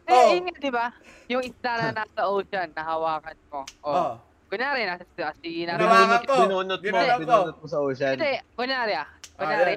[0.02, 0.32] Eh, Oh.
[0.34, 0.86] ayun nga, di ba?
[1.28, 3.62] Yung isda na nasa ocean, nahawakan mo.
[3.80, 3.94] Oh.
[3.94, 4.14] Oh.
[4.48, 5.04] Kunyari, nasa,
[5.44, 6.34] si, nasa, Hinawakan ko.
[6.48, 8.16] Binunot mo, binunot mo sa ocean.
[8.16, 9.04] Hindi, kunyari ah.
[9.04, 9.72] Ah, Kunyari,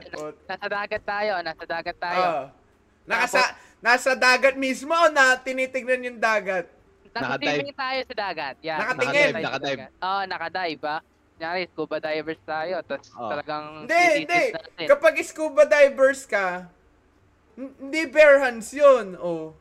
[0.47, 2.23] nasa dagat tayo, nasa dagat tayo.
[2.23, 2.43] Oh.
[3.05, 3.41] Nakasa,
[3.83, 6.71] nasa dagat mismo o na tinitignan yung dagat?
[7.11, 7.75] Nakadive.
[7.75, 8.55] tayo sa dagat.
[8.63, 8.77] Yan.
[8.79, 9.31] Nakatingin.
[9.43, 9.81] Nakadive.
[9.99, 11.01] Oo, oh, nakadive ah.
[11.35, 12.75] Kunyari, scuba divers tayo.
[12.87, 13.27] Tapos Oh.
[13.27, 14.43] talagang Hindi, hindi.
[14.55, 14.87] natin.
[14.87, 16.71] Kapag scuba divers ka,
[17.59, 19.19] hindi bare hands yun.
[19.19, 19.51] Oh.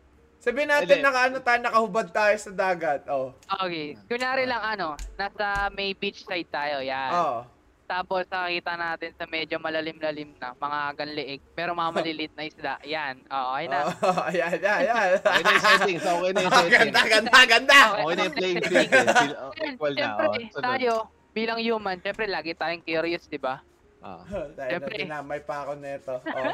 [0.40, 1.04] Sabihin natin Hindi.
[1.04, 3.04] naka ano tayo, nakahubad tayo sa dagat.
[3.06, 3.36] Oh.
[3.60, 3.92] Okay.
[4.08, 6.80] Kunyari lang ano, nasa may beach side tayo.
[6.80, 7.12] Yan.
[7.12, 7.44] Oh.
[7.84, 11.42] Tapos nakakita natin sa medyo malalim-lalim na mga ganliig.
[11.52, 12.74] Pero mga maliliit na isda.
[12.84, 13.20] Yan.
[13.26, 13.78] Oo, okay na.
[14.00, 15.08] Oh, ayan, ayan, ayan.
[15.18, 16.74] Okay na yung settings, okay na yung Oh, settings.
[16.78, 17.80] ganda, ganda, ganda.
[17.98, 18.88] Okay na yung playing field.
[18.88, 19.12] eh.
[19.12, 19.98] Feel- oh, Yan, Equal na.
[19.98, 20.48] Siyempre, oh.
[20.48, 20.64] Sunod.
[20.64, 20.92] tayo,
[21.30, 23.60] bilang human, siyempre lagi tayong curious, di ba?
[24.00, 24.24] Ah.
[24.24, 24.94] Tayo na, Siyempre.
[24.96, 26.16] dinamay pa ako neto.
[26.16, 26.52] Oh.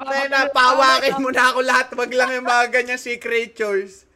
[0.00, 1.86] Tayo na, pawakin mo na ako lahat.
[1.92, 4.08] Wag lang yung mga ganyan sea creatures.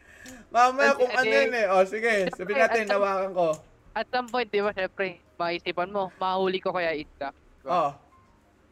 [0.48, 1.66] Mamaya kung ano yun eh.
[1.68, 2.30] Oh, sige.
[2.32, 3.46] Sabihin natin, nawakan ko.
[3.94, 7.34] At some point, di ba, siyempre, maisipan mo, mahuli ko kaya isda.
[7.66, 7.94] Oh.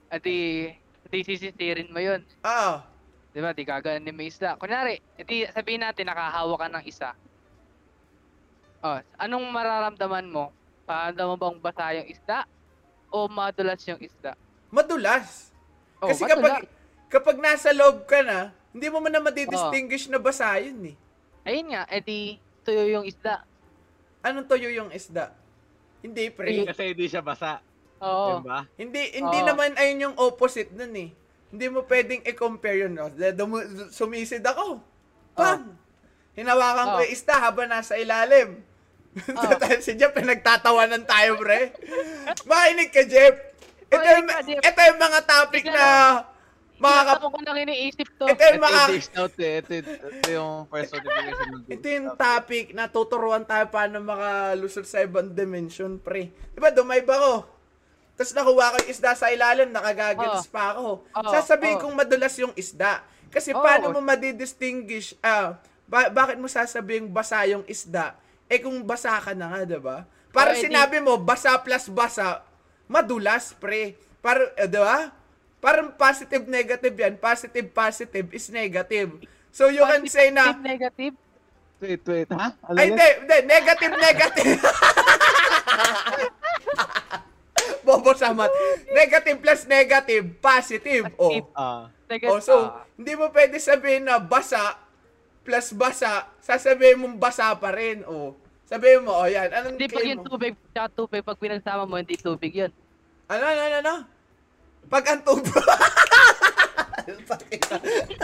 [0.09, 0.71] At di,
[1.11, 2.23] di sisisirin mo yun.
[2.47, 2.87] Ah.
[3.35, 4.59] Di ba, di gaganin mo yung isda.
[4.59, 7.11] Kunyari, di sabihin natin, nakahawa ka ng isa.
[8.83, 10.51] Oh, anong mararamdaman mo?
[10.83, 12.43] Paano mo bang basa yung isda?
[13.15, 14.35] O madulas yung isda?
[14.75, 15.52] Madulas.
[16.03, 16.67] Oh, Kasi kapag
[17.07, 20.97] kapag nasa loob ka na, hindi mo man na madidistinguish na basa yun eh.
[21.47, 23.47] Ayun nga, edi tuyo yung isda.
[24.23, 25.31] Anong tuyo yung isda?
[26.03, 26.67] Hindi, pre.
[26.67, 27.63] Kasi hindi siya basa.
[28.03, 28.43] Oo.
[28.43, 28.67] Diba?
[28.75, 29.47] Hindi hindi Oo.
[29.47, 31.11] naman ayun yung opposite nun eh.
[31.55, 32.99] Hindi mo pwedeng i-compare yun.
[32.99, 33.07] No?
[33.13, 34.83] Dum- sumisid ako.
[35.39, 35.79] Pam!
[36.33, 37.03] Hinawakan ko Oo.
[37.07, 38.59] yung isda habang nasa ilalim.
[39.15, 39.53] Oo.
[39.61, 41.77] Dahil si Jeff, pinagtatawanan tayo, pre.
[42.49, 43.52] Makinig ka, Jeff.
[43.93, 44.29] Ito yung,
[44.59, 45.85] ito yung mga topic na
[46.75, 48.25] mga Mga kap- ko nang iniisip to.
[48.27, 49.01] ito yung Ito mga eh.
[49.55, 49.73] Ito,
[50.11, 55.95] ito yung first notification ito yung topic na tuturuan tayo paano makalusot sa ibang dimension,
[55.97, 56.35] pre.
[56.51, 57.47] Di ba, dumayb ako.
[58.13, 60.51] Tapos nakuha ko yung isda sa ilalim, nakagagans Oo.
[60.51, 60.87] pa ako.
[61.07, 61.83] Oo, Sasabihin oo.
[61.83, 63.01] kong madulas yung isda.
[63.29, 63.63] Kasi Oo.
[63.63, 68.17] paano mo madidistinguish, ah, Ba- bakit mo sasabing basa yung isda?
[68.49, 70.09] Eh kung basa ka na nga, 'di ba?
[70.33, 72.41] Para Oh, sinabi mo basa plus basa,
[72.93, 73.97] madulas, pre.
[74.21, 75.09] Para, eh, 'di ba?
[75.59, 77.17] Parang positive negative 'yan.
[77.17, 79.09] Positive positive is negative.
[79.49, 81.15] So you can say na Positive, negative.
[81.83, 82.55] Wait, wait, ha?
[82.63, 83.39] Ano ay, hindi, hindi.
[83.43, 84.59] Negative, negative.
[87.87, 88.47] Bobo samat.
[88.95, 91.11] Negative plus negative, positive.
[91.19, 91.27] Oh.
[91.27, 91.51] Positive.
[91.59, 91.91] Ah.
[92.07, 92.31] Negative.
[92.31, 94.79] Oh, so, hindi mo pwede sabihin na basa
[95.43, 98.07] plus basa, sasabihin mong basa pa rin.
[98.07, 98.39] Oh.
[98.71, 99.51] Sabihin mo, oh yan.
[99.53, 100.31] Anong Hindi pag yung mo?
[100.33, 102.73] tubig, tsaka tubig, pag pinagsama mo, hindi tubig yun.
[103.33, 103.95] Ano, ano, ano, ano?
[104.93, 105.57] Pag ang tubo.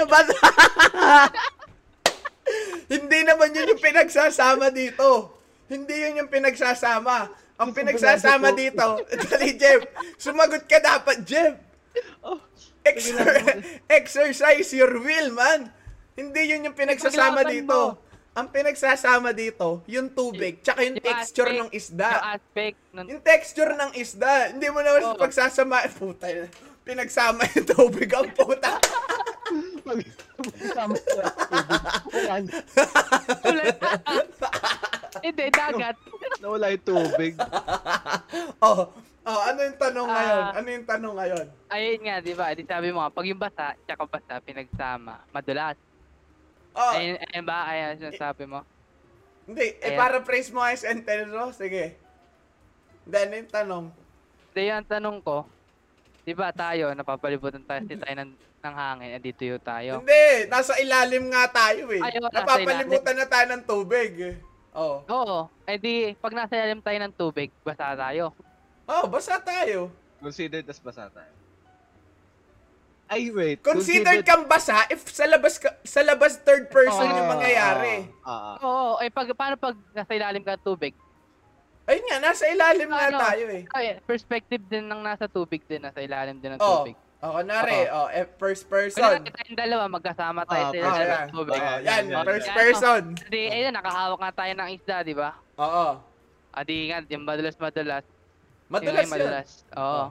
[0.08, 0.36] basa.
[2.92, 5.38] hindi naman yun yung pinagsasama dito.
[5.68, 7.28] Hindi yun yung pinagsasama.
[7.58, 9.82] Ang pinagsasama dito, dali Jeff,
[10.14, 11.58] sumagot ka dapat Jeff.
[12.86, 15.66] Exer- exercise your will, man.
[16.14, 17.98] Hindi yun yung pinagsasama dito.
[18.38, 22.06] Ang pinagsasama dito, yung tubig, tsaka yung Yung texture aspect- ng isda.
[22.08, 22.78] Yung aspect.
[22.94, 24.32] Ng, Yung texture ng isda.
[24.54, 25.18] Hindi mo naman Oo.
[25.18, 25.82] pagsasama.
[25.90, 26.30] Puta,
[26.86, 28.78] pinagsama yung tubig ang puta.
[30.38, 32.46] Kasama sa tubig.
[35.18, 35.96] Hindi, dagat.
[36.38, 37.34] Nawala yung tubig.
[38.62, 38.86] oh,
[39.24, 40.14] oh, ano yung tanong Ah.
[40.14, 40.44] ngayon?
[40.54, 41.46] Ano yung tanong ngayon?
[41.74, 42.46] Ayun nga, di ba?
[42.54, 45.74] Di sabi mo nga, pag yung basa, tsaka basa, pinagsama, madulas.
[46.78, 47.58] Oh, Ayun, ayun ba?
[47.66, 48.62] Ayun, sinasabi mo.
[49.50, 49.74] hindi.
[49.82, 49.98] Eh, ayan.
[49.98, 51.50] para praise mo sentence, no?
[51.50, 51.98] Sige.
[53.02, 53.84] Then, yung tanong.
[54.52, 55.42] Hindi, yung tanong ko,
[56.22, 60.04] di ba tayo, napapalibutan tayo si tayo ng, ng hangin, eh, dito yung tayo.
[60.04, 61.98] Hindi, nasa ilalim nga tayo eh.
[62.04, 64.12] Ay, oo, nasa Napapalibutan na tayo ng tubig.
[64.22, 64.36] eh.
[64.76, 65.02] Oh.
[65.08, 68.30] Oo, eh di, pag nasa ilalim tayo ng tubig, basa tayo.
[68.86, 69.90] Oh, basta tayo.
[70.22, 71.37] Considered as basa tayo.
[73.08, 73.58] Ay, wait.
[73.58, 77.16] Considered kang basa if sa labas ka, sa labas third person Oo.
[77.16, 78.04] yung mangyayari.
[78.20, 78.56] Ah, ah, ah.
[78.60, 80.92] Oo, eh pag, paano pag nasa ilalim ka ng tubig?
[81.88, 83.16] Ayun nga, nasa ilalim nga Ano?
[83.18, 83.62] tayo eh.
[83.72, 86.92] Ay, perspective din ng nasa tubig din, nasa ilalim din ng Oh, tubig.
[87.24, 89.00] oh kunwari, oh, eh, first person.
[89.00, 91.56] Kaya tayong dalawa, magkasama tayo Ah, sa Oh, ilalim ng tubig.
[91.56, 92.56] Oh, Yan, yan, first yan.
[92.60, 93.02] person.
[93.16, 95.30] Hindi, ayun, nakahawak nga tayo ng isda, di ba?
[95.56, 95.88] Oo.
[96.52, 98.04] Adi nga, yung madulas-madulas.
[98.68, 99.12] Madulas yung yun.
[99.16, 99.48] madulas.
[99.72, 100.04] Oo.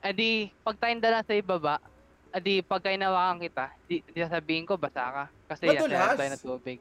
[0.00, 1.76] Adi, pag tayong dala sa ibaba,
[2.30, 5.24] adi, pag kainawakan kita, di, di sasabihin ko, basa ka.
[5.50, 6.16] Kasi yan, Madulas?
[6.16, 6.78] tayo ng tubig.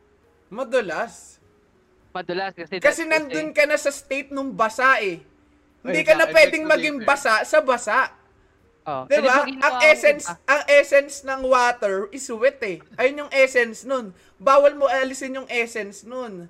[0.49, 1.13] Madulas.
[2.09, 2.81] Madulas kasi...
[2.81, 5.21] Kasi nandun ka na sa state nung basa eh.
[5.85, 7.05] Hindi ka na sa- pwedeng maging eh.
[7.05, 8.11] basa sa basa.
[8.89, 9.05] Oh.
[9.05, 9.45] 'Di ba?
[9.45, 12.81] Kasi pag Ang essence, kita, ang essence ng water is wet eh.
[12.97, 14.15] Ayun yung essence nun.
[14.41, 16.49] Bawal mo alisin yung essence nun.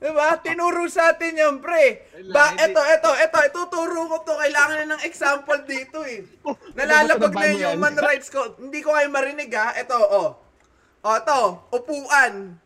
[0.00, 0.40] 'Di ba?
[0.40, 2.08] Tinuro sa atin yan, pre.
[2.32, 4.32] Ba, eto, eto, eto, ituturo ko to.
[4.32, 6.24] Kailangan na ng example dito eh.
[6.80, 8.56] Nalalabag na yung human rights ko.
[8.56, 9.76] Hindi ko kayo marinig ha.
[9.76, 10.30] Eto, oh.
[11.04, 11.40] O, to,
[11.76, 12.56] upuan.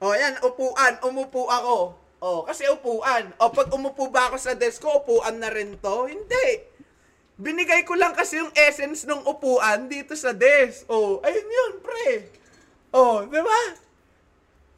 [0.00, 0.96] O, yan, upuan.
[1.04, 1.76] Umupo ako.
[2.20, 3.28] O, kasi upuan.
[3.36, 6.08] O, pag umupo ba ako sa desk ko, upuan na rin to?
[6.08, 6.64] Hindi.
[7.40, 10.88] Binigay ko lang kasi yung essence ng upuan dito sa desk.
[10.88, 12.28] O, ayun yun, pre.
[12.92, 13.60] O, di ba?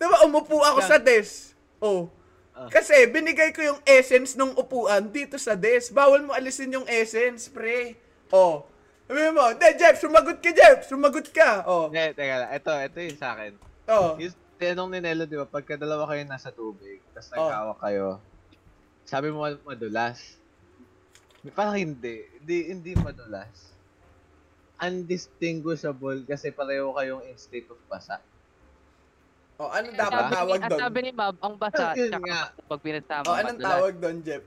[0.02, 1.51] Di ba, umupo ako sa desk.
[1.82, 2.06] O,
[2.52, 2.68] Ah.
[2.68, 5.90] kasi binigay ko yung essence ng upuan dito sa desk.
[5.90, 7.96] Bawal mo alisin yung essence, pre.
[8.28, 8.62] O,
[9.02, 10.86] sabi mo, hindi, Jeff, sumagot ka, Jeff.
[10.86, 11.64] Sumagot ka.
[11.66, 12.50] O, Hindi, teka lang.
[12.52, 13.52] Ito, ito yung sa akin.
[13.88, 13.96] o.
[14.16, 17.36] Yung tinanong ni Nelo, di ba, pagka dalawa kayo nasa tubig, tapos Oh.
[17.42, 18.06] nagkawak kayo,
[19.02, 20.38] sabi mo madulas.
[21.50, 22.22] Parang hindi.
[22.38, 23.74] Hindi, hindi madulas.
[24.78, 28.22] Undistinguishable kasi pareho kayong in state of basa.
[29.62, 30.80] O, ano dapat sabi tawag ni, ang doon?
[30.82, 32.42] sabi ni Mab, ang basa, yun tsaka nga.
[32.66, 33.70] pag pinagsama, O, anong madulas.
[33.70, 34.44] tawag doon, Jeff?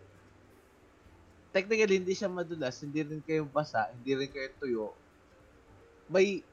[1.55, 2.75] Technically, hindi siya madulas.
[2.83, 3.87] Hindi rin kayo basa.
[3.95, 4.85] Hindi rin kayo tuyo.
[6.11, 6.43] May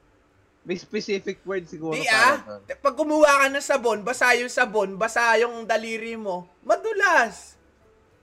[0.63, 2.61] may specific word siguro Di para ah, doon.
[2.79, 7.59] pag kumuha ka ng sabon, basa yung sabon, basa yung daliri mo, madulas.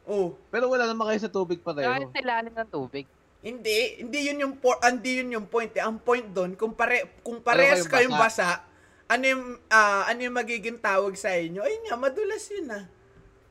[0.09, 2.09] Oh, Pero wala naman kayo sa tubig Kaya pareho.
[2.09, 3.05] sa ilalim ng tubig.
[3.45, 5.69] hindi, hindi yun yung por, hindi yun yung point.
[5.77, 5.85] Eh.
[5.85, 8.65] Ang point doon, kung pare kung parehas kayong kayong basa,
[9.11, 11.59] ano yung ah, ano yung magiging tawag sa inyo?
[11.67, 12.85] Ayun nga, madulas yun ah.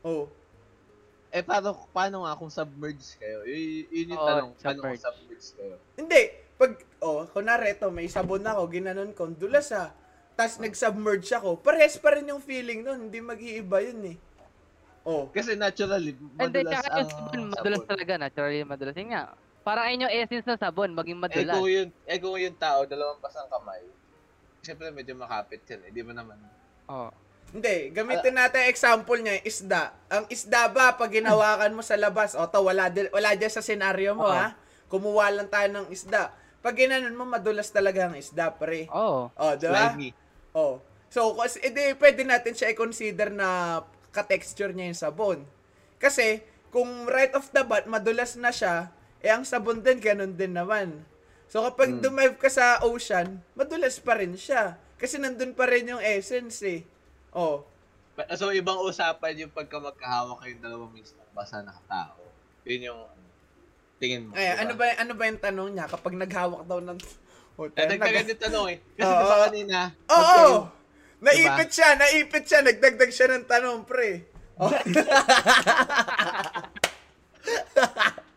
[0.00, 0.24] Oh.
[1.30, 3.44] Eh, paano, paano nga kung submerged kayo?
[3.46, 4.48] Y- yun yung Oo, tanong.
[4.56, 5.74] Paano kung submerged kayo?
[5.94, 6.22] Hindi,
[6.56, 6.72] pag
[7.04, 9.92] oh, kunwari ito, may sabon ako, ginanon ko, dulas ah.
[10.34, 14.18] Tapos nag-submerge ako, parehas pa rin yung feeling nun, hindi mag-iiba yun eh.
[15.04, 15.28] Oh.
[15.28, 18.96] Kasi naturally, Hindi, madulas tsaka ang yung sabon, madulas talaga, naturally madulas.
[18.96, 19.22] Yun nga,
[19.60, 21.54] parang ayun yung essence ng sabon, maging Eh madulas.
[21.60, 23.84] kung yun, eh kung yung tao, dalawang pasang kamay,
[24.60, 25.90] siyempre medyo makapit yan eh.
[25.92, 26.38] Di ba naman?
[26.88, 27.10] Oh.
[27.50, 29.90] Hindi, gamitin natin example niya, isda.
[30.06, 33.58] Ang isda ba, pag ginawakan mo sa labas, o to, wala, di- wala dyan sa
[33.58, 34.30] senaryo mo, Oo.
[34.30, 34.54] ha?
[34.86, 36.30] Kumuha lang tayo ng isda.
[36.62, 38.86] Pag ginanon mo, madulas talaga ang isda, pre.
[38.94, 39.34] Oh.
[39.34, 39.98] O, di ba?
[39.98, 40.14] Slimy.
[40.54, 40.78] O.
[41.10, 43.82] So, kasi, edi, pwede natin siya i-consider na
[44.14, 45.38] ka-texture niya yung sabon.
[45.98, 50.54] Kasi, kung right off the bat, madulas na siya, eh ang sabon din, ganun din
[50.54, 51.02] naman.
[51.50, 52.00] So, kapag Hmm.
[52.00, 54.78] dumive ka sa ocean, madulas pa rin siya.
[54.94, 56.86] Kasi nandun pa rin yung essence eh.
[57.34, 57.66] Oh.
[58.38, 62.22] So, ibang usapan yung pagka magkahawak kayong dalawang minsan ng basa na tao.
[62.62, 63.02] Yun yung
[63.98, 64.38] tingin mo.
[64.38, 64.62] Ay, diba?
[64.62, 66.98] ano ba ano ba yung tanong niya kapag naghawak daw ng
[67.58, 67.82] hotel?
[67.82, 68.78] Eh, nagdagan yung tanong eh.
[68.94, 70.22] Kasi diba kanina, Oo!
[70.22, 70.78] magkayo-
[71.20, 74.24] Naipit siya, naipit siya, nagdagdag siya ng tanong, pre.
[74.56, 74.72] Oh.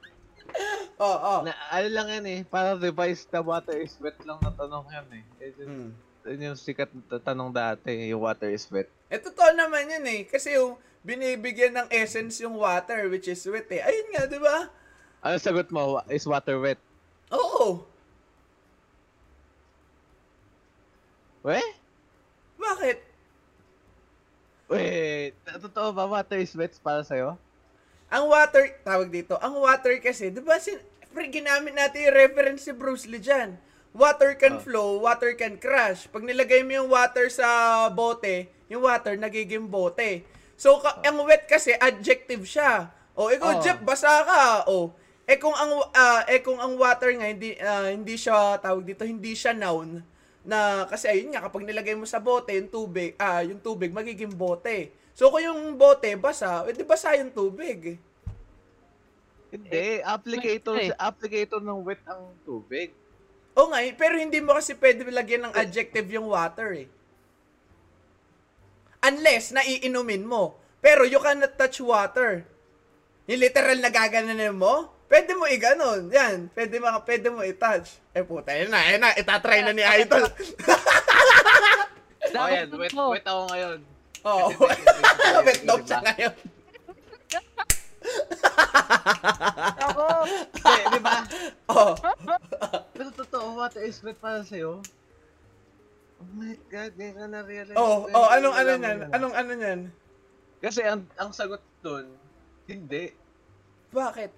[0.99, 1.39] oh, oh.
[1.45, 5.07] na, ano lang yan eh, para revise the water is wet lang na tanong yan
[5.11, 5.23] eh.
[5.39, 5.91] Yun yung, Hmm.
[6.29, 8.89] yun yung sikat na ta- tanong dati, yung water is wet.
[9.09, 10.21] Eh, totoo naman yun eh.
[10.25, 13.83] Kasi yung binibigyan ng essence yung water, which is wet eh.
[13.83, 14.71] Ayun nga, di ba?
[15.23, 16.01] Ano sagot mo?
[16.07, 16.79] Is water wet?
[17.31, 17.83] Oo.
[21.43, 21.67] Weh?
[22.55, 22.97] Bakit?
[24.71, 27.35] Wait, totoo ba water is wet para sa'yo?
[28.13, 30.77] Ang water, tawag dito, ang water kasi, di ba, sin,
[31.33, 33.57] ginamit natin yung reference si Bruce Lee dyan.
[33.89, 34.61] Water can Oh.
[34.61, 36.05] flow, water can crash.
[36.09, 37.45] Pag nilagay mo yung water sa
[37.89, 40.21] bote, yung water nagiging bote.
[40.53, 42.89] So, ka- ang wet kasi, adjective siya.
[43.17, 43.61] O, ikaw, Oh.
[43.61, 44.69] Jeff, basa ka.
[44.69, 44.93] O,
[45.23, 49.07] eh kung ang ah, eh kung ang water nga hindi ah, hindi siya tawag dito,
[49.07, 50.03] hindi siya noun
[50.43, 54.35] na kasi ayun nga kapag nilagay mo sa bote yung tubig, ah yung tubig magiging
[54.35, 54.91] bote.
[55.13, 58.01] So kung yung bote basa, edi basa yung tubig.
[59.53, 60.89] Hindi, applicator, eh.
[60.97, 62.89] applicator ng wet ang tubig.
[63.53, 66.89] O nga, eh, pero hindi mo kasi pwede lagyan ng adjective yung water eh.
[69.05, 70.57] Unless naiinumin mo.
[70.81, 72.49] Pero you cannot touch water.
[73.29, 76.09] Yung literal na gaganan mo, pwede mo i-ganon.
[76.09, 78.01] Yan, pwede mo, pwede mo i-touch.
[78.17, 80.25] Eh puta, yun na, yun na, itatry na ni Idol.
[82.33, 83.92] Oh, yan, wet, wet ako ngayon.
[84.23, 84.47] Oo.
[85.45, 85.75] Wet diba?
[85.83, 86.33] siya ngayon.
[89.83, 90.05] Ako!
[90.27, 91.17] Hindi, di ba?
[91.71, 91.93] Oh.
[92.95, 94.79] Pero totoo, water is wet para sa'yo.
[96.23, 97.77] Oh my God, ngayon ka na-realize.
[97.79, 98.35] Oh, ko oh, yun.
[98.39, 98.99] anong ano yun.
[99.11, 99.81] Anong ano niyan?
[100.63, 102.07] Kasi ang, ang sagot dun,
[102.67, 103.11] hindi.
[103.91, 104.31] Bakit?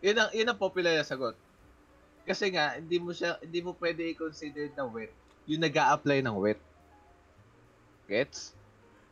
[0.00, 1.36] Yun ang, yun ang popular na sagot.
[2.24, 5.12] Kasi nga, hindi mo siya, hindi mo pwede i-consider na wet
[5.48, 6.60] yung nag apply ng wet.
[8.04, 8.52] Gets?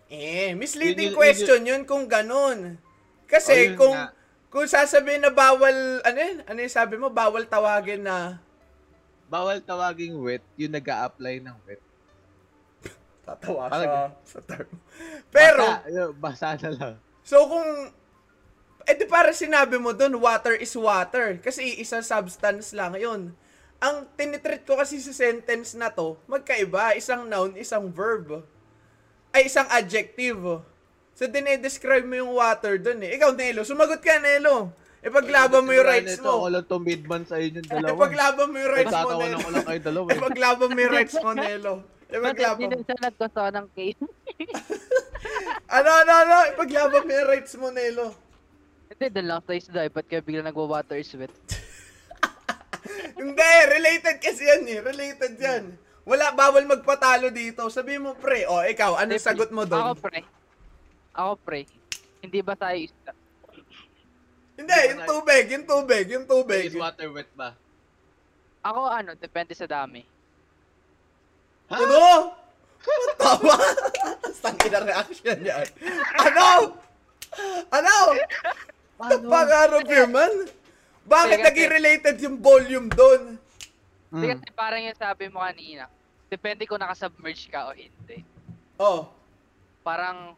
[0.06, 2.78] Eh, misleading Yun, yun, question yun kung ganun.
[3.26, 4.14] Kasi Oh, yun kung nga.
[4.46, 6.38] kung sasabihin na bawal, ano yun?
[6.46, 7.10] Ano yung sabi mo?
[7.10, 8.38] Bawal tawagin na
[9.26, 11.82] Bawal tawaging wet yung nag apply ng wet.
[13.26, 14.70] tatawa Parang- sa, sa term.
[15.28, 16.94] Pero, Basa, yun, basa na lang.
[17.20, 17.90] so kung,
[18.86, 21.34] eh di para sinabi mo dun, water is water.
[21.36, 23.34] Kasi isang substance lang yun.
[23.76, 26.94] Ang tinitreat ko kasi sa sentence na to, magkaiba.
[26.94, 28.46] Isang noun, isang verb.
[29.36, 30.64] Ay, isang adjective.
[31.12, 33.20] So, dinedescribe mo yung water dun eh.
[33.20, 34.72] Ikaw, Nelo, sumagot ka, Nelo.
[35.04, 36.40] Ipaglaban mo yung rights mo.
[36.40, 37.92] ako lang to midman sa inyo dalawa.
[37.92, 39.36] Ipaglaban mo yung rights mo, Nelo.
[39.36, 40.06] ko lang kayo dalawa.
[40.08, 40.16] eh.
[40.16, 41.72] Ipaglaban mo yung rights mo, Nelo.
[42.08, 42.84] Ipaglaban hindi mo.
[42.88, 44.00] siya nagkaso ng case?
[45.68, 46.36] Ano, ano, ano?
[46.56, 48.06] Ipaglaban mo yung rights mo, Nelo.
[48.88, 49.80] Hindi, doon lang sa isda.
[49.84, 49.92] eh.
[49.92, 51.28] Ba't kaya bigla nagwa-water sweat?
[53.20, 54.80] Hindi, related kasi yan eh.
[54.80, 55.64] Related yan.
[56.06, 57.66] Wala, bawal magpatalo dito.
[57.66, 58.46] Sabi mo, pre.
[58.46, 59.84] O, ikaw, anong Hindi, sagot mo Ako, doon?
[59.98, 60.20] pre.
[61.18, 61.60] Ako, pre.
[62.22, 63.12] Hindi ba tayo isda?
[64.56, 66.70] Hindi, yung tubig, yung tubig, yung tubig.
[66.70, 67.58] Is water wet ba?
[68.62, 70.06] Ako, ano, depende sa dami.
[71.66, 72.30] Ano?
[73.18, 73.54] Tama.
[74.38, 75.66] Sangin na reaction yan.
[76.22, 76.46] Ano?
[77.74, 77.94] Ano?
[78.94, 79.26] Paano?
[79.26, 80.32] Pag-arap yun, man?
[81.02, 83.42] Bakit Kasi- naging related yung volume doon?
[84.06, 84.38] Mm.
[84.38, 85.90] kasi parang yung sabi mo kanina.
[86.36, 88.20] Depende kung nakasubmerge ka o hindi.
[88.76, 89.08] Oh.
[89.80, 90.36] Parang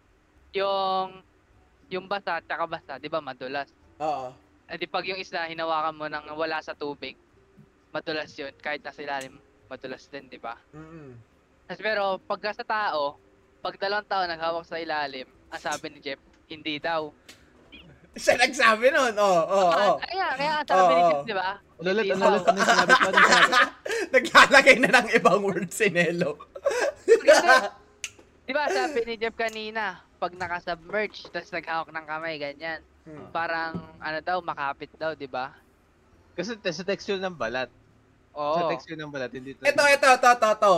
[0.55, 1.27] yung
[1.91, 3.67] yung basa tsaka basa, 'di ba, madulas.
[3.99, 4.31] Oo.
[4.71, 7.19] Eh di pag yung isda hinawakan mo nang wala sa tubig,
[7.91, 10.55] madulas 'yun kahit nasa ilalim, madulas din, 'di ba?
[10.71, 11.19] Mm-mm.
[11.67, 13.19] Kasi pero pagka sa tao,
[13.59, 17.11] pag dalawang tao naghawak sa ilalim, ang sabi ni Jeff, hindi daw.
[18.15, 19.19] Siya nagsabi nun.
[19.19, 19.97] Oo, oo, oo.
[19.99, 21.23] Kaya, kaya ang sabi ni Oo, Jeff.
[21.27, 21.51] 'di ba?
[21.79, 22.11] Ano ulit?
[22.11, 22.43] Ano ulit?
[22.43, 23.07] Ano sinabi ko?
[23.09, 23.55] Ano sinabi?
[24.15, 26.35] Naglalagay na ng ibang word si Nelo.
[28.49, 32.81] Di ba sabi ni Jeff kanina, pag nakasubmerge, tapos naghawak ng kamay, ganyan.
[33.05, 33.29] Hmm.
[33.29, 35.53] Parang, ano daw, makapit daw, di ba?
[36.33, 37.69] Kasi sa texture ng balat.
[38.33, 38.57] Oo.
[38.57, 39.63] Sa texture ng balat, hindi to.
[39.69, 40.75] Ito, ito, ito, ito, ito.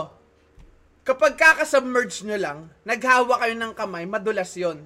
[1.01, 4.83] Kapag kakasubmerge nyo lang, naghawa kayo ng kamay, madulas yon.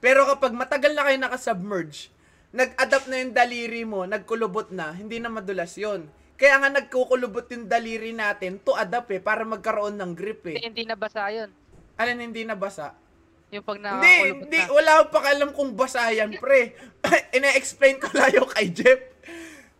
[0.00, 2.08] Pero kapag matagal na kayo nakasubmerge,
[2.50, 6.10] nag-adapt na yung daliri mo, nagkulubot na, hindi na madulas yon.
[6.34, 10.56] Kaya nga nagkukulubot yung daliri natin to adapt eh, para magkaroon ng grip eh.
[10.58, 11.50] Kasi hindi nabasa yun.
[12.00, 12.96] Alin hindi nabasa?
[13.50, 14.70] Yung pag Hindi, nakakulubot hindi, na.
[14.72, 16.74] wala akong pakialam kung basa yan, pre.
[17.36, 19.00] Ina-explain ko lang yung kay Jeff.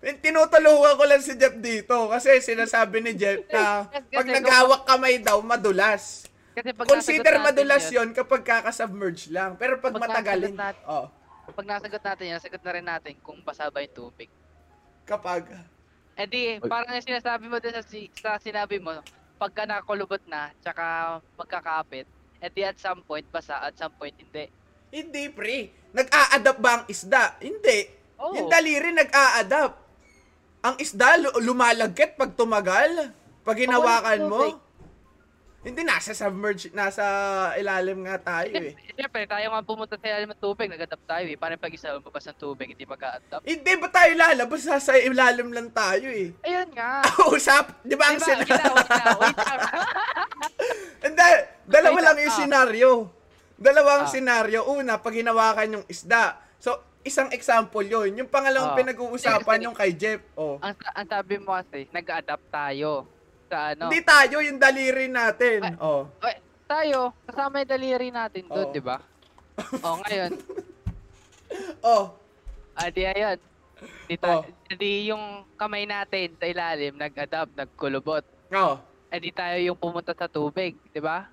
[0.00, 3.84] Tinutulungan ko lang si Jeff dito kasi sinasabi ni Jeff na
[4.16, 6.24] pag naghawak kamay daw, madulas.
[6.54, 9.56] Kasi pag Consider madulas yon kapag kakasubmerge lang.
[9.56, 11.08] Pero pag, Pag natin- oh,
[11.52, 14.30] Pag nasagot natin yan, nasagot na rin natin kung basa ba yung tubig.
[15.04, 15.42] kapag,
[16.14, 18.92] Eh di, parang yung sinasabi mo din sa, si- sa sinabi mo,
[19.36, 22.04] pagka nakakulubot na, tsaka magkakapit,
[22.38, 24.46] eh di at some point basa, at some point hindi.
[24.90, 25.70] hindi pre.
[25.90, 27.34] Nag-a-adapt ba ang isda?
[27.38, 27.78] Hindi.
[28.18, 28.34] Oo.
[28.36, 29.76] Yung daliri nag-a-adapt.
[30.60, 33.10] Ang isda lu- lumalagkit pag tumagal.
[33.40, 34.38] Pag hinawakan mo.
[34.44, 34.58] tubig.
[35.60, 37.04] Hindi, nasa submerge, nasa
[37.52, 38.72] ilalim nga tayo eh.
[38.96, 41.36] Siyempre, tayo nga pumunta sa ilalim ng tubig, nag-adapt tayo eh.
[41.36, 43.44] Paano pag isa lumabas ng tubig, hindi mag-adapt?
[43.44, 44.64] Hindi ba tayo lalabas?
[44.64, 46.32] Sa ilalim lang tayo eh.
[46.40, 47.04] Ayun nga.
[47.36, 49.20] Usap, di ba ang Diba, scenario?
[51.04, 51.28] Hindi,
[51.64, 52.90] dalawa lang yung senaryo.
[53.56, 54.08] Dalawang Ah.
[54.08, 54.60] senaryo.
[54.64, 56.40] Una, pag hinawakan yung isda.
[56.56, 58.16] So, isang example yun.
[58.16, 58.78] Yung pangalawang Ah.
[58.78, 60.24] pinag-uusapan yung kay Jeff.
[60.32, 60.56] Oh.
[60.58, 63.04] ang, ang sabi mo kasi, nag-adapt tayo
[63.50, 63.90] sa ano.
[63.90, 65.58] Hindi tayo, yung daliri natin.
[65.60, 65.74] Ay.
[65.76, 66.06] Oh.
[66.22, 68.72] Ay, tayo, kasama yung daliri natin doon, Oo.
[68.72, 69.02] di ba?
[69.82, 70.30] oh, ngayon,
[71.82, 72.14] Oh.
[72.72, 73.38] ah, di ayun.
[74.06, 74.44] Di, ta- Oh.
[74.70, 78.22] di yung kamay natin sa ilalim, nag-adapt, nagkulubot.
[78.50, 78.78] Oh.
[79.10, 81.26] Eh di tayo yung pumunta sa tubig, di ba?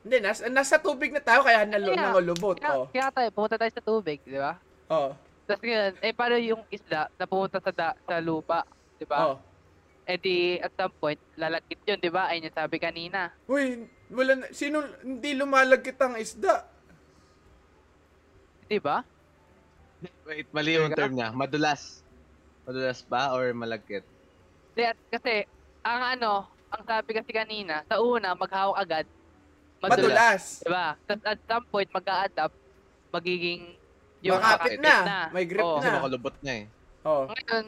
[0.00, 2.56] Hindi, nas, nasa tubig na tayo kaya nalo, Kaya- nangulubot.
[2.58, 2.86] Kaya, Oh.
[2.90, 4.58] kaya tayo, pumunta tayo sa tubig, di ba?
[4.88, 5.14] Oh.
[5.46, 8.66] Tapos ngayon, eh paano yung isda na pumunta sa, da- sa lupa,
[8.98, 9.18] di ba?
[9.24, 9.36] Oh.
[10.08, 12.32] Eh di, at some point, lalakit yun, di ba?
[12.32, 13.28] Ayun yung sabi kanina.
[13.44, 16.64] Uy, wala na, sino, hindi lumalagkit ang isda?
[18.64, 19.04] Di ba?
[20.24, 21.28] Wait, mali yung term niya.
[21.36, 22.00] Madulas.
[22.64, 24.00] Madulas ba or malagkit?
[24.72, 25.44] Di, at kasi,
[25.84, 29.06] ang ano, ang sabi kasi kanina, sa una, maghawak agad,
[29.84, 29.92] madulas.
[29.92, 30.42] Madulas.
[30.64, 30.88] Diba?
[31.04, 32.56] Tapos at some point, mag-a-adapt,
[33.12, 33.76] magiging
[34.24, 35.20] yung Makapit makapit na.
[35.36, 35.76] May grip Oo.
[35.78, 35.96] Kasi na.
[36.00, 36.64] makalubot na eh.
[37.04, 37.28] Oh.
[37.28, 37.66] Ngayon,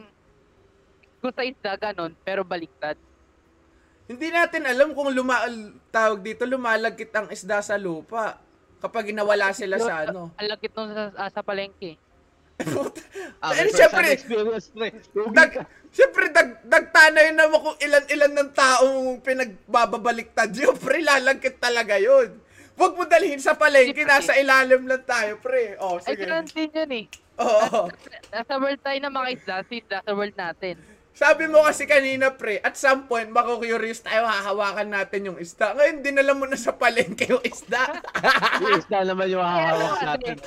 [1.21, 2.97] kung sa isda, ganun, pero baliktad.
[4.09, 5.45] Hindi natin alam kung luma
[5.87, 8.41] tawag dito lumalagkit ang isda sa lupa
[8.81, 10.33] kapag nawala sila sa ano.
[10.35, 11.95] Ang lakit nung sa, ah, sa palengke.
[13.41, 14.21] Ah, Eh, syempre.
[15.33, 22.31] Dag, Siyempre, dag, dagtanay naman kung ilan-ilan ng taong pinagbababaliktad yun, pre, lalagkit talaga yun.
[22.79, 25.75] Huwag mo dalhin sa palengke, nasa ilalim lang tayo, pre.
[25.83, 26.23] Oh, Ay, sige.
[26.23, 27.05] ganun din yun eh.
[27.43, 27.91] Oo.
[28.31, 29.55] Nasa world tayo na mga isda
[29.99, 30.79] sa world natin.
[31.11, 35.75] Sabi mo kasi kanina, pre, at some point, mako-curious tayo, hahawakan natin yung isda.
[35.75, 37.83] Ngayon, dinala mo na sa palengke yung isda.
[38.61, 40.37] Yung isda naman yung hahawak natin.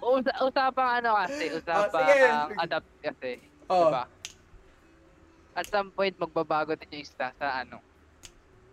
[0.00, 2.20] Usa- usapang ano kasi, usapang Oh, sige.
[2.56, 3.32] adapt kasi.
[3.68, 3.86] Oh.
[3.86, 4.04] Diba?
[5.52, 7.78] At some point, magbabago din yung isda sa ano,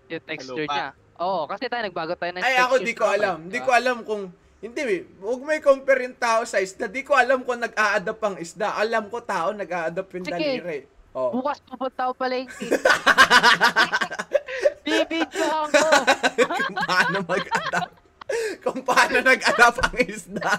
[0.07, 0.91] yung texture niya.
[1.15, 3.37] Oo, kasi tayo nagbago tayo ng Ay, ako texture di sa ko alam.
[3.43, 3.65] Di diba?
[3.65, 4.23] ko alam kung...
[4.63, 6.87] Hindi, huwag may compare yung tao sa isda.
[6.87, 8.79] Di ko alam kung nag-a-adapt ang isda.
[8.79, 10.31] Alam ko tao nag-a-adapt yung Sige.
[10.39, 10.79] daliri.
[11.11, 11.35] Oh.
[11.35, 12.71] Bukas pupunta ako palengke.
[14.87, 15.87] Bibidyo ako.
[16.47, 17.93] kung paano mag-adapt.
[18.63, 20.53] kung paano nag-adapt ang isda.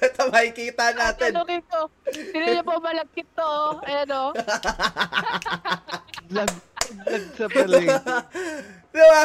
[0.00, 1.30] Ito makikita natin.
[1.36, 3.44] Tanungin ko, sino niyo po malagkit to?
[3.44, 3.84] oh?
[3.84, 4.32] Ayan o.
[6.32, 6.50] Lag,
[7.04, 8.16] lag sa palengke.
[8.90, 9.24] Di ba?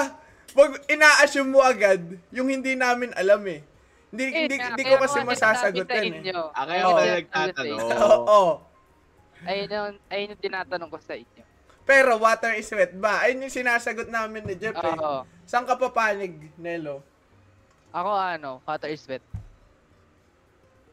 [0.51, 2.03] Wag ina-assume mo agad
[2.35, 3.63] yung hindi namin alam eh.
[4.15, 6.31] Hindi, hindi, hindi ko kasi masasagot yan eh.
[6.55, 7.79] Ah, ako na nagtatanong.
[8.07, 8.41] Oo.
[9.43, 11.43] Ayun yung, ayun yung tinatanong ko sa inyo.
[11.83, 13.27] Pero water is wet ba?
[13.27, 14.95] Ayun yung sinasagot namin ni Jeff eh.
[14.95, 15.27] Oo.
[15.43, 17.03] Saan ka papanig, Nelo?
[17.91, 19.21] Ako ano, water is wet.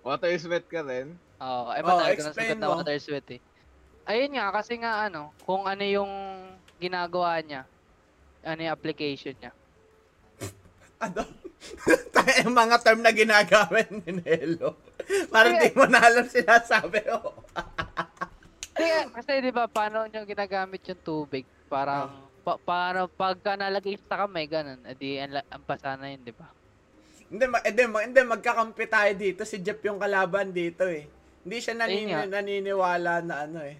[0.02, 1.14] Water is wet ka rin.
[1.38, 3.40] Oo, Oo, matagal ko na sagot water is wet eh.
[4.02, 6.10] Ayun nga, kasi nga ano, kung ano yung
[6.82, 7.62] ginagawa niya,
[8.42, 9.54] ano yung application niya.
[10.98, 11.22] Ano?
[12.42, 14.78] Yung mga term na ginagamit ni Nelo.
[15.28, 17.32] Parang di mo na alam sinasabi ko.
[18.72, 21.44] Kasi, kasi di ba, paano nyo ginagamit yung tubig?
[21.68, 22.08] Parang,
[22.40, 26.34] pa, para pagka nalagay sa kamay, ganun, edi ang, la- ang basa na yun, di
[26.34, 26.48] ba?
[27.28, 29.42] Hindi, ma- hindi, ma- hindi, magkakampi tayo dito.
[29.44, 31.08] Si Jeff yung kalaban dito eh.
[31.42, 33.76] Hindi siya nanini- naniniwala na ano eh.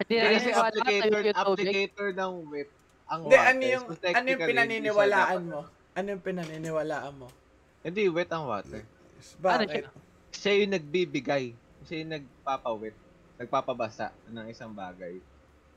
[0.00, 2.70] Hindi na Kasi kasi wala applicator, applicator ng wet
[3.10, 5.60] ang Hindi, ano yung, ano yung pinaniniwalaan mo?
[5.92, 7.28] Ano yung pinaniniwalaan mo?
[7.80, 8.82] Hindi, wet ang water.
[8.82, 9.68] Ano Bakit?
[9.68, 9.90] siya?
[10.30, 11.44] Siya yung nagbibigay.
[11.82, 12.94] Siya yung nagpapawet.
[13.36, 15.18] Nagpapabasa ng isang bagay.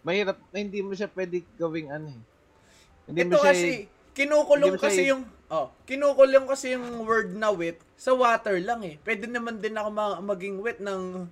[0.04, 2.22] Mahirap, hindi mo siya pwede gawing ano eh.
[3.08, 3.70] Hindi mo Ito siya kasi,
[4.14, 8.12] kinukulong hindi mo siya kasi i- yung, oh, kinukulong kasi yung word na wet sa
[8.12, 9.00] water lang eh.
[9.00, 11.02] Pwede naman din ako ma- maging wet ng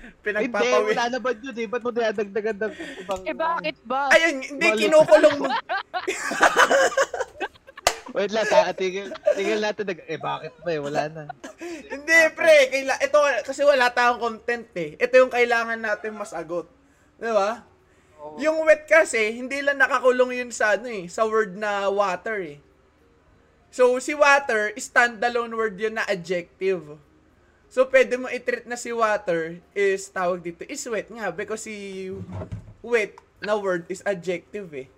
[0.00, 0.86] Hindi, pinagpapawit.
[0.90, 1.68] wala na ba yun eh?
[1.68, 3.20] Ba't mo dinadagdagan ng ibang...
[3.22, 4.08] Eh bakit ba?
[4.10, 5.48] Ayun, hindi, kinukulong mo.
[8.20, 9.88] Wait lang, ta, tigil, tigil natin.
[9.88, 10.76] Nag, eh, bakit ba eh?
[10.76, 11.22] Wala na.
[11.88, 12.68] Hindi, pre.
[12.68, 13.16] Kaila ito,
[13.48, 14.92] kasi wala tayong content eh.
[15.00, 16.68] Ito yung kailangan natin masagot.
[17.16, 17.64] Di ba?
[18.20, 18.36] Oo.
[18.36, 22.60] Yung wet kasi, hindi lang nakakulong yun sa ano eh, sa word na water eh.
[23.72, 27.00] So, si water, standalone word yun na adjective.
[27.72, 31.32] So, pwede mo i-treat na si water is, tawag dito, is wet nga.
[31.32, 32.12] Because si
[32.84, 34.92] wet na word is adjective eh.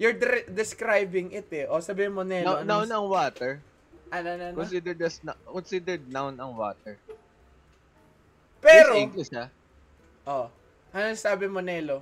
[0.00, 1.68] You're de- describing it eh.
[1.68, 2.64] O, sabihin mo, Nelo.
[2.64, 3.60] Ano- noun ang water.
[4.08, 4.56] Ano, ano, ano?
[4.56, 6.96] Considered as, na- considered noun ang water.
[8.64, 9.52] Pero, Yes, English ha?
[10.24, 10.48] oh,
[10.96, 12.00] ano sabi mo, Nelo?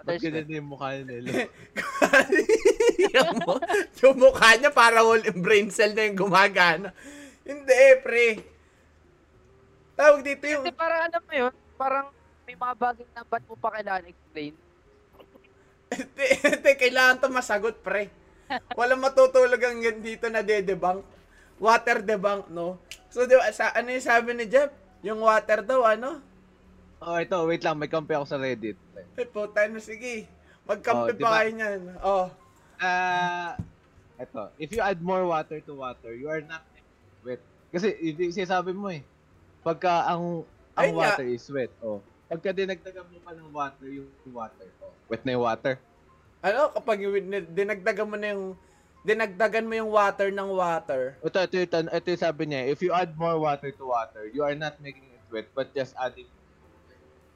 [0.00, 1.28] Ba't Others, ganun yung mukha ni Nelo?
[3.16, 3.64] yung, mu-
[4.04, 6.92] yung mukha niya para whole brain cell na yung gumagana.
[7.40, 8.44] Hindi, pre.
[9.96, 10.64] Tawag dito yung...
[10.68, 12.06] Kasi parang ano mo yun, parang
[12.44, 14.52] may mga bagay na ba't mo pa kailangan explain?
[15.90, 18.08] Hindi, hindi, kailangan to masagot, pre.
[18.78, 21.02] Walang matutulog ang yan dito na de-debunk.
[21.60, 22.78] Water debunk, no?
[23.10, 24.70] So, di ba, sa, ano yung sabi ni Jeff?
[25.02, 26.22] Yung water daw, ano?
[27.00, 27.80] oh, ito, wait lang.
[27.80, 28.76] May kampi ako sa Reddit.
[29.16, 30.28] Eh, puta na, sige.
[30.68, 31.80] Magkampi Oh, di pa kayo niyan.
[32.04, 32.26] Oh.
[32.80, 33.56] Ah,
[34.20, 34.42] ito.
[34.60, 36.62] If you add more water to water, you are not
[37.24, 37.40] wet.
[37.72, 37.96] Kasi,
[38.30, 39.02] sinasabi mo eh.
[39.64, 40.44] Pagka ang,
[40.76, 41.16] ang nga.
[41.16, 42.00] water is wet, oh.
[42.30, 44.94] Pagka dinagdagan mo pa ng water, yung water, oh.
[45.10, 45.74] Wet na yung water.
[46.40, 47.02] Ano, kapag
[47.50, 48.54] dinagdagan mo na yung...
[49.00, 51.16] Dinagdagan mo yung water ng water.
[51.24, 52.68] Ito, ito, ito, ito yung sabi niya.
[52.68, 55.96] If you add more water to water, you are not making it wet, but just
[55.98, 56.28] adding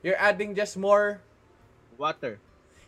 [0.05, 1.25] You're adding just more
[1.97, 2.37] water.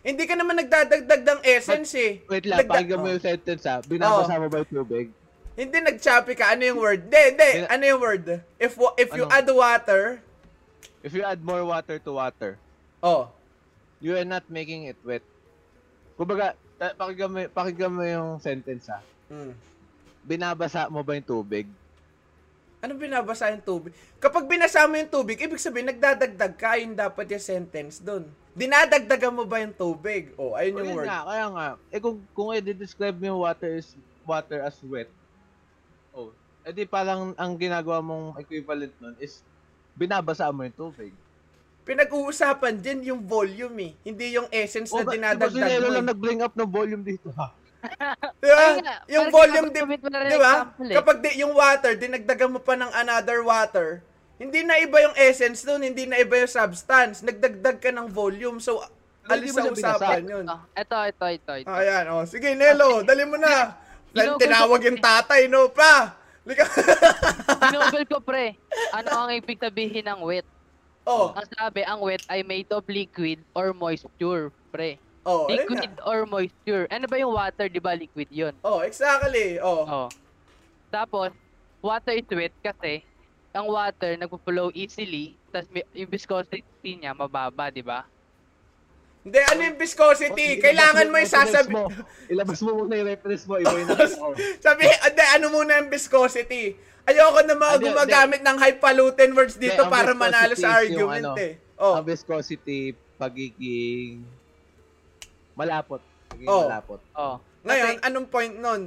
[0.05, 2.21] Hindi ka naman nagdadagdag ng essence eh.
[2.29, 3.15] Wait lang, Nagda- pakinggan mo Oh.
[3.17, 3.81] yung sentence ha.
[3.81, 5.07] Binabasa mo ba yung tubig?
[5.57, 6.53] Hindi nag-choppy ka.
[6.53, 7.09] Ano yung word?
[7.09, 7.51] Hindi, hindi.
[7.65, 8.25] Ano yung word?
[8.61, 9.33] If if you Ano?
[9.33, 10.21] add water,
[11.07, 12.59] If you add more water to water,
[12.99, 13.31] oh.
[14.03, 15.23] you are not making it wet.
[16.19, 16.59] Kumbaga,
[16.99, 18.99] pakinggan mo, pakinggan mo yung sentence ha.
[19.31, 19.55] Hmm.
[20.27, 21.71] Binabasa mo ba yung tubig?
[22.83, 23.95] Ano binabasa yung tubig?
[24.19, 28.27] Kapag binasa mo yung tubig, ibig sabihin nagdadagdag ka, yun dapat yung sentence dun.
[28.59, 30.35] Dinadagdagan mo ba yung tubig?
[30.35, 31.07] Oh, ayun O, yung yun word.
[31.07, 31.67] nga, kaya nga.
[31.95, 33.95] Eh kung, kung i-describe mo yung water is
[34.27, 35.07] water as wet,
[36.11, 36.35] oh,
[36.67, 39.47] edi parang ang ginagawa mong equivalent nun is
[39.97, 41.11] binabasa mo yung tubig.
[41.83, 43.93] Pinag-uusapan din yung volume eh.
[44.05, 45.89] Hindi yung essence na O, ba- dinadagdag mo.
[45.89, 46.11] lang Eh.
[46.11, 47.55] nag-bring up ng volume dito ha?
[48.43, 48.59] Di ba?
[48.59, 50.53] Ayun nga, Yung parang volume, di, na di ba?
[50.59, 50.97] example eh.
[50.99, 54.03] Kapag di, yung water, dinagdagan mo pa ng another water,
[54.37, 57.23] hindi na iba yung essence nun, hindi na iba yung substance.
[57.23, 58.59] Nagdagdag ka ng volume.
[58.59, 58.83] So,
[59.25, 60.35] alis sa usapan binasa.
[60.35, 60.45] yun.
[60.45, 61.69] Oh, ito, ito, ito, ito.
[61.71, 62.27] Ah, Ayan, oh.
[62.27, 63.79] Sige, Nelo, dali mo na.
[64.43, 66.19] Tinawag yung tatay, no, pa.
[66.47, 66.65] Lika.
[67.67, 68.55] Ginugol ko pre,
[68.95, 70.47] ano ang ibig sabihin ng wet?
[71.03, 74.99] oh, Ang sabi, ang wet ay made of liquid or moisture, pre.
[75.27, 76.87] oh, Liquid or moisture.
[76.87, 77.95] Ano ba yung water, di ba?
[77.95, 78.55] Liquid yun.
[78.63, 79.59] Oh, exactly.
[79.59, 79.83] Oh.
[79.83, 80.09] Oh.
[80.89, 81.35] Tapos,
[81.83, 83.03] water is wet kasi
[83.51, 86.63] ang water nagpo-flow easily, tapos yung viscosity
[86.95, 88.05] niya mababa, di ba?
[89.27, 90.63] Hindi, ano yung viscosity?
[90.63, 91.75] Kailangan mo yung sasabi...
[91.75, 91.91] Mo.
[92.31, 93.91] Ilabas mo muna yung reference mo, iba yung.
[94.65, 96.79] Sabi, hindi, ano muna yung viscosity?
[97.11, 101.11] Ayoko na mga Hindi, gumagamit ng highfalutin words dito ang para manalo sa is yung
[101.11, 101.53] argument ano, eh.
[101.75, 101.99] Oh.
[101.99, 104.23] Ang viscosity, pagiging
[105.59, 106.03] malapot.
[106.31, 106.71] Pagiging Oh.
[106.71, 107.01] malapot.
[107.19, 107.43] Oh.
[107.67, 108.83] Ngayon, Kasi, anong point nun?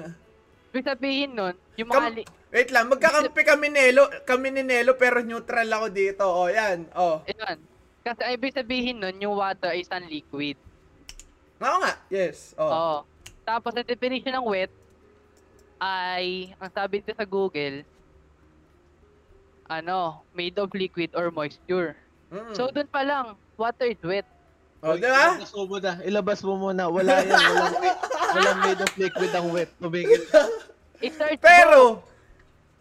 [0.70, 4.98] ibig sabihin nun, yung mga Kam- li- Wait lang, magkakampi kami Nelo, kami ni Nelo
[4.98, 6.26] pero neutral ako dito.
[6.26, 6.88] Oh, yan.
[6.98, 7.22] Oh.
[7.28, 7.69] Ayun.
[8.04, 10.56] Kasi ibig sabihin nun, yung water is an liquid.
[11.60, 11.94] Oo nga.
[12.08, 12.56] Yes.
[12.56, 12.72] Oh.
[12.72, 12.98] Oo.
[13.44, 14.72] Tapos ang definition ng wet
[15.80, 17.88] ay, ang sabi dito sa Google,
[19.70, 21.96] ano, made of liquid or moisture.
[22.32, 22.54] Mm.
[22.56, 24.28] So doon pa lang, water is wet.
[24.80, 25.36] oh, di ba?
[25.36, 25.92] Ilabas mo muna.
[26.04, 26.84] Ilabas mo muna.
[26.88, 27.36] Wala yan.
[27.36, 27.76] Walang,
[28.36, 29.70] walang made of liquid ang wet.
[29.76, 30.24] Tumigil.
[31.40, 32.04] Pero,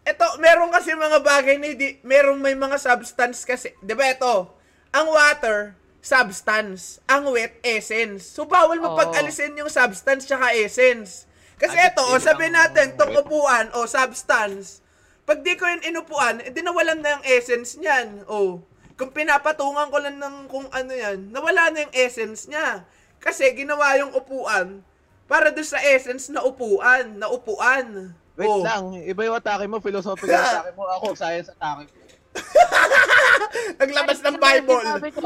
[0.03, 4.58] eto, meron kasi mga bagay na hindi, meron may mga substance kasi, di ba ito,
[4.89, 8.25] ang water, substance, ang wet, essence.
[8.25, 8.97] So, bawal mo Oo.
[8.97, 11.29] pag-alisin yung substance tsaka essence.
[11.59, 13.19] Kasi Adjective ito, o ang natin, tong wet.
[13.21, 14.79] upuan o substance,
[15.27, 18.25] pag di ko yun inupuan, edi nawalan na yung essence niyan.
[18.25, 18.63] O,
[18.97, 22.81] kung pinapatungan ko lang ng kung ano yan, nawala na yung essence niya.
[23.19, 24.81] Kasi ginawa yung upuan
[25.29, 28.15] para doon sa essence na upuan, na upuan.
[28.39, 28.63] Wait Oh.
[28.63, 28.95] lang.
[28.97, 29.77] Iba yung atake mo.
[29.77, 30.87] Philosophical atake mo.
[30.87, 31.99] Ako, science atake ko.
[33.81, 34.83] Naglabas ng Bible.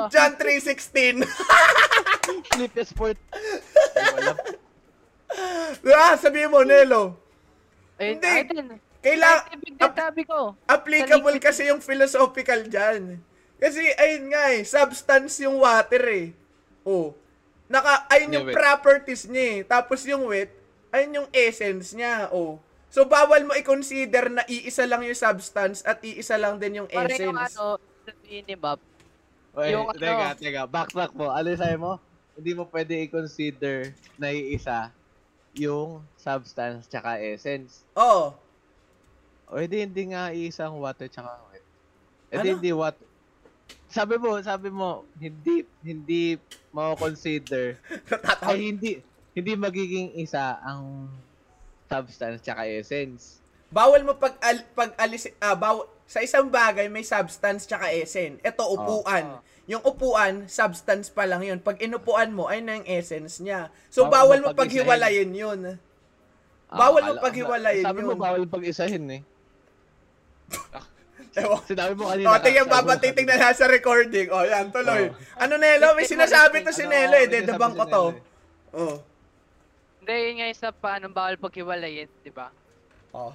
[0.09, 1.24] John 3.16.
[2.53, 3.18] Flip sport.
[3.95, 4.34] Ay, wala.
[5.97, 7.18] ah, sabihin mo, Nelo.
[7.97, 8.32] Ayun, Hindi.
[9.03, 9.43] Kailangan,
[9.91, 10.55] sabi ko.
[10.64, 13.20] applicable kasi yung philosophical dyan.
[13.59, 16.28] Kasi, ayun nga eh, substance yung water eh.
[16.88, 17.11] Oh.
[17.68, 19.59] Naka, ayun yung properties niya eh.
[19.68, 22.61] Tapos yung wet, Ayun yung essence niya, oh.
[22.93, 27.09] So, bawal mo i-consider na iisa lang yung substance at iisa lang din yung yung
[27.09, 27.57] essence.
[27.57, 28.79] ano, sabihin ni Bob,
[29.53, 30.61] Wait, Yung ano- teka, teka.
[30.65, 31.29] Backtrack mo.
[31.29, 32.01] Ano yung sabi mo?
[32.33, 34.89] Hindi mo pwede i-consider na iisa
[35.53, 37.85] yung substance tsaka essence.
[37.93, 38.33] Oo.
[39.45, 41.61] O hindi, hindi nga isang water tsaka wet.
[42.33, 42.55] Hindi, Ano?
[42.57, 43.05] hindi water.
[43.93, 46.41] Sabi mo, sabi mo, hindi, hindi
[46.73, 47.77] mo-consider,
[48.49, 48.97] ay hindi,
[49.37, 51.13] hindi magiging isa ang
[51.85, 53.37] substance tsaka essence.
[53.69, 58.39] Bawal mo pag al, pag alis ah, baw, sa isang bagay may substance tsaka essence.
[58.43, 59.39] Ito upuan.
[59.39, 59.41] Oh.
[59.63, 61.59] Yung upuan, substance pa lang 'yun.
[61.63, 63.71] Pag inupuan mo, ay na yung essence niya.
[63.87, 65.59] So Bawal bawal mo mo paghiwalayin 'yun.
[66.67, 68.19] Ah, Bawal mo akala- paghiwalayin Sabi mo yun.
[68.19, 69.21] bawal pag-isahin eh.
[71.33, 71.65] Ewan.
[71.65, 72.29] Sinabi mo kanina.
[72.29, 74.29] O, tingnan, sabi mo babatitig na nasa recording.
[74.29, 75.09] O, yan, tuloy.
[75.09, 75.41] Oh.
[75.41, 75.97] Ano, Nelo?
[75.97, 77.25] May sinasabi to si Nelo eh.
[77.25, 78.03] si ko to.
[78.13, 78.77] Eh.
[78.77, 78.97] Oh.
[80.03, 82.53] hindi, yun nga isa pa, anong bawal paghiwalayin, di ba?
[83.15, 83.33] Oh.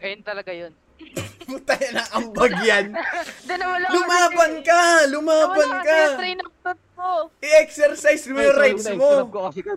[0.00, 0.72] Ayun talaga yun.
[1.46, 2.90] Puta na, ambag yan.
[3.94, 5.06] Lumaban ka!
[5.06, 5.98] Lumaban ka!
[7.38, 9.30] I-exercise mo yung rights mo.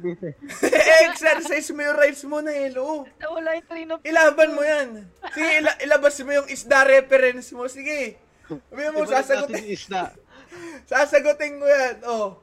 [0.89, 3.05] I-exercise mo yung rights mo, Nelo.
[3.21, 5.05] Nawala yung train of Ilaban mo yan.
[5.35, 7.69] Sige, ila- ilabas mo yung isda reference mo.
[7.69, 8.17] Sige.
[8.49, 10.17] Sabi mo, sasagutin, isda.
[10.89, 11.95] sasagutin ko yan.
[12.09, 12.41] Oh.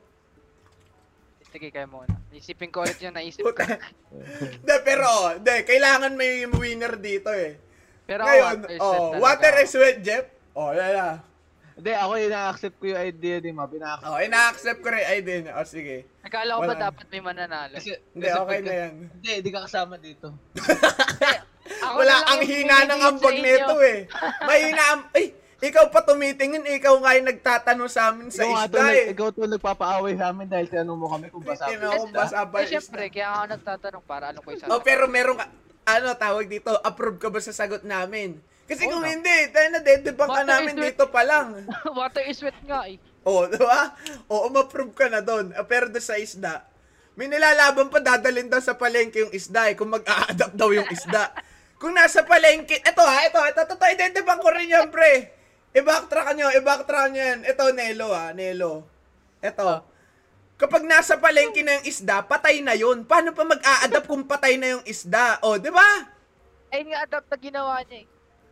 [1.50, 2.14] Sige, kaya muna.
[2.30, 3.50] Isipin ko ulit yung naisip ko.
[4.62, 7.58] De, pero, de, kailangan may winner dito eh.
[8.06, 10.26] Pero Ngayon, oh, water is wet, Jeff.
[10.54, 11.08] Oh, yan na.
[11.76, 13.68] Hindi, ako ina-accept ko yung idea ni Ma.
[13.68, 14.08] Bina-accept.
[14.08, 15.44] Oh, ina-accept ko rin ay din.
[15.52, 16.08] Oh, sige.
[16.24, 17.76] Akala ko ba dapat may mananalo?
[17.76, 18.92] Kasi, Hindi, kasi okay na yan.
[19.12, 20.32] Hindi, hindi ka kasama dito.
[21.84, 23.98] Ako Wala, ang yung hina ng ambag nito eh.
[24.40, 25.02] Mahina ang...
[25.18, 29.12] Ay, ikaw pa tumitingin, ikaw nga yung nagtatanong sa amin sa ikaw, isda eh.
[29.16, 32.72] ikaw to nagpapaaway sa amin dahil tinanong mo kami kung basa kung ba Eh, yung
[32.76, 33.14] syempre, isda.
[33.16, 34.68] kaya ako nagtatanong para ano ko isa.
[34.68, 35.48] Oh, pero meron ka,
[35.86, 38.42] ano tawag dito, approve ka ba sa sagot namin?
[38.66, 39.14] Kasi Oo kung na.
[39.14, 41.62] hindi, tayo na dedebang ka namin dito pa lang.
[41.98, 42.98] water is wet nga eh.
[43.22, 43.94] Oo, di ba?
[44.26, 45.54] Oo, ma-prove ka na doon.
[45.54, 46.66] Ah, Pero doon sa isda,
[47.14, 51.30] may nilalaban pa dadalhin daw sa palengke yung isda eh, kung mag-a-adapt daw yung isda.
[51.76, 55.28] Kung nasa palengke, eto ha, eto, eto, eto, eto, idedebang ko rin yan, pre.
[55.76, 57.40] I-backtrack nyo, i-backtrack nyo yan.
[57.44, 58.88] Ito, Nelo ha, Nelo.
[59.44, 59.84] Eto.
[60.56, 63.04] Kapag nasa palengke na yung isda, patay na yun.
[63.04, 65.36] Paano pa mag-a-adapt kung patay na yung isda?
[65.44, 65.84] O, di ba?
[66.72, 68.06] Ayun nga adapt na ginawa niya eh.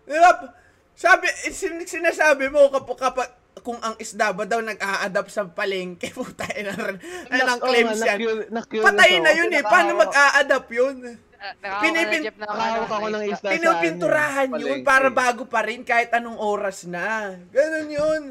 [0.04, 0.30] Di ba?
[0.92, 3.28] Sabi, sin- sinasabi mo kapag, kapag
[3.64, 7.00] kung ang isda ba daw nag-a-adapt sa palengke, puta na rin.
[7.32, 8.18] Ano ang Oo claims yan?
[8.84, 9.64] Patay na yun eh.
[9.64, 10.96] Paano mag-a-adapt yun?
[11.40, 15.08] Ah, Nakakawa Pinipin- na Jeff na Nakahawak ako ng isda sa Pinupinturahan ano, yun para
[15.08, 17.32] bago pa rin kahit anong oras na.
[17.48, 18.22] Ganun yun.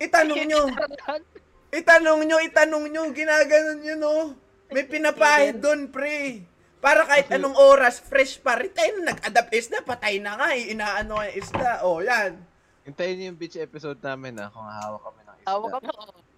[0.00, 0.62] Itanong nyo.
[1.74, 3.02] Itanong nyo, itanong nyo.
[3.10, 4.38] Ginaganon yun, oh.
[4.70, 6.46] May pinapahid doon, pre.
[6.78, 8.70] Para kahit anong oras, fresh pa rin.
[8.70, 10.70] Tayo na nag-adapt isda, patay na nga eh.
[10.70, 11.82] Inaano ang isda.
[11.82, 12.38] Oh, yan.
[12.84, 15.48] Hintayin niyo yung beach episode namin ah, kung hawak kami ng isda.
[15.50, 15.92] Tawa ka mo.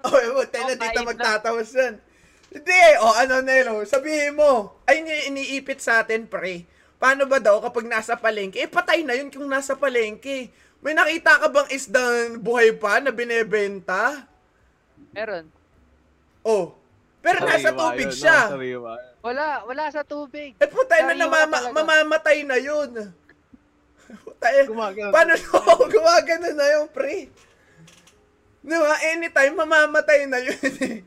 [0.06, 1.94] Oh, eh, tayo na dito magtatawas yan.
[2.46, 4.78] Hindi, oh, ano, Nelo, sabihin mo.
[4.86, 6.62] Ayun yung iniipit sa atin, pre.
[6.96, 8.62] Paano ba daw kapag nasa palengke?
[8.62, 10.48] Eh, patay na yun kung nasa palengke.
[10.80, 14.30] May nakita ka bang isdang buhay pa na binebenta?
[15.12, 15.44] Meron.
[16.46, 16.76] Oh.
[17.24, 18.38] Pero nasa Sariwa tubig yun, siya.
[18.38, 18.52] no?
[18.54, 18.92] Sariwa.
[19.26, 20.54] Wala, wala sa tubig.
[20.62, 21.74] Eh, putay na namama, talaga.
[21.74, 22.90] mamamatay na yun.
[24.26, 25.10] Putay, Gumagano.
[25.10, 25.58] paano no?
[25.94, 27.26] Gumagano na yung pre?
[28.62, 28.94] Di ba?
[29.10, 30.54] Anytime, mamamatay na yun
[30.86, 31.02] eh.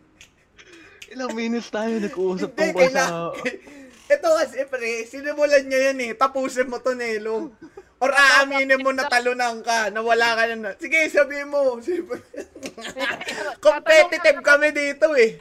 [1.15, 3.31] Ilang minutes tayo nag-uusap tungkol sa...
[4.13, 6.11] Ito kasi, pre, sinimulan niya yan eh.
[6.17, 7.53] Tapusin mo to, Nelo.
[7.99, 10.71] Or aaminin mo na talunan ka, na wala ka na.
[10.79, 11.83] Sige, sabihin mo.
[13.65, 15.35] Competitive kami dito eh.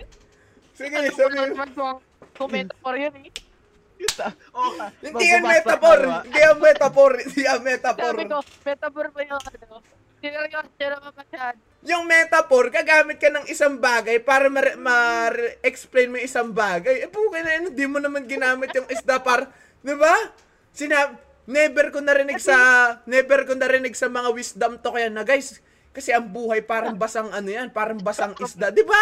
[0.75, 1.63] Sige, sabihin mo.
[1.71, 2.03] po ang
[2.35, 3.31] commentator yun eh.
[4.55, 5.99] Oh, Hindi yan metaphor.
[6.23, 7.13] Hindi yan metaphor.
[7.19, 8.15] Hindi yan metaphor.
[8.15, 9.77] Sabi ko, metaphor ba yung ano?
[10.19, 11.55] Sineryoso naman.
[11.87, 17.07] Yung metaphor, kagamit ka ng isang bagay para ma- ma-explain mo yung isang bagay.
[17.07, 19.47] Eh, pukin na yun, hindi mo naman ginamit yung isda para,
[19.79, 20.35] di ba?
[20.75, 22.57] Sinab never ko narinig sa,
[23.09, 27.33] never ko narinig sa mga wisdom to kaya na, guys, kasi ang buhay parang basang
[27.33, 29.01] ano yan, parang basang isda, di ba?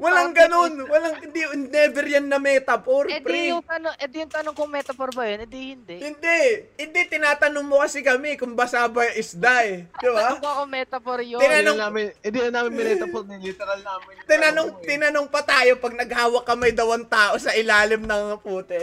[0.00, 3.52] Walang ganun, walang, hindi, never yan na metaphor, Eh di pre.
[3.52, 5.96] yung tanong, eh di yung tanong kung metaphor ba yun, eh di hindi.
[6.00, 6.38] Hindi,
[6.80, 10.32] hindi, tinatanong mo kasi kami kung basa ba yung isda eh, di ba?
[10.32, 11.36] Tanong ko kung metaphor yun.
[11.36, 14.12] Hindi Tinanong- na namin, hindi na namin minetapos ni literal namin.
[14.24, 18.80] Tinanong, tinanong pa tayo pag naghawak kamay daw ang tao sa ilalim ng puti.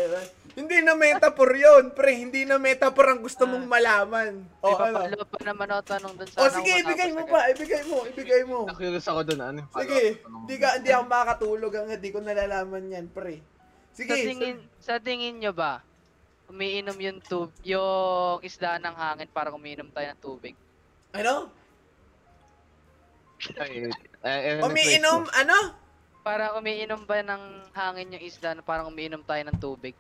[0.58, 2.18] Hindi na metaphor yun, pre.
[2.18, 4.42] Hindi na metaphor ang gusto mong malaman.
[4.58, 5.06] O, O, ano?
[5.06, 7.40] papalo pa naman ako tanong dun sa O, ano sige, ibigay mo pa.
[7.54, 8.58] Ibigay mo, ibigay mo.
[8.66, 10.18] Na-curious ako doon, ano yung Sige, follow-up?
[10.26, 10.48] Tanong mo.
[10.50, 13.38] di, ka, di ako makakatulog hanggang di ko nalalaman yan, pre.
[13.94, 14.10] Sige.
[14.10, 15.86] sa tingin, sa tingin nyo ba,
[16.50, 20.58] umiinom yung tub, yung isda ng hangin para umiinom tayo ng tubig?
[21.14, 21.54] Ano?
[23.62, 23.94] Ay,
[24.26, 25.58] ay, ay, Umiinom, ano?
[26.26, 27.44] Para umiinom ba ng
[27.78, 29.94] hangin yung isda na parang umiinom tayo ng tubig?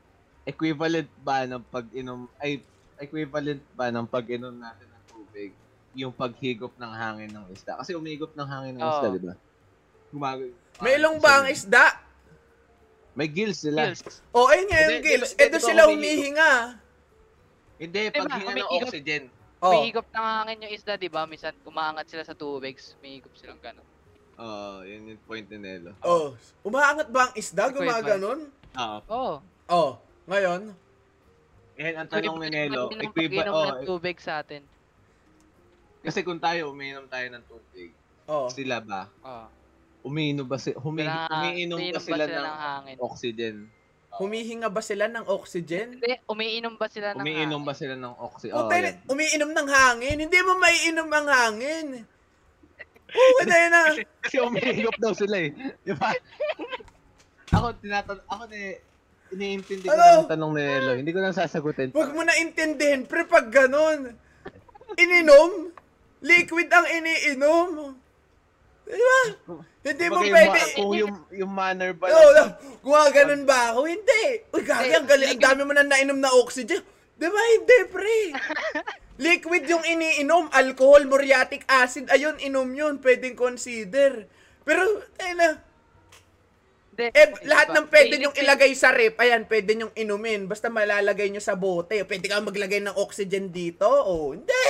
[0.47, 2.63] Equivalent ba ng pag-inom, ay,
[2.95, 5.51] equivalent ba ng pag-inom natin ng tubig
[5.91, 7.75] yung paghigop ng hangin ng isda?
[7.75, 8.91] Kasi umigop ng hangin ng Oo.
[8.95, 9.35] isda, di ba?
[10.07, 10.51] Gumagay.
[10.79, 11.99] May ilong ba ang isda?
[13.11, 13.91] May gills sila.
[13.91, 14.23] Gills.
[14.31, 15.31] O, ayun nga yung gills.
[15.35, 16.79] Eh, doon sila humihinga.
[17.77, 19.23] Hindi, Diba, paghinga ng oxygen.
[19.57, 19.73] Oh.
[19.73, 21.27] Umihigop ng hangin yung isda, di ba?
[21.27, 23.87] Minsan umaangat sila sa tubig, umihigop silang gano'n.
[24.37, 25.97] Oo, yun yung point ni Nelo.
[26.05, 26.37] Oh.
[26.61, 27.73] Umaangat ba ang isda?
[27.73, 28.47] Gumaganon?
[28.77, 28.97] Oo.
[29.09, 29.33] Oo.
[29.67, 29.91] Oh.
[30.27, 30.61] Ngayon?
[31.77, 32.89] Yan ang tanong ni Nelo.
[32.91, 34.61] Equivalent ng oh, ng tubig sa atin.
[35.99, 37.91] kasi kung tayo, umiinom tayo ng tubig,
[38.25, 38.47] Oh.
[38.47, 39.11] sila ba?
[39.23, 39.47] Oo.
[40.05, 42.95] Umiinom ba, si, humi, Kailangan- umiinom ba umiinom sila, ng, hangin?
[42.97, 43.55] oxygen?
[44.17, 45.87] Humihinga ba sila ng oxygen?
[45.93, 47.67] Hindi, umiinom ba sila ng Umiinom hangin?
[47.67, 48.55] ba sila ng oxygen?
[48.55, 48.95] Oh, Oo, tayo, yan.
[49.05, 50.17] umiinom ng hangin.
[50.17, 51.87] Hindi mo maiinom ang hangin.
[53.07, 53.81] Oo, na yun na.
[54.23, 55.51] Kasi umihigop daw sila eh.
[55.81, 56.15] Di ba?
[57.55, 58.61] ako, tinatanong, ako ni,
[59.29, 60.25] iniintindi ko Ano?
[60.25, 60.91] tanong ni Nelo.
[60.93, 61.91] Hindi ko lang sasagutin.
[61.91, 64.15] Huwag mo na intindihin, pre, pag ganon.
[64.95, 65.71] Ininom?
[66.19, 67.93] Liquid ang iniinom.
[68.83, 69.19] Di ba?
[69.83, 70.57] Hindi mo yung pwede.
[70.57, 72.49] ma- Kung yung, yung manner ba Oo, lang.
[72.81, 73.85] gumaganon ba ako?
[73.85, 74.23] Hindi.
[74.49, 76.81] Uy, gagi, ang gali, ang dami mo na nainom na oxygen.
[77.13, 77.41] Di ba?
[77.51, 78.17] Hindi, pre.
[79.17, 80.51] Liquid yung iniinom.
[80.51, 82.07] Alcohol, muriatic acid.
[82.07, 82.95] Ayun, inom yun.
[82.97, 84.23] Pwedeng consider.
[84.61, 84.81] Pero,
[85.17, 85.49] ayun na.
[86.97, 90.49] Hindi, Eh, lahat ng pwede liquid- ilagay sa rep, ayan, pwede nyong inumin.
[90.49, 92.01] Basta malalagay nyo sa bote.
[92.03, 93.85] Pwede ka maglagay ng oxygen dito.
[93.85, 94.69] O, hindi.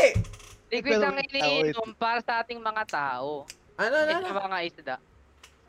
[0.68, 3.48] Liquid ang iniinom para sa ating mga tao.
[3.80, 4.44] Ano, ano, Hindi ano?
[4.44, 4.96] mga isda.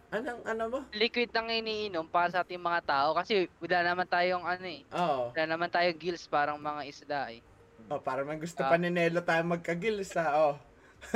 [0.09, 0.81] Anong, ano ba?
[0.91, 4.83] Liquid ang iniinom para sa ating mga tao kasi wala naman tayong ano eh.
[4.91, 5.31] Oo.
[5.31, 7.39] Wala naman tayong gills parang mga isda eh.
[7.87, 8.69] Oh, para man gusto Ah.
[8.69, 10.27] pa ni Nelo tayo magkagils ha.
[10.35, 10.55] Oh.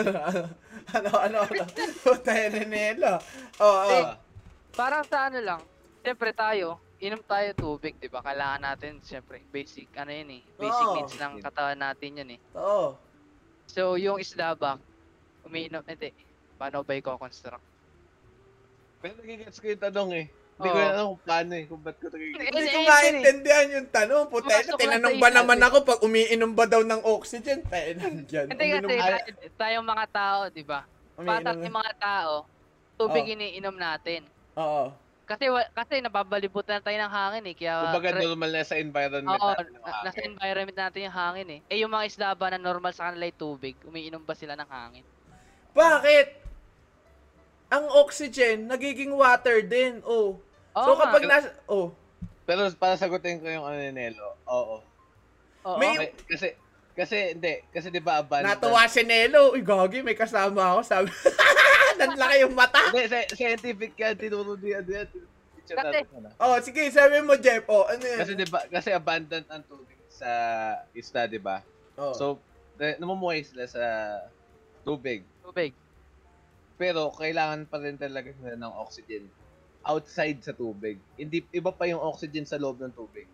[0.95, 1.63] ano, ano, ano.
[2.23, 3.19] Tayo ni Nelo.
[3.59, 4.15] Oh, oh.
[4.73, 5.61] Eh, Parang sa ano lang,
[6.01, 8.25] siyempre tayo, inom tayo tubig, di ba?
[8.25, 10.43] Kailangan natin, siyempre, basic, ano yun eh.
[10.57, 10.95] Basic Oo.
[10.97, 12.41] needs ng katawan natin yun eh.
[12.57, 12.97] Oo.
[13.69, 14.81] So, yung isda ba,
[15.45, 16.17] umiinom, hindi.
[16.57, 17.61] Paano ba i-construct?
[18.99, 20.27] Pero nagigets ko yung tanong eh.
[20.53, 20.89] Hindi ko Oo.
[20.89, 21.65] alam kung paano eh.
[21.67, 22.39] Kung ba't ko nagigets.
[22.39, 24.25] Hindi Eh, ko eh, maintindihan yung tanong.
[24.31, 25.67] Puta, Pumasok lang tinanong sa ba isip naman eh.
[25.67, 27.59] ako pag umiinom ba daw ng oxygen?
[27.67, 28.47] Tayo nandyan.
[28.49, 29.17] Hindi kasi tayo,
[29.59, 30.81] tayong mga tao, di ba?
[31.13, 32.33] Para umiinom- sa mga tao,
[32.95, 33.33] tubig Oo.
[33.35, 34.23] iniinom natin.
[34.57, 34.85] Oo.
[35.23, 37.55] Kasi wa- kasi nababalibutan tayo ng hangin eh.
[37.55, 39.67] Kaya Kumbaga re- normal na sa environment Oo, natin.
[39.81, 41.61] na- nasa environment natin yung hangin eh.
[41.71, 44.69] Eh yung mga isda ba na normal sa kanila ay tubig, umiinom ba sila ng
[44.69, 45.05] hangin?
[45.73, 46.29] Bakit?
[47.73, 50.05] Ang oxygen, nagiging water din.
[50.05, 50.37] Oh.
[50.75, 51.09] Oo so nga.
[51.09, 51.49] kapag nasa...
[51.65, 51.97] Oh.
[52.45, 54.85] Pero para sagutin ko yung ano ni Nelo, oo.
[55.65, 55.79] Oo.
[55.79, 56.47] may- Okay, kasi,
[56.93, 58.61] kasi hindi, kasi di ba abandoned.
[58.61, 59.57] Natuwa si Nelo.
[59.57, 60.81] Uy, gagi, may kasama ako.
[60.85, 61.09] Sabi,
[62.01, 62.93] nanlaki yung mata.
[62.93, 65.09] Hindi, scientific yan, tinuro ni ano yan.
[65.65, 66.29] Kasi- ano.
[66.37, 67.65] Oh, sige, sabi mo, Jeff.
[67.65, 68.19] Oh, ano yan?
[68.21, 70.29] Kasi di ba, kasi abundant ang tubig sa
[70.93, 71.65] isla, di ba?
[71.97, 72.13] oh.
[72.13, 72.25] So,
[72.77, 73.85] na- namumuhay sila sa
[74.85, 75.25] tubig.
[75.41, 75.73] Tubig.
[76.77, 79.31] Pero kailangan pa rin talaga nila ng oxygen
[79.83, 80.99] outside sa tubig.
[81.17, 83.27] Hindi iba pa yung oxygen sa loob ng tubig.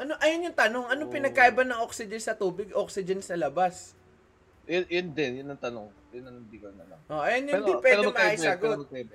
[0.00, 0.86] Ano, ayun yung tanong.
[0.88, 1.14] Anong Oh.
[1.14, 3.92] pinagkaiba ng oxygen sa tubig, oxygen sa labas?
[4.64, 5.88] Yun, yun din, yun ang tanong.
[6.10, 7.00] Yun ang hindi ko na lang.
[7.06, 8.62] Oh, ayun yung di pwede magkaiba yun, maisagot.
[8.64, 9.14] pero magkaiba.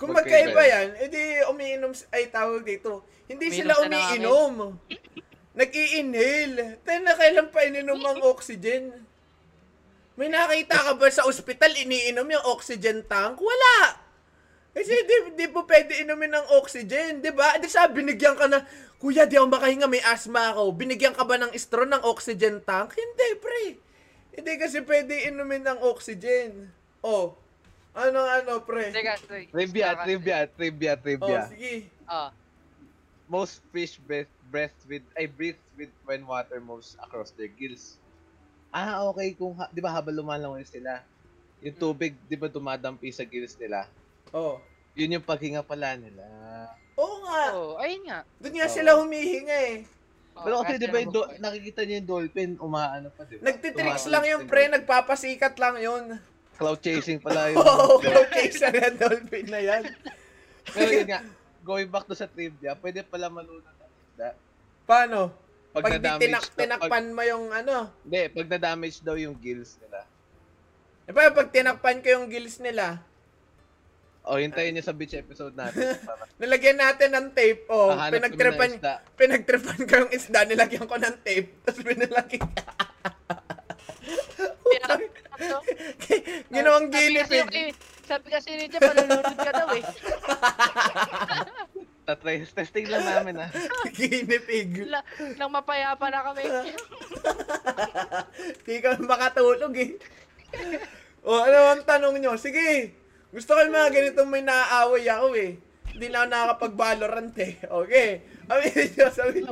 [0.00, 3.04] Kung magkaiba magkaiba yan, edi umiinom, ay tawag dito.
[3.28, 4.54] Hindi Umiinom sila umiinom.
[5.60, 6.80] Nag-i-inhale.
[6.80, 9.04] Tayo na kailan pa ininom ang oxygen?
[10.16, 13.36] May nakita ka ba sa ospital iniinom yung oxygen tank?
[13.36, 13.99] Wala!
[14.70, 17.58] Kasi di, di po pwede inumin ng oxygen, di ba?
[17.58, 18.62] Di sabi, binigyan ka na,
[18.96, 20.70] Kuya, di ako makahinga, may asthma ako.
[20.70, 22.92] Binigyan ka ba ng straw ng oxygen tank?
[22.92, 23.62] Hindi, pre.
[24.30, 26.68] Hindi kasi pwede inumin ng oxygen.
[27.00, 27.32] Oh,
[27.90, 28.92] ano ano, pre?
[28.92, 29.16] Teka.
[29.48, 31.40] Trivia, Saka- trivia, trivia, Oh, trivia.
[31.48, 31.74] sige.
[32.04, 32.30] Ah,
[33.24, 37.94] Most fish breath, breath with, ay breathe with when water moves across their gills.
[38.68, 39.32] Ah, okay.
[39.32, 41.02] Kung, ha- di ba habang lumalangoy sila,
[41.58, 43.86] yung tubig, di ba dumadampi sa gills nila?
[44.30, 44.62] Oh.
[44.94, 46.22] Yun yung paghinga pala nila.
[46.98, 47.42] Oo nga.
[47.54, 48.18] Oo, ayun nga.
[48.42, 48.74] Doon nga Oo.
[48.74, 49.76] sila humihinga eh.
[50.40, 53.52] Pero kasi di ba yung do- nakikita niyo yung dolphin, umaano pa, di ba?
[53.52, 56.04] Nagtitricks lang yung pre, nagpapasikat lang yun.
[56.56, 57.60] Cloud chasing pala yun.
[57.60, 59.82] Oo, oh, chaser yan, dolphin na yan.
[60.72, 61.20] Pero yun nga,
[61.64, 64.28] going back to sa trivia, pwede pala malunod ang isda.
[64.88, 65.32] Paano?
[65.70, 67.92] Pag, di na-damage tinak tinakpan mo yung ano.
[67.92, 70.00] Pag, hindi, pag na-damage daw yung gills nila.
[71.10, 73.02] Pa, pag tinakpan ko yung gills nila,
[74.22, 75.96] O, hintayin niyo sa beach episode natin.
[75.98, 77.64] Para Nilagyan natin ng tape.
[77.66, 78.92] Oh, Hahanap kami ng pinagtripan, isda.
[79.16, 82.36] pinagtripan ko yung isda, nilagyan ko ng tape, tapos pinalaki.
[86.50, 87.74] Ginawang Sabi kasi yung- gilipid.
[88.02, 89.84] Sabi kasi ni Jeff, malulunod ka daw eh.
[92.02, 93.48] Tatry, testing lang namin ah.
[93.88, 94.82] Ginipig.
[94.84, 95.00] La,
[95.38, 96.42] nang mapayapa na kami.
[98.58, 99.90] Hindi ka makatulog eh.
[101.22, 102.34] O, ano ang tanong nyo?
[102.34, 102.98] Sige,
[103.30, 105.52] gusto ko yung mga ganitong may naaaway ako eh.
[105.94, 107.52] Hindi na ako nakakapag-Valorant eh.
[107.62, 108.08] Okay.
[108.50, 109.42] Aminin nyo, sabi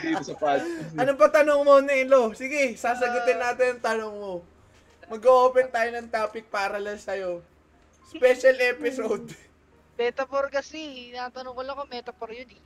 [0.00, 0.96] Dito sa podcast.
[0.96, 2.32] Ano pa tanong mo, Nelo?
[2.32, 4.34] Sige, sasagutin natin ang tanong mo.
[5.12, 7.44] Mag-open tayo ng topic para lang sa'yo.
[8.08, 9.26] Special episode.
[10.00, 11.12] Metaphor kasi.
[11.12, 12.62] Natanong ko lang kung metaphor yun eh.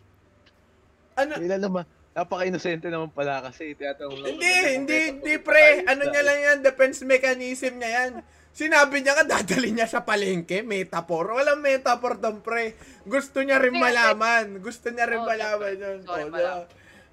[1.15, 1.39] Ano?
[1.39, 1.85] Ilan naman?
[2.11, 3.79] Napaka-inosente naman pala kasi.
[3.79, 4.29] Tinatanong lang.
[4.35, 5.87] Hindi, hindi, hindi pre.
[5.87, 8.13] Ano niya lang yan, defense mechanism niya yan.
[8.51, 11.39] Sinabi niya ka, dadali niya sa palengke, metaphor.
[11.39, 12.75] Walang metaphor doon, pre.
[13.07, 14.59] Gusto niya rin malaman.
[14.59, 15.99] Gusto niya rin Oo, malaman yun.
[16.03, 16.67] Sorry, Oh, malaman.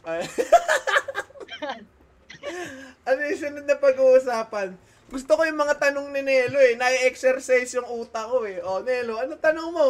[3.07, 4.69] ano yung sunod na pag-uusapan?
[5.07, 6.75] Gusto ko yung mga tanong ni Nelo eh.
[6.75, 8.59] Na-exercise yung utak ko eh.
[8.59, 9.89] Oh, Nelo, ano tanong mo?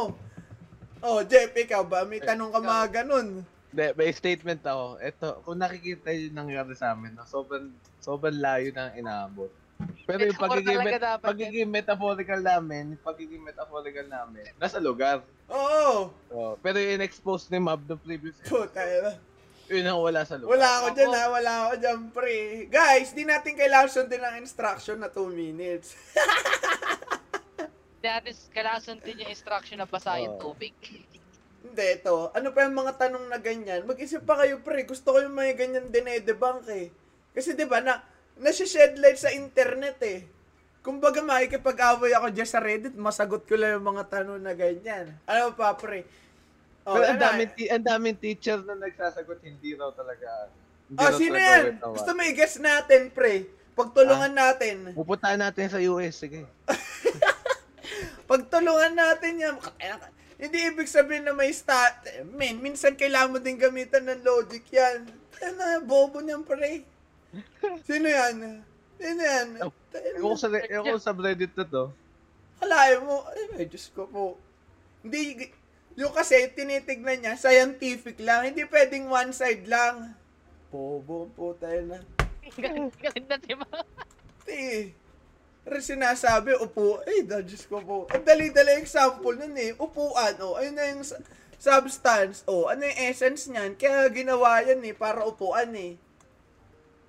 [1.02, 2.06] Oh, Jeff, ikaw ba?
[2.06, 3.42] May tanong ka mga ganun.
[3.74, 4.98] Hindi, may statement ako.
[4.98, 7.70] Ito, kung nakikita yung nangyari sa amin, no, sobrang,
[8.02, 9.50] sobrang layo ng inaabot.
[10.08, 15.20] Pero yung pagiging, met- dapat pagiging metaphorical namin, yung pagiging metaphorical namin, nasa lugar.
[15.52, 16.10] Oo.
[16.32, 19.14] Oh, pero yung in-expose ni Mab the previous episode, Puta, yun.
[19.68, 20.56] yun ang wala sa lugar.
[20.56, 22.36] Wala ako dyan ha, wala ako dyan pre.
[22.72, 25.92] Guys, di natin kailangan sundin ang instruction na 2 minutes.
[28.00, 30.40] Dati, kailangan sundin yung instruction na basahin Oo.
[30.40, 30.72] tubig.
[31.68, 32.32] Hindi, ito.
[32.32, 33.84] Ano pa yung mga tanong na ganyan?
[33.84, 36.88] Mag-isip pa kayo pre, gusto ko yung mga ganyan dinedebunk eh.
[37.36, 38.00] Kasi di ba na,
[38.40, 40.26] nasi-shed light sa internet eh.
[40.80, 45.12] Kumbaga makikipag-away ako dyan sa Reddit, masagot ko lang yung mga tanong na ganyan.
[45.24, 46.08] Ano pa pre?
[46.88, 50.48] Oh, Pero ang daming, ti- ang daming teacher na nagsasagot, hindi raw talaga.
[50.88, 51.64] Hindi Oh, raw sino yan?
[51.84, 53.44] Gusto mo i-guess natin pre.
[53.76, 54.38] Pagtulungan Ah.
[54.50, 54.96] natin.
[54.96, 56.48] Pupuntahan natin sa US, sige.
[58.26, 59.56] Pagtulungan natin yan.
[60.38, 62.00] Hindi ibig sabihin na may stat.
[62.30, 65.04] Men, minsan kailangan mo din gamitan ng logic yan.
[65.38, 66.82] Ano, bobo niyan, pre.
[67.88, 68.64] Sino yan?
[68.98, 69.48] Sino yan?
[69.62, 71.84] Oh, Ewan ko sa, ewan sa Reddit na to.
[72.58, 73.16] Kalayo mo.
[73.30, 74.26] Ay, ay, Diyos ko po.
[75.06, 75.54] Hindi,
[75.98, 78.50] yung kasi tinitignan niya, scientific lang.
[78.50, 80.18] Hindi pwedeng one side lang.
[80.74, 82.00] Bobo po tayo na.
[83.02, 83.70] Galit na diba?
[84.46, 84.94] Ti.
[85.68, 87.98] Pero sinasabi, upo, ay, da, Diyos ko po.
[88.10, 89.76] Ang dali-dali example nun eh.
[89.76, 91.20] Upuan, oh, ayun na yung su-
[91.60, 93.76] substance, oh, ano yung essence niyan?
[93.76, 96.00] Kaya ginawa yan eh, para upuan eh.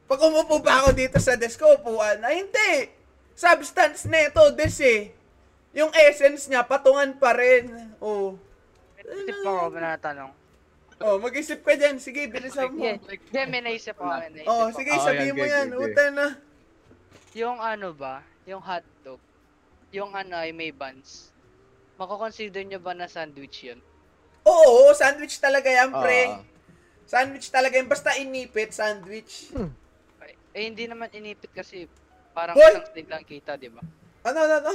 [0.09, 2.89] Pag umupo pa ako dito sa desk ko, upuan, ay hindi.
[3.37, 5.13] Substance neto, des eh.
[5.77, 7.69] Yung essence niya, patungan pa rin.
[8.01, 8.35] Oh.
[8.99, 10.33] Isip ko ako na tanong.
[10.99, 12.01] Oh, mag-isip ka dyan.
[12.03, 12.83] Sige, bilisan mo.
[12.83, 14.11] Yeah, may naisip ako.
[14.19, 15.67] May naisip Oh, sige, Oh, sabihin yan, mo yan.
[15.71, 15.85] okay.
[15.87, 16.27] Uta na.
[17.39, 19.21] Yung ano ba, yung hotdog,
[19.95, 21.31] yung ano ay may buns.
[22.01, 23.79] Mako-consider nyo ba na sandwich yun?
[24.43, 26.21] Oo, sandwich talaga yan, pre.
[26.33, 26.43] Ah.
[27.07, 27.87] Sandwich talaga yun.
[27.87, 29.53] Basta inipit, sandwich.
[29.55, 29.71] Ay,
[30.57, 31.85] eh, hindi naman inipit kasi
[32.33, 32.73] parang Hoy!
[32.73, 33.83] isang side lang kita, di ba?
[34.25, 34.75] Ano, ano, ano?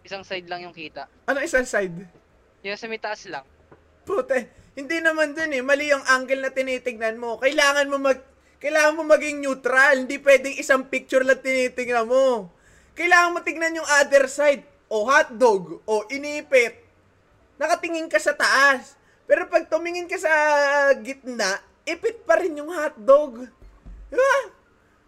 [0.00, 1.06] Isang side lang yung kita.
[1.28, 1.92] Ano isang side?
[2.64, 3.44] Yung sa may taas lang.
[4.04, 5.60] Pute, hindi naman dun eh.
[5.60, 7.36] Mali yung angle na tinitignan mo.
[7.40, 8.18] Kailangan mo mag...
[8.60, 10.04] Kailangan mo maging neutral.
[10.04, 12.52] Hindi pwedeng isang picture lang tinitignan mo.
[12.92, 14.64] Kailangan mo tignan yung other side.
[14.92, 15.80] O hotdog.
[15.88, 16.76] O inipit.
[17.56, 18.96] Nakatingin ka sa taas.
[19.24, 20.32] Pero pag tumingin ka sa
[21.00, 23.48] gitna, ipit pa rin yung hotdog.
[24.12, 24.59] Di ba?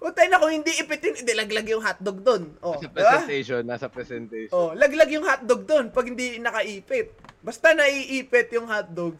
[0.03, 2.43] Utay na kung hindi ipit yun, hindi laglag yung hotdog doon.
[2.59, 4.51] O, Nasa presentation, nasa presentation.
[4.51, 7.15] Oh, laglag yung hotdog doon pag hindi nakaipit.
[7.39, 9.15] Basta naiipit yung hotdog.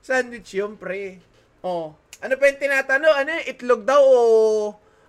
[0.00, 1.22] Sandwich yun, pre.
[1.62, 1.94] Oh.
[2.18, 3.14] Ano pa yung tinatanong?
[3.14, 4.18] Ano yung itlog daw o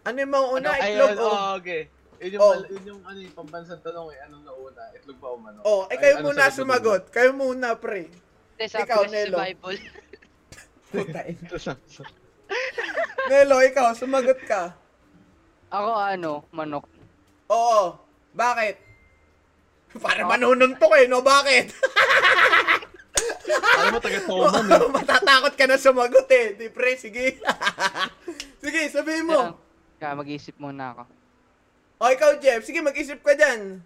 [0.03, 0.69] ano yung mauuna?
[0.69, 1.25] Ano, itlog ayun, o...
[1.25, 1.81] oh, okay.
[2.15, 2.53] Yun yung, Oh.
[2.53, 4.83] mal- yun yung ano yung pambansang tanong eh, anong nauna?
[4.93, 5.61] Itlog ba o manok?
[5.63, 7.03] Oh, eh Ay, kayo ano muna mo sumagot.
[7.09, 8.13] Kayo muna, pre.
[8.61, 9.37] Sabi Ikaw, sa Nelo.
[9.41, 9.79] Bible.
[10.93, 11.33] Putain.
[11.57, 12.13] Sa- sa-
[13.25, 14.84] Nelo, ikaw, sumagot ka.
[15.75, 16.87] Ako ano, manok.
[17.51, 17.99] Oo.
[18.31, 18.75] Bakit?
[20.03, 21.19] Para manununtok eh, no?
[21.19, 21.65] Bakit?
[23.75, 24.91] Alam mo, taga-Toman eh.
[24.91, 26.55] Matatakot ka na sumagot eh.
[26.55, 27.39] Di, pre, sige.
[28.63, 29.59] sige, sabihin mo.
[29.99, 31.03] Kaya mag-isip muna ako.
[31.99, 32.63] O, ikaw, Jeff.
[32.63, 33.79] Sige, mag-isip ka dyan.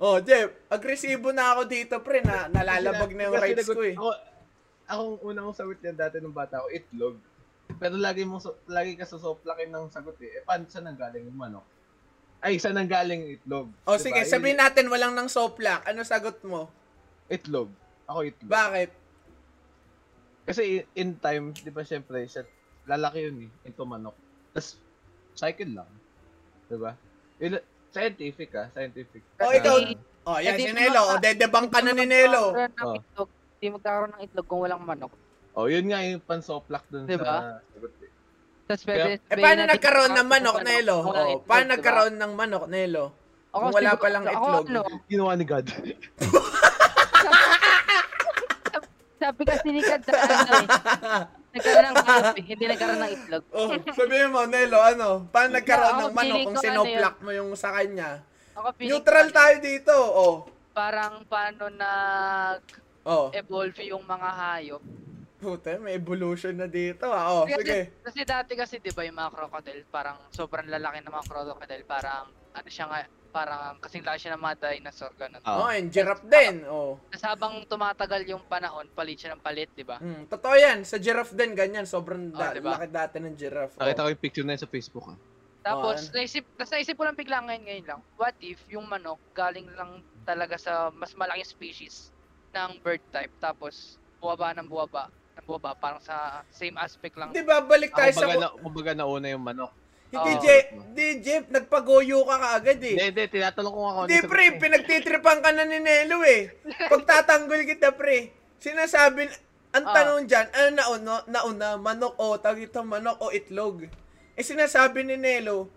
[0.00, 0.52] Oh, Jeff.
[0.72, 2.24] Agresibo na ako dito, pre.
[2.24, 3.96] Na, nalalabag na yung rights ko eh.
[3.96, 4.10] Ako,
[4.88, 7.16] akong unang sagot yan dati nung bata ako, itlog.
[7.76, 10.40] Pero lagi mo lagi ka susoplakin ng sagot eh.
[10.40, 11.66] Eh, paano saan nanggaling yung manok?
[12.40, 13.68] Ay, saan nang galing itlog?
[13.84, 14.00] O Diba?
[14.00, 15.84] sige, sabihin natin walang nang soplak.
[15.84, 16.72] Ano sagot mo?
[17.28, 17.68] Itlog.
[18.08, 18.48] Ako itlog.
[18.48, 18.90] Bakit?
[20.48, 22.48] Kasi in time, di ba syempre, siya,
[22.88, 24.16] lalaki yun eh, into manok.
[24.50, 24.80] Tapos,
[25.36, 25.90] cycle lang.
[26.66, 26.96] Di ba?
[27.38, 29.18] Yun- Scientific ah, scientific.
[29.36, 29.76] O Ah, ikaw,
[30.24, 31.00] o yan, Hindi si Nelo.
[31.02, 32.54] O, naman- dedebang ka na ni Nelo.
[32.54, 33.26] Oh.
[33.58, 35.12] Hindi magkakaroon ng itlog kung walang manok.
[35.52, 37.24] Oh, yun nga yung pansoplak dun Diba?
[37.24, 37.34] sa...
[37.58, 38.10] eh.
[38.66, 40.96] Tapos Kaya- pwede, Eh, paano nagkaroon ng manok, walang- Nelo?
[40.96, 41.74] kung walang O, itlog, paano diba?
[41.74, 43.04] nagkaroon ng manok, Nelo?
[43.50, 44.66] Ako, kung wala palang ako, itlog?
[44.68, 45.66] ano, Ginawa ni God.
[49.20, 50.68] sabi kasi ni Kad sa ano eh.
[51.50, 53.42] Nagkaroon ng hayop eh, hindi nagkaroon ng itlog.
[53.50, 55.26] Oh, sabihin mo, Nelo, ano?
[55.28, 58.22] Paano nagkaroon Ako, ng manok kung ano sinoplak mo yung sa kanya?
[58.54, 59.90] Ako Neutral ko, tayo dito.
[59.92, 60.46] Oh.
[60.70, 62.62] Parang paano nag-evolve
[63.76, 63.90] Oh.
[63.90, 64.78] yung mga hayop.
[65.40, 67.32] Puta, may evolution na dito ah.
[67.32, 67.78] Oh, Kasi, sige.
[68.04, 72.28] kasi dati kasi 'di ba yung mga crocodile, parang sobrang lalaki ng mga crocodile, parang
[72.28, 72.98] ano siya nga,
[73.32, 75.40] parang kasing laki siya ng mga dinosaur ganun.
[75.40, 75.64] Ah.
[75.64, 76.68] Oh, and giraffe din.
[76.68, 77.00] Oh.
[77.08, 79.96] Tapos habang tumatagal yung panahon, palit siya ng palit, 'di ba?
[79.96, 80.84] Hmm, totoo yan.
[80.84, 81.88] Sa giraffe din, ganyan.
[81.88, 82.76] Sobrang da- Oh, diba?
[82.76, 83.80] laki dati ng giraffe.
[83.80, 84.06] Nakita Oh.
[84.06, 85.18] ko yung picture na yun sa Facebook ah.
[85.60, 86.16] Tapos ano?
[86.16, 90.00] naisip, tapos naisip ko lang bigla ngayon ngayon lang, what if yung manok galing lang
[90.24, 92.12] talaga sa mas malaking species
[92.52, 95.08] ng bird type tapos buwaba ng buwaba
[95.40, 97.32] ng buwaba parang sa same aspect lang.
[97.32, 98.36] Di ba, balik tayo Ako sa...
[98.36, 99.72] na, kumbaga nauna yung manok.
[100.10, 100.42] Hindi, Oo.
[100.42, 100.66] Jeff.
[100.74, 101.44] Hindi, Jeff.
[101.48, 102.94] Nagpagoyo ka kaagad eh.
[102.98, 104.56] Hindi, hindi, tinatanong ko nga kung ano Hindi, pre, mo.
[104.58, 106.50] pinagtitripan ka na ni Nelo eh.
[106.90, 108.34] Pagtatanggol kita, pre.
[108.58, 109.30] Sinasabi,
[109.70, 109.94] ang Ah.
[109.94, 113.86] tanong dyan, ano nauna, nauna, manok o, tawag ito, manok o itlog?
[114.34, 115.70] Eh, sinasabi ni Nelo,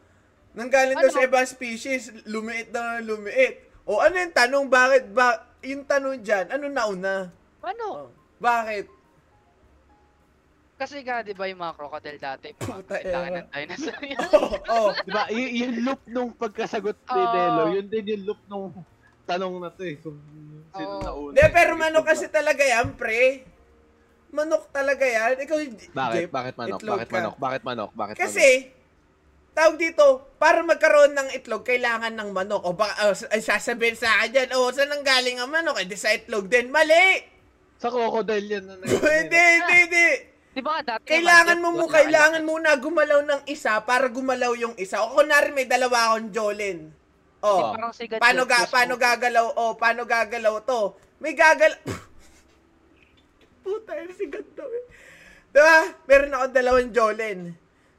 [0.57, 1.15] nanggaling daw Ano?
[1.15, 3.69] sa ibang species, lumiit daw na lumiit.
[3.85, 7.29] O, ano yung tanong, bakit, ba, yung tanong dyan, ano nauna?
[7.61, 7.85] Ano?
[7.85, 8.09] Oh,
[8.41, 8.89] bakit?
[10.83, 13.39] Kasi nga 'di ba yung mga crocodile dati, mga Puta, kailangan era.
[13.39, 14.03] ng dinosaur.
[14.35, 14.89] Oh, oh.
[15.07, 17.31] Diba, y- yung loop nung pagkasagot ni Oo.
[17.31, 18.67] Delo, yun din yung loop nung
[19.23, 19.95] tanong na to eh.
[20.03, 20.19] Kung
[20.75, 20.99] sino Oo.
[20.99, 21.31] nauna.
[21.31, 23.47] Hindi, pero manok kasi talaga yan, pre.
[24.35, 25.39] Manok talaga yan.
[25.39, 25.57] Ikaw,
[25.95, 26.03] ba?
[26.03, 26.19] Bakit?
[26.19, 26.79] Jeff, Bakit manok?
[26.83, 27.15] Bakit ka.
[27.15, 27.35] manok?
[27.39, 27.91] Bakit manok?
[27.95, 28.23] Bakit manok?
[28.27, 28.47] Kasi,
[29.55, 30.05] tawag dito,
[30.35, 32.59] para magkaroon ng itlog, kailangan ng manok.
[32.67, 35.79] O baka, oh, ay, sasabihin sa akin dyan, oh, saan ang galing ang manok?
[35.79, 36.67] Eh, di sa itlog din.
[36.67, 37.23] Mali!
[37.79, 38.63] Sa crocodile yan.
[38.67, 38.75] Na
[39.23, 40.32] hindi, hindi, hindi.
[40.53, 41.09] 'Di ba dati?
[41.09, 45.01] Kailangan mo mo, kailangan muna gumalaw ng isa para gumalaw yung isa.
[45.01, 46.93] O kunwari may dalawa akong Jolin.
[47.43, 47.75] Oh,
[48.23, 49.59] paano, ga, paano gagalaw?
[49.59, 50.95] Oh, paano gagalaw to?
[51.19, 51.75] May gagal...
[53.67, 54.85] Puta, yun si God daw eh.
[55.51, 55.79] Diba?
[56.07, 57.39] Meron ako dalawang Jolin.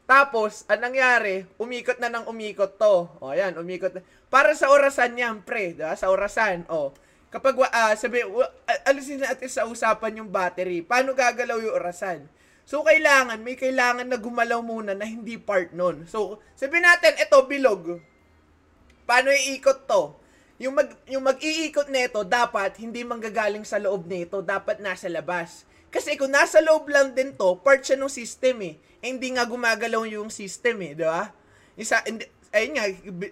[0.09, 1.45] Tapos, anong nangyari?
[1.61, 3.05] Umikot na ng umikot to.
[3.21, 4.01] O, ayan, umikot na.
[4.33, 5.77] Para sa orasan yan, pre.
[5.77, 5.93] Diba?
[5.93, 6.65] Sa orasan.
[6.73, 6.97] O,
[7.29, 10.81] kapag, ah, sabi, a- alisin natin sa usapan yung battery.
[10.81, 12.25] Paano gagalaw yung orasan?
[12.65, 16.09] So, kailangan, may kailangan na gumalaw muna na hindi part nun.
[16.09, 18.01] So, sabi natin, ito, bilog.
[19.05, 20.17] Paano iikot to?
[20.63, 25.67] Yung mag yung mag-iikot nito dapat hindi manggagaling sa loob nito, dapat nasa labas.
[25.91, 28.75] Kasi kung nasa loob lang din to, part siya ng system eh.
[29.03, 31.31] eh hindi nga gumagalaw yung system eh, di ba?
[31.75, 32.87] Isa, hindi, ayun nga,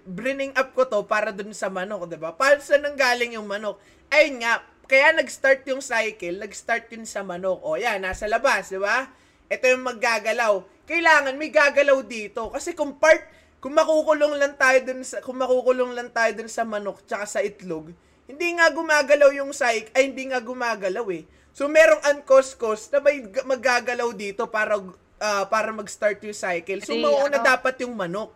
[0.06, 2.34] bringing up ko to para dun sa manok, di ba?
[2.34, 3.78] Paano saan nanggaling yung manok?
[4.10, 7.62] Ayun nga, kaya nag-start yung cycle, nag-start yun sa manok.
[7.62, 9.10] O yan, nasa labas, di ba?
[9.48, 10.54] Ito yung maggagalaw.
[10.84, 12.50] Kailangan may gagalaw dito.
[12.50, 13.22] Kasi kung part,
[13.62, 17.40] kung makukulong lang tayo dun sa, kung makukulong lang tayo dun sa manok tsaka sa
[17.40, 17.94] itlog,
[18.26, 21.22] hindi nga gumagalaw yung cycle, ay hindi nga gumagalaw eh.
[21.52, 24.80] So merong uncos-cos na may maggagalaw dito para
[25.20, 26.80] ah, para mag-start yung cycle.
[26.82, 27.44] So Hindi, mauuna ano?
[27.44, 28.34] dapat yung manok.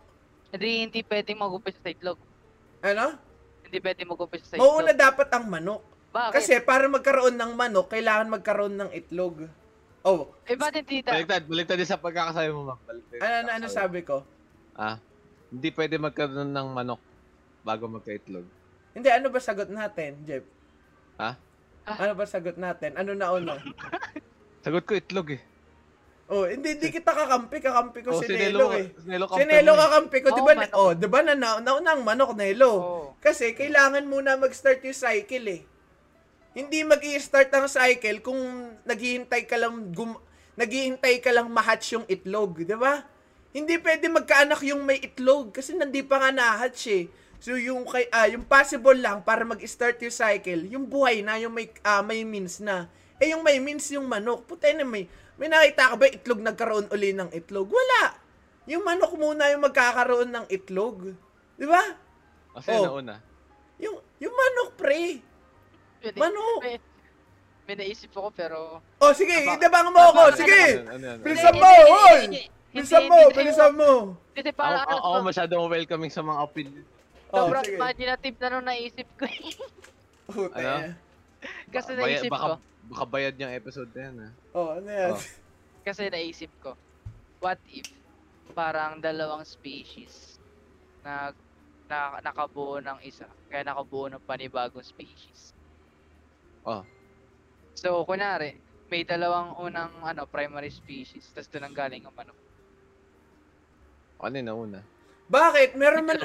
[0.53, 2.17] Hindi hindi pwedeng mag-umpisa sa itlog.
[2.79, 3.05] Ano?
[3.67, 5.01] Hindi pwedeng mag-umpisa sa Mauuna itlog.
[5.01, 5.81] dapat ang manok.
[6.13, 6.31] Bakit?
[6.31, 9.43] Kasi para magkaroon ng manok, kailangan magkaroon ng itlog.
[10.01, 12.79] Oh, eh ba't hindi ta- Baliktad, baliktad din sa pagkakasabi mo, Mac.
[12.83, 13.19] Baliktad.
[13.19, 14.23] ano, ano, ano sabi ko?
[14.71, 15.01] Ah,
[15.47, 17.01] hindi pwede magkaroon ng manok
[17.61, 18.45] bago magka-itlog.
[18.93, 20.45] Hindi, ano ba sagot natin, Jeff?
[21.17, 21.35] Ha?
[21.87, 22.95] Ano ba sagot natin?
[22.95, 23.55] Ano na una?
[24.59, 25.41] Sagot ko itlog eh.
[26.27, 27.63] Oh, hindi, hindi kita kakampi.
[27.63, 28.91] Kakampi ko Oh, si Nelo Nelo, eh.
[28.91, 29.81] si Nelo Si kampi Nelo mo eh.
[29.81, 30.27] kakampi ko.
[30.27, 32.71] Di ba, oh, di ba na, na, nauna ang manok, Nelo?
[32.73, 33.03] Oo.
[33.17, 35.61] Kasi kailangan muna mag-start yung cycle eh.
[36.57, 38.41] Hindi mag start ang cycle kung
[38.81, 40.17] naghihintay ka lang gum
[40.57, 43.05] naghihintay ka lang mahatch yung itlog, di ba?
[43.53, 47.05] Hindi pwede magkaanak yung may itlog kasi nandi pa nga na-hatch eh.
[47.37, 51.53] So yung kay ah, yung possible lang para mag-start yung cycle, yung buhay na, yung
[51.53, 52.89] may ah, may means na.
[53.21, 54.49] Eh yung may means yung manok.
[54.49, 55.05] Puta na may
[55.37, 57.69] may nakita ka ba itlog nagkaroon uli ng itlog?
[57.69, 58.17] Wala.
[58.65, 61.13] Yung manok muna yung magkakaroon ng itlog.
[61.53, 61.81] Di ba?
[62.57, 62.97] Kasi Oh.
[62.97, 63.21] nauna.
[63.77, 65.21] Yung yung manok pre.
[65.99, 66.59] May- manok.
[66.61, 66.75] May,
[67.67, 68.57] may naisip ako pero
[68.97, 70.21] Oh, sige, Aba- idabang mo ako.
[70.37, 70.61] Sige.
[71.19, 72.21] Bilisan mo, hoy!
[72.71, 73.91] Bilisan mo, bilisan mo.
[74.31, 76.85] Kasi parang ako, ako masyadong welcoming sa mga opinion.
[77.27, 79.25] Oh, sobrang imaginative na nung naisip ko.
[79.25, 79.51] eh.
[80.27, 80.59] Ano?
[80.59, 80.91] yan.
[81.71, 84.29] Kasi naisip ko, Baka bayad yung episode na yan, ha?
[84.55, 85.11] Oh, ano yan?
[85.11, 85.19] Oh.
[85.83, 86.75] kasi naisip ko,
[87.39, 87.87] what if
[88.51, 90.39] parang dalawang species
[91.03, 91.31] na,
[91.87, 95.51] na nakabuo ng isa, kaya nakabuo ng panibagong species.
[96.67, 96.83] Oh.
[97.71, 102.35] So, kunwari, may dalawang unang ano primary species, tapos doon ang galing ang manok.
[104.19, 104.79] Ano na una?
[105.27, 105.79] Bakit?
[105.79, 106.19] Meron man...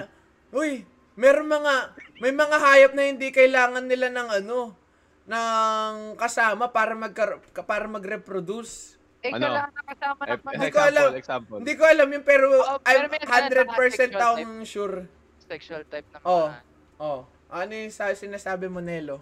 [0.51, 0.83] Uy,
[1.15, 1.73] meron mga...
[2.19, 4.75] May mga hayop na hindi kailangan nila ng ano,
[5.23, 7.15] ng kasama para mag
[7.63, 8.99] para mag-reproduce.
[9.23, 9.47] Eh, Ano?
[9.47, 10.55] kailangan nakasama ng E- manok.
[10.57, 11.11] Hindi ko example, alam.
[11.15, 11.59] example.
[11.63, 14.99] Hindi ko alam yun, pero Oh, pero I'm may nasa 100% sexual akong sure.
[15.45, 16.49] Sexual type na Oh.
[16.49, 16.61] mga...
[16.99, 17.21] Oh,
[17.53, 19.21] ano yung sa sinasabi mo, Nelo?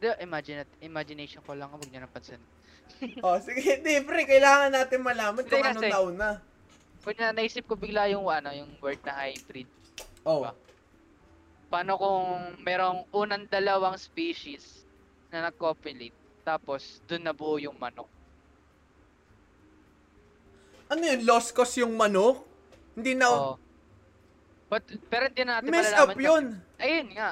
[0.00, 2.40] Di, imagine, imagination ko lang, huwag niyo napansin.
[3.24, 6.30] Oh, sige, hindi, pre, kailangan natin malaman kung anong kasi- nauna.
[7.00, 9.68] Kunya, naisip ko bigla yung ano, yung word na hybrid.
[10.20, 10.52] Oh, Diba?
[11.70, 12.26] Paano kung
[12.60, 14.84] merong unang dalawang species
[15.32, 16.12] na nag-copulate,
[16.44, 18.10] tapos dun nabuo yung manok?
[20.90, 22.42] ano yun, lost cause yung manok?
[22.98, 23.54] Hindi na, Oo.
[24.66, 26.44] But, pero hindi natin mess malalaman up yun.
[26.78, 27.30] Ayun nga.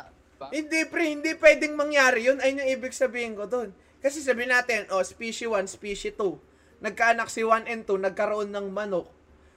[0.54, 2.38] Hindi, pre, hindi pwedeng mangyari yun.
[2.38, 3.74] Ayun yung ibig sabihin ko doon.
[3.98, 6.38] Kasi sabihin natin, oh, species 1, species 2.
[6.78, 9.10] Nagkaanak si 1 and 2, nagkaroon ng manok.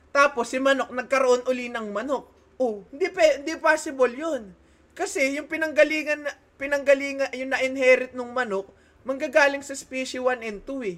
[0.09, 2.25] Tapos si manok, nagkaroon uli ng manok.
[2.57, 4.57] Oh, hindi, pe, hindi possible yun.
[4.97, 8.65] Kasi yung pinanggalingan, na- pinanggalingan, yung na-inherit ng manok,
[9.05, 10.97] manggagaling sa species 1 and 2 eh.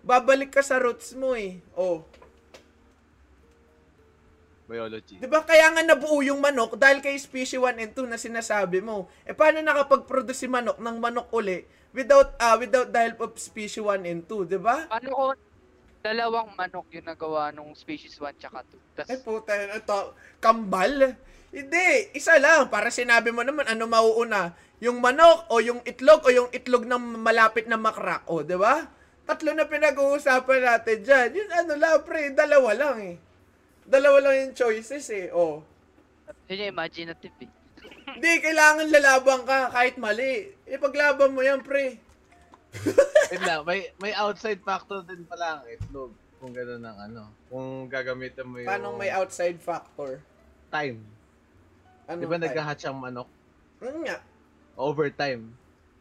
[0.00, 1.60] Babalik ka sa roots mo eh.
[1.76, 2.08] Oh.
[4.70, 5.18] Biology.
[5.18, 8.78] 'Di ba kaya nga nabuo yung manok dahil kay species 1 and 2 na sinasabi
[8.78, 9.10] mo.
[9.26, 13.82] Eh paano nakapag-produce si manok ng manok uli without ah without the help of species
[13.82, 14.86] 1 and 2, 'di ba?
[14.86, 15.34] Paano kung
[16.00, 18.96] dalawang manok yung nagawa nung species 1 tsaka 2?
[18.96, 21.18] Tas, Ay puta, ito kambal.
[21.50, 26.30] Hindi, isa lang para sinabi mo naman ano mauuna, yung manok o yung itlog o
[26.30, 28.86] yung itlog ng malapit na makrak, o 'di ba?
[29.26, 31.28] Tatlo na pinag-uusapan natin diyan.
[31.34, 33.14] Yun ano lang pre, dalawa lang eh.
[33.86, 35.28] Dalawa lang yung choices eh.
[35.32, 35.62] Oh.
[36.48, 37.50] yun yung imaginative eh.
[38.10, 40.50] Hindi, kailangan lalaban ka kahit mali.
[40.66, 41.96] Ipaglaban mo yan, pre.
[43.30, 46.10] Wait lang, may, may outside factor din pala ang itlog.
[46.40, 47.22] Kung gano'n ang ano.
[47.52, 50.18] Kung gagamitin mo yung Paano may outside factor?
[50.70, 51.02] time.
[52.06, 53.28] Ano Di ba nag-hatch ang manok?
[53.82, 54.18] Hmm nga.
[54.78, 55.50] Overtime.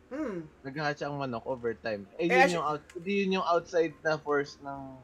[0.09, 0.45] Hmm.
[0.65, 2.05] Nag-hatch ang manok overtime.
[2.17, 4.97] Eh, Eh, yun yung, out, yun yung outside na force ng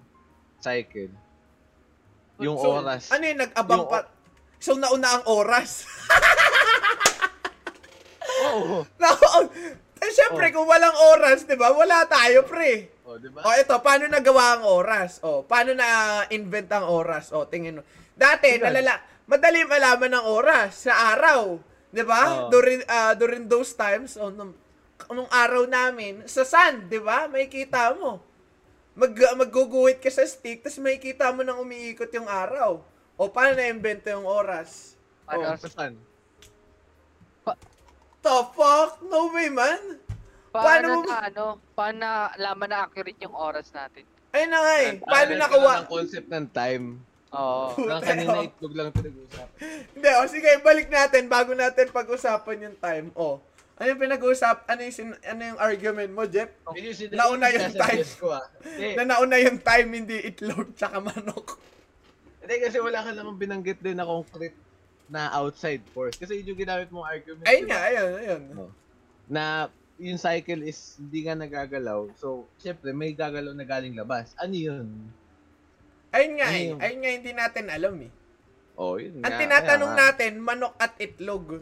[0.61, 1.13] cycle.
[2.37, 3.07] Yung So, oras.
[3.09, 3.99] Ano yung nag-abang Yung- pa?
[4.59, 5.85] So, nauna ang oras.
[8.45, 8.83] Oo.
[9.01, 9.45] Naon.
[9.95, 11.71] eh, syempre, kung walang oras, di ba?
[11.71, 12.91] Wala tayo, pre.
[13.05, 13.41] Oh, di ba?
[13.41, 15.21] O, ito, paano nagawa ang oras?
[15.21, 17.31] O, paano na-invent ang oras?
[17.31, 17.83] O, tingin mo.
[18.11, 18.63] Dati, Sige.
[18.63, 21.59] nalala, madali malaman ng oras sa araw.
[21.89, 22.21] Di ba?
[22.43, 22.49] Oo.
[22.49, 24.51] During, ah, during those times, o, nung,
[25.07, 27.27] nung araw namin, sa sun, di ba?
[27.27, 28.19] May kita mo.
[28.95, 32.79] Mag, magguguhit ka sa stick, tapos may kita mo nang umiikot yung araw.
[33.15, 34.95] O, paano na-invento yung oras?
[35.27, 35.55] Ano, Oh.
[35.57, 35.93] Sa sun.
[38.21, 39.03] The fuck?
[39.03, 39.99] No way, man.
[40.49, 41.43] paano, paano mo- na ano,
[41.75, 44.07] paano na laman na accurate yung oras natin?
[44.31, 44.91] Ayun na nga eh.
[44.97, 45.71] Paano nakawa?
[45.77, 46.85] ng concept ng time.
[47.29, 47.65] Oo.
[47.75, 49.55] Ang kanina itlog lang pinag-uusapan.
[49.91, 53.07] Hindi, o sige, balik natin bago natin pag-usapan yung time.
[53.13, 53.43] O,
[53.75, 56.47] ano yung pinag-usap, ano yung, sin- ano yung argument mo, Jeff?
[56.95, 58.47] Sin- Nauna yung sinasuggest ko ah.
[58.95, 61.59] Na nauna yung time, hindi itlog, tsaka manok.
[62.39, 64.55] hindi kasi wala ka namang binanggit din na concrete
[65.11, 66.15] na outside force.
[66.15, 67.45] Kasi yun yung ginamit mong argument.
[67.45, 68.43] Ayun di nga, ayun, ayun.
[68.55, 68.71] Oh.
[69.27, 69.43] Na
[69.99, 72.09] yung cycle is hindi nga nagagalaw.
[72.15, 74.31] So, syempre, may gagalaw na galing labas.
[74.39, 74.87] Ano yun?
[76.15, 76.83] Ayun nga Ano eh.
[76.85, 78.11] Ayun nga, hindi natin alam eh.
[78.75, 80.05] Oh, yun Ang nga, tinatanong kaya nga.
[80.15, 81.59] natin, manok at itlog.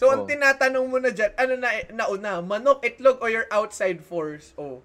[0.00, 0.26] So, ang Oh.
[0.26, 2.40] tinatanong mo na dyan, ano na nauna?
[2.40, 4.56] Manok, itlog, o your outside force?
[4.56, 4.80] Oh.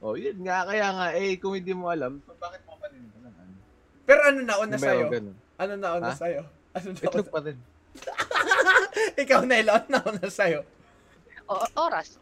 [0.00, 0.64] Oh, yun nga.
[0.64, 3.28] Kaya nga, eh, kung hindi mo alam, so bakit mo pa rin ganun?
[3.30, 3.52] Ano?
[4.08, 5.06] Pero ano nauna sa'yo?
[5.12, 5.36] ganun?
[5.60, 6.16] Ano nauna Ha?
[6.16, 6.42] sa'yo?
[6.72, 7.28] Ano Itlog nauna?
[7.30, 7.58] pa rin.
[9.20, 10.60] Ikaw, Nelo, ano nauna sa'yo?
[11.44, 12.16] O- oras.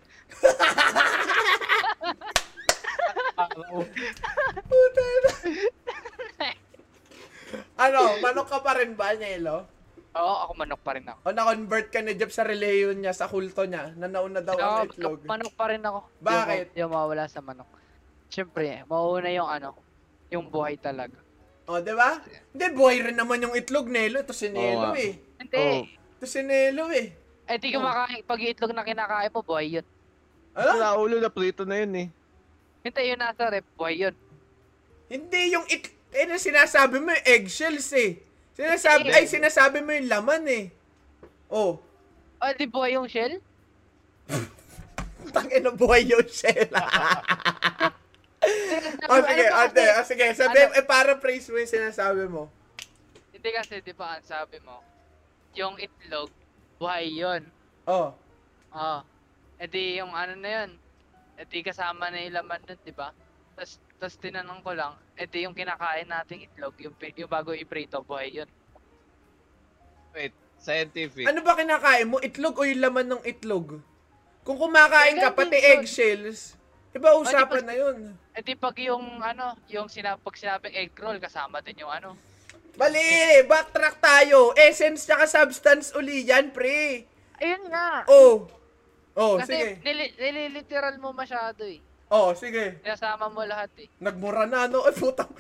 [4.63, 5.33] Puta na.
[7.79, 9.67] ano, manok ka pa rin ba, Nelo?
[10.13, 11.19] Oo, ako manok pa rin ako.
[11.25, 14.85] O na-convert ka ni Jeff sa reliyon niya, sa kulto niya, na nauna daw ang
[14.85, 15.25] Oo, itlog?
[15.25, 15.99] manok pa rin ako.
[16.21, 16.77] Bakit?
[16.77, 17.69] Di ako mawawala sa manok.
[18.29, 19.73] Siyempre, mauuna yung ano,
[20.29, 21.17] yung buhay talaga.
[21.65, 22.21] O, di ba?
[22.53, 24.21] Hindi, buhay rin naman yung itlog, Nelo.
[24.21, 25.01] Ito si Nelo nga.
[25.01, 25.13] eh.
[25.41, 25.57] Hindi.
[25.57, 25.83] Oo.
[26.21, 27.07] Ito si Nelo eh.
[27.49, 28.21] Eh, di kumakain.
[28.25, 29.87] Pag yung itlog na kinakain mo, buhay yun.
[30.53, 30.73] Ano?
[30.77, 32.09] Sa ulo na prito na yun eh.
[32.85, 34.15] Hindi, yun nasa rep, buhay yun.
[35.09, 35.89] Hindi yung it...
[36.13, 38.21] Eh, na sinasabi mo yung eggshells eh.
[38.63, 40.65] Sinasabi, ay, sinasabi mo yung laman eh.
[41.51, 41.83] Oh.
[42.39, 43.43] Ah, di ba yung shell?
[45.35, 46.71] Tangin na buhay yung shell.
[49.11, 50.27] oh, sige, Ano ba ate, oh, sige.
[50.39, 50.79] Sabi, Ano?
[50.79, 52.47] eh, para praise mo yung sinasabi mo.
[53.35, 54.79] Hindi kasi, di ba, ang sabi mo,
[55.59, 56.31] yung itlog,
[56.79, 57.43] buhay yun.
[57.87, 58.15] Oh.
[58.71, 59.03] Ah.
[59.59, 60.71] E di yung ano na yun,
[61.35, 63.11] e di kasama na yung laman nun, di ba?
[63.59, 68.03] Tapos, tapos tinanong ko lang, e di yung kinakain nating itlog, yung, yung bago iprito,
[68.03, 68.51] buhay yun.
[70.11, 71.23] Wait, scientific.
[71.23, 72.19] Ano ba kinakain mo?
[72.19, 73.79] Itlog o yung laman ng itlog?
[74.43, 76.59] Kung kumakain ka, pati eggshells,
[76.91, 77.99] iba usapan di ba- na yun.
[78.35, 82.19] E di pag yung ano, yung sina pag sinabing egg roll, kasama din yung ano.
[82.75, 83.39] Mali!
[83.47, 84.51] Backtrack tayo!
[84.59, 87.07] Essence tsaka substance uli yan, pre!
[87.39, 88.03] Ayun nga!
[88.11, 88.51] Oh!
[89.15, 89.69] Oh, kasi sige.
[89.87, 91.79] nili- nililiteral mo masyado eh.
[92.13, 92.77] Oh, sige.
[92.85, 93.89] Sinasama mo lahat eh.
[93.97, 94.85] Nagmura na, no?
[94.85, 95.25] Ay, puta.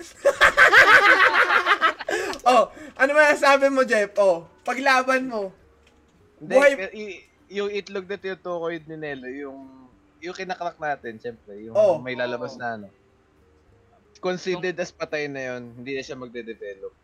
[2.49, 2.65] oh,
[2.97, 4.17] ano ba sabi mo, Jeff?
[4.17, 5.53] Oh, paglaban mo.
[6.41, 7.23] Hindi, Buhay- y-
[7.53, 9.59] yung itlog na tinutukoy ni Nelo, yung
[10.23, 11.99] yung kinakrak natin, syempre, yung Oh.
[11.99, 12.89] may lalabas na ano.
[14.23, 16.95] Considered as patay na yun, hindi na siya magde-develop.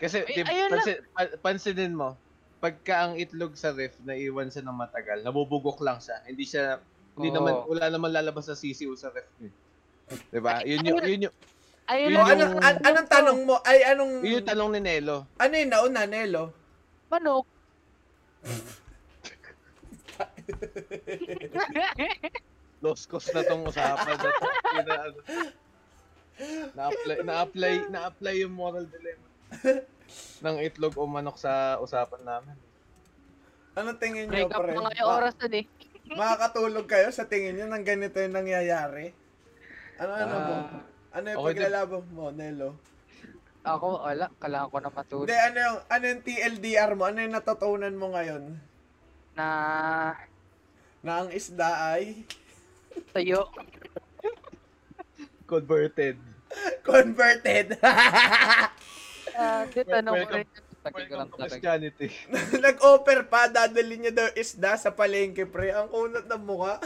[0.00, 2.16] Kasi, Ay, di, pansin, pa- pansinin mo,
[2.58, 6.18] pagka ang itlog sa ref naiwan siya ng matagal, nabubugok lang siya.
[6.24, 6.80] Hindi siya,
[7.12, 7.36] hindi Oo.
[7.36, 9.26] naman, wala naman lalabas sa sisiw sa ref.
[9.40, 9.52] Eh.
[10.30, 10.60] Diba?
[10.62, 11.34] Yun yung, yun yung,
[11.82, 12.30] Ayun Yun Oh, lang.
[12.32, 13.54] anong, an- anong tanong mo?
[13.62, 14.22] Ay, anong...
[14.22, 15.26] yun yung tanong ni Nelo.
[15.36, 16.54] Ano yung nauna, Nelo?
[17.10, 17.44] Manok.
[22.82, 24.28] Lost cause na tong usapan na to.
[24.72, 25.18] Yun na, ano.
[26.72, 29.28] Na-apply, na-apply, na-apply yung moral dilemma
[30.42, 32.56] ng itlog o manok sa usapan namin.
[33.74, 34.72] Anong tingin nyo, Break up pre?
[34.72, 35.64] na nga yung oras dun eh.
[36.16, 39.12] Makakatulog kayo sa tingin nyo nang ganito yung nangyayari?
[40.00, 40.54] Ano, ano mo?
[40.56, 40.82] Ah,
[41.20, 42.70] Ano yung okay, paglalaban mo, Nelo?
[43.62, 44.26] ako, wala.
[44.42, 45.24] Kailangan ko na matulog.
[45.28, 47.02] Hindi, ano yung, ano yung TLDR mo?
[47.06, 48.42] Ano yung natutunan mo ngayon?
[49.38, 49.46] Na
[51.02, 52.26] Na ang isda ay
[53.14, 53.48] tayo.
[55.46, 56.16] Converted.
[56.88, 57.76] converted.
[59.32, 60.48] Ah, di tanong ko rin.
[60.82, 61.78] Tagal ko lang talaga.
[62.66, 65.70] Nag-offer pa, dadali niya daw isda sa palengke, pre.
[65.70, 66.82] Ang kunat ng mukha.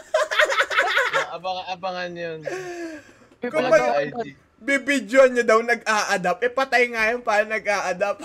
[1.33, 2.41] Abangan, abangan yun.
[3.41, 4.37] Kung Abangan pag- sa IG.
[4.57, 6.41] Bibidyo niya daw nag-a-adapt.
[6.45, 8.25] Eh, patay nga yun paano nag-a-adapt.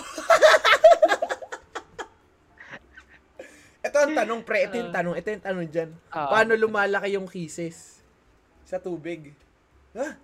[3.88, 4.64] ito ang tanong, pre.
[4.64, 5.14] Ito yung tanong.
[5.20, 5.90] Ito yung tanong dyan.
[6.08, 6.32] Ah.
[6.32, 8.00] Paano lumalaki yung kisses
[8.64, 9.36] sa tubig?
[9.92, 10.16] Ha?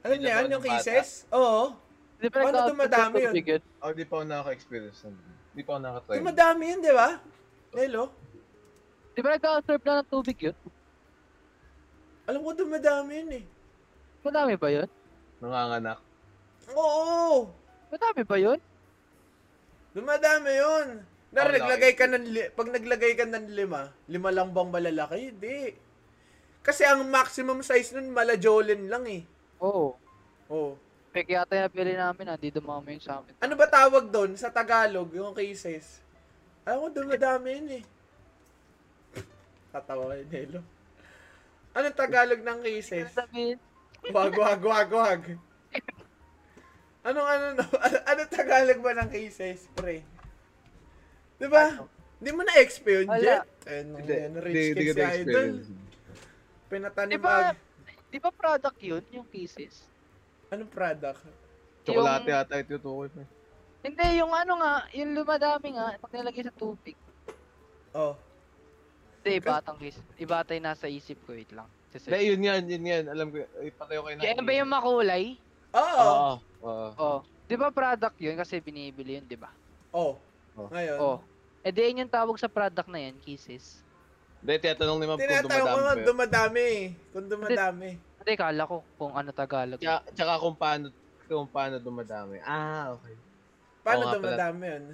[0.00, 1.28] Alam Hindi niya ba yung kisses?
[1.32, 1.76] Oo.
[2.20, 3.32] Di ba Paano dumadami yun?
[3.80, 5.16] Oh, di pa ako nakaka-experience nun.
[5.56, 6.16] Di pa ako nakatry.
[6.20, 7.08] Dumadami yun, di ba?
[7.72, 8.12] Hello?
[9.16, 10.56] Di ba nag-outserve na ng tubig yun?
[12.28, 13.44] Alam ko dumadami yun eh.
[14.20, 14.88] Madami ba yun?
[15.40, 15.98] Nanganganak.
[16.76, 17.48] Oo!
[17.88, 18.60] Madami ba yun?
[19.96, 20.88] Dumadami yun.
[21.30, 25.32] Oh, naglagay ka ng, li- pag naglagay ka ng lima, lima lang bang malalaki?
[25.32, 25.72] Hindi.
[26.60, 29.24] Kasi ang maximum size nun, malajolin lang eh.
[29.64, 29.96] Oo.
[30.52, 30.76] Oh.
[31.10, 33.34] Pek yata yung napili namin, hindi dumami yun sa amin.
[33.42, 35.98] Ano ba tawag doon sa Tagalog, yung cases?
[36.62, 37.84] Alam ko, dumadami yun eh.
[39.74, 40.62] Tatawa kay Nelo.
[41.74, 43.10] Anong Tagalog ng cases?
[43.10, 43.58] Sabihin,
[44.08, 45.22] Wag, wag, wag, wag.
[47.04, 47.64] Anong ano no?
[47.80, 50.00] Ano, ano Tagalog ba ng cases, pre?
[51.36, 51.84] 'Di ba?
[52.20, 53.08] Hindi mo na-exp yun.
[53.16, 53.44] Jet?
[53.64, 55.04] Di, rich di kid ko si Idol.
[55.04, 55.68] na-experience.
[56.68, 57.56] Pinatanim di ba,
[58.12, 59.88] di ba product yun, yung kisses?
[60.50, 61.22] Anong product?
[61.86, 63.22] Chocolate Yung- yata ito tutukoy pa.
[63.80, 66.98] Hindi, yung ano nga, yung lumadami nga, pag nilagay sa tubig.
[67.96, 68.12] Oh.
[69.20, 69.96] Hindi, ibatang kiss.
[70.20, 71.64] Iba tayo nasa isip ko, wait lang.
[71.88, 73.04] Kasi, Hindi, yun yan, yun yan.
[73.08, 74.22] Alam ko, ay, patayo kayo na.
[74.26, 75.24] Yan ba yung makulay?
[75.72, 76.02] Oo.
[76.04, 76.32] Oo.
[76.60, 76.88] Oo.
[77.00, 77.18] Oh.
[77.48, 78.36] Di ba product yun?
[78.36, 79.48] Kasi binibili yun, di ba?
[79.96, 80.20] Oh.
[80.58, 80.68] Oh.
[80.68, 80.98] Ngayon.
[81.00, 81.18] Oh.
[81.64, 83.80] Eh di yun yung tawag sa product na yan, kisses.
[84.44, 86.06] Hindi, tinatanong ni ma'am kung Tinatanong ko dumadami nga, ba yun.
[86.08, 86.68] dumadami.
[87.12, 87.90] Kung dumadami.
[88.20, 89.80] Hindi, kala ko kung ano Tagalog.
[89.80, 90.86] Tsaka, tsaka kung paano,
[91.24, 92.36] kung paano dumadami.
[92.40, 93.16] Ah, okay.
[93.80, 94.18] Paano Oo pala.
[94.20, 94.84] dumadami yun?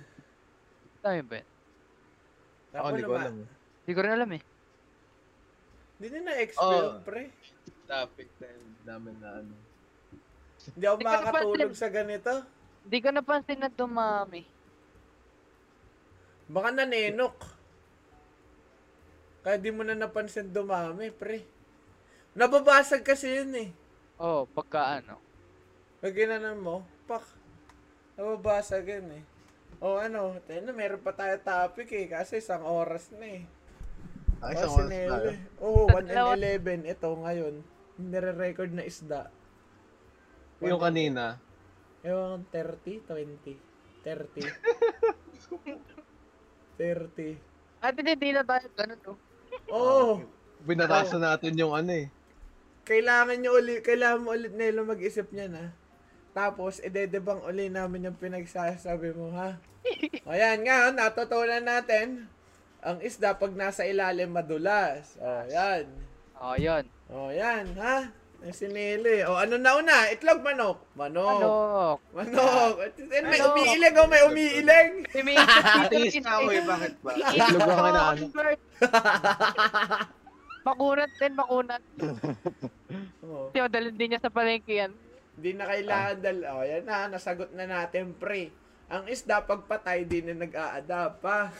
[1.01, 1.49] Dami ba yun?
[2.73, 3.23] Ako hindi ko naman.
[3.25, 3.35] alam.
[3.37, 3.49] eh.
[3.77, 4.43] Hindi ko rin alam eh.
[5.97, 7.01] Hindi na na-exp Oh.
[7.03, 7.23] pre.
[7.87, 9.55] Topic na yun namin na ano.
[10.67, 11.81] Hindi ako ko makakatulog napansin.
[11.81, 12.33] sa ganito.
[12.85, 14.43] Hindi ko napansin na dumami.
[16.47, 17.37] Baka nanenok.
[19.41, 21.43] Kaya di mo na napansin dumami, pre.
[22.37, 23.69] Nababasag kasi yun eh.
[24.21, 25.17] Oh, pagka ano.
[26.05, 26.77] Pag ginanon mo,
[27.09, 27.25] pak.
[28.21, 29.25] Nababasag yun eh.
[29.81, 32.07] O ano, tayo na, meron pa tayo topic eh.
[32.07, 33.43] Kasi isang oras na eh.
[34.45, 35.33] Ah, isang Kasi oras na.
[35.65, 36.85] Oo, 1 Dalawa- and 11.
[36.85, 37.55] Ito ngayon.
[37.97, 39.33] Nire-record na isda.
[40.61, 41.41] Yung kanina.
[42.05, 43.57] Ewan ko, 30, 20,
[44.05, 44.45] 30.
[46.77, 47.41] 30.
[47.81, 49.15] At hindi, na tayo ganun, no?
[49.73, 50.21] Oo.
[50.65, 52.09] Binatasan natin yung ano eh.
[52.87, 55.67] Kailangan nyo uli, kailangan mo ulit Nelo mag-isip niyan ha.
[56.31, 59.59] Tapos, idedebang uli namin yung pinagsasabi mo ha.
[60.23, 62.31] O yan nga, natutunan natin.
[62.87, 65.19] Ang isda pag nasa ilalim madulas.
[65.19, 65.91] O yan.
[66.39, 66.87] Oh, yun.
[67.11, 68.07] O yan ha.
[68.39, 69.27] Ang sinili.
[69.27, 70.07] O ano na una?
[70.13, 70.79] Itlog manok.
[70.95, 71.41] Manok.
[71.43, 71.99] Manok.
[72.15, 72.75] Manok.
[72.95, 73.51] And may Manok.
[73.51, 74.91] umiiling o may umiiling.
[75.11, 75.99] Umiikot dito.
[76.07, 77.11] Atis na ako eh, bakit ba?
[77.19, 78.25] Itlog ang ako, kinaano.
[80.67, 81.83] Makunat din, makunat.
[83.37, 84.93] O, Kasi madalhin din niya sa palengke yan.
[85.37, 86.39] Hindi na kailangan dal.
[86.57, 87.13] O yan na.
[87.13, 88.49] Nasagot na natin pre.
[88.89, 91.39] Ang isda pagpatay di na nag-a-adapt pa.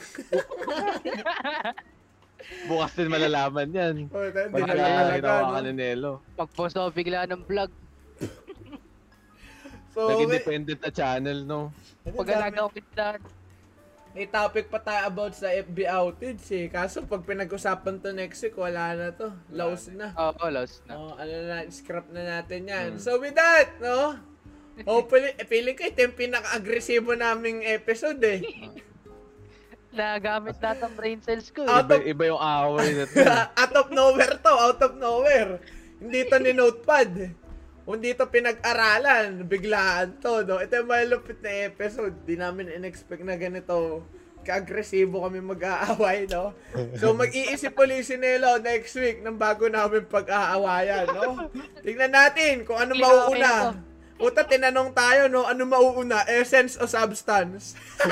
[2.69, 3.95] Bukas din malalaman yan.
[4.09, 5.21] O, hindi na talaga.
[5.21, 6.13] ginawa ka ni Nelo.
[6.33, 7.69] Pag-post ako bigla ng vlog.
[9.97, 11.73] So, Naging may, independent na channel, no?
[12.05, 13.05] Pag alaga ko kita.
[14.15, 16.67] May topic pa tayo about sa FB outage eh.
[16.71, 19.33] Kaso pag pinag-usapan to next week, wala na to.
[19.53, 20.13] Louse na.
[20.15, 20.93] Oo, oh, lost na.
[20.95, 22.89] Oh, ano na, scrap na natin yan.
[22.97, 23.01] Hmm.
[23.01, 24.17] So with that, no?
[24.85, 28.45] Hopefully, eh, feeling ko ito yung pinaka-agresibo naming episode eh.
[29.97, 31.65] Nagamit lahat ang brain cells ko.
[31.65, 32.13] Out Eh.
[32.13, 33.17] Iba, iba yung away na to.
[33.65, 35.57] out of nowhere to, out of nowhere.
[35.97, 37.33] Hindi to ni notepad.
[37.87, 40.59] Hindi to pinag-aralan, biglaan to, no?
[40.59, 42.19] Ito yung malupit na episode.
[42.27, 44.03] Di namin in-expect na ganito
[44.43, 46.51] ka-agresibo kami mag-aaway, no?
[46.99, 51.47] So, mag-iisip ulit si Nelo next week ng bago namin pag-aawayan, no?
[51.83, 53.79] Tingnan natin kung ano mauuna.
[54.19, 55.47] Puta, tinanong tayo, no?
[55.47, 56.27] Ano mauuna?
[56.27, 57.75] Essence o substance?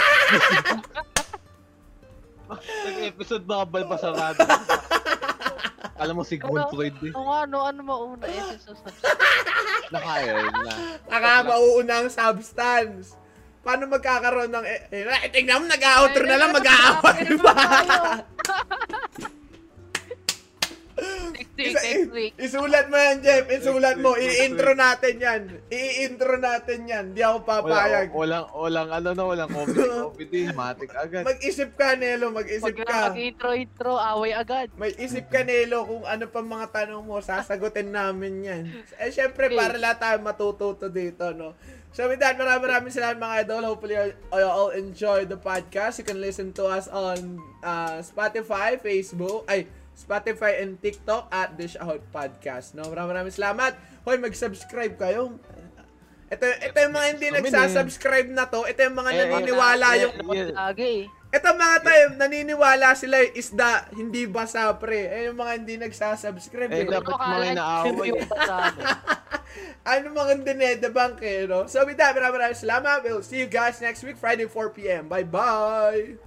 [2.85, 4.39] Nag-episode mga balbasarado.
[6.02, 6.72] Alam mo, Sigmund Ano?
[6.74, 7.14] Freud eh.
[7.14, 8.26] Oo ano, ano mauna?
[8.26, 8.86] Eh, so, so,
[9.94, 10.74] Nakayan na.
[11.06, 13.14] Baka mauuna ang substance.
[13.66, 14.66] Paano magkakaroon ng...
[14.66, 17.53] Eh, eh, tingnan mo, nag-outro na lang, mag-aaway pa.
[21.32, 22.34] next week, Isa- next week.
[22.38, 23.45] Isulat mo yan, Jeff.
[23.48, 24.10] Isulat mo.
[24.15, 25.41] I-intro natin yan.
[25.68, 27.06] I-intro natin yan.
[27.11, 28.10] Di ako papayag.
[28.11, 31.23] Wala, walang, walang, ano na, walang comedy, comedy, matik agad.
[31.23, 32.32] Mag-isip ka, Nelo.
[32.32, 32.99] Mag-isip Pag ka.
[33.10, 34.68] mag-intro-intro, away agad.
[34.76, 38.64] May isip ka, Nelo, kung ano pa mga tanong mo, sasagutin namin yan.
[38.98, 39.57] Eh, syempre, Okay.
[39.57, 41.53] para lahat tayo matututo dito, no?
[41.95, 43.72] So with that, maraming maraming salamat mga idol.
[43.72, 45.95] Hopefully, you you all enjoy the podcast.
[45.95, 49.64] You can listen to us on uh, Spotify, Facebook, ay,
[49.95, 52.76] Spotify and TikTok at Dish Out Podcast.
[52.76, 52.91] No?
[52.91, 53.80] Maraming maraming salamat.
[54.03, 55.39] Hoy, mag-subscribe kayo.
[56.26, 58.67] Ito, ito yung mga hindi nagsasubscribe na to.
[58.67, 60.13] Ito yung mga Eh, eh, naniniwala eh, yung
[61.35, 65.03] ito mga tayo, naniniwala sila yung isda, hindi basa pre.
[65.03, 66.72] Eh, yung mga hindi nagsasubscribe.
[66.72, 68.09] Eh, dapat mga inaaway.
[69.91, 71.67] ano mga dinedebunk eh, no?
[71.67, 73.03] So with that, maraming maraming salamat.
[73.03, 75.11] We'll see you guys next week, Friday 4pm.
[75.11, 76.24] Bye-bye!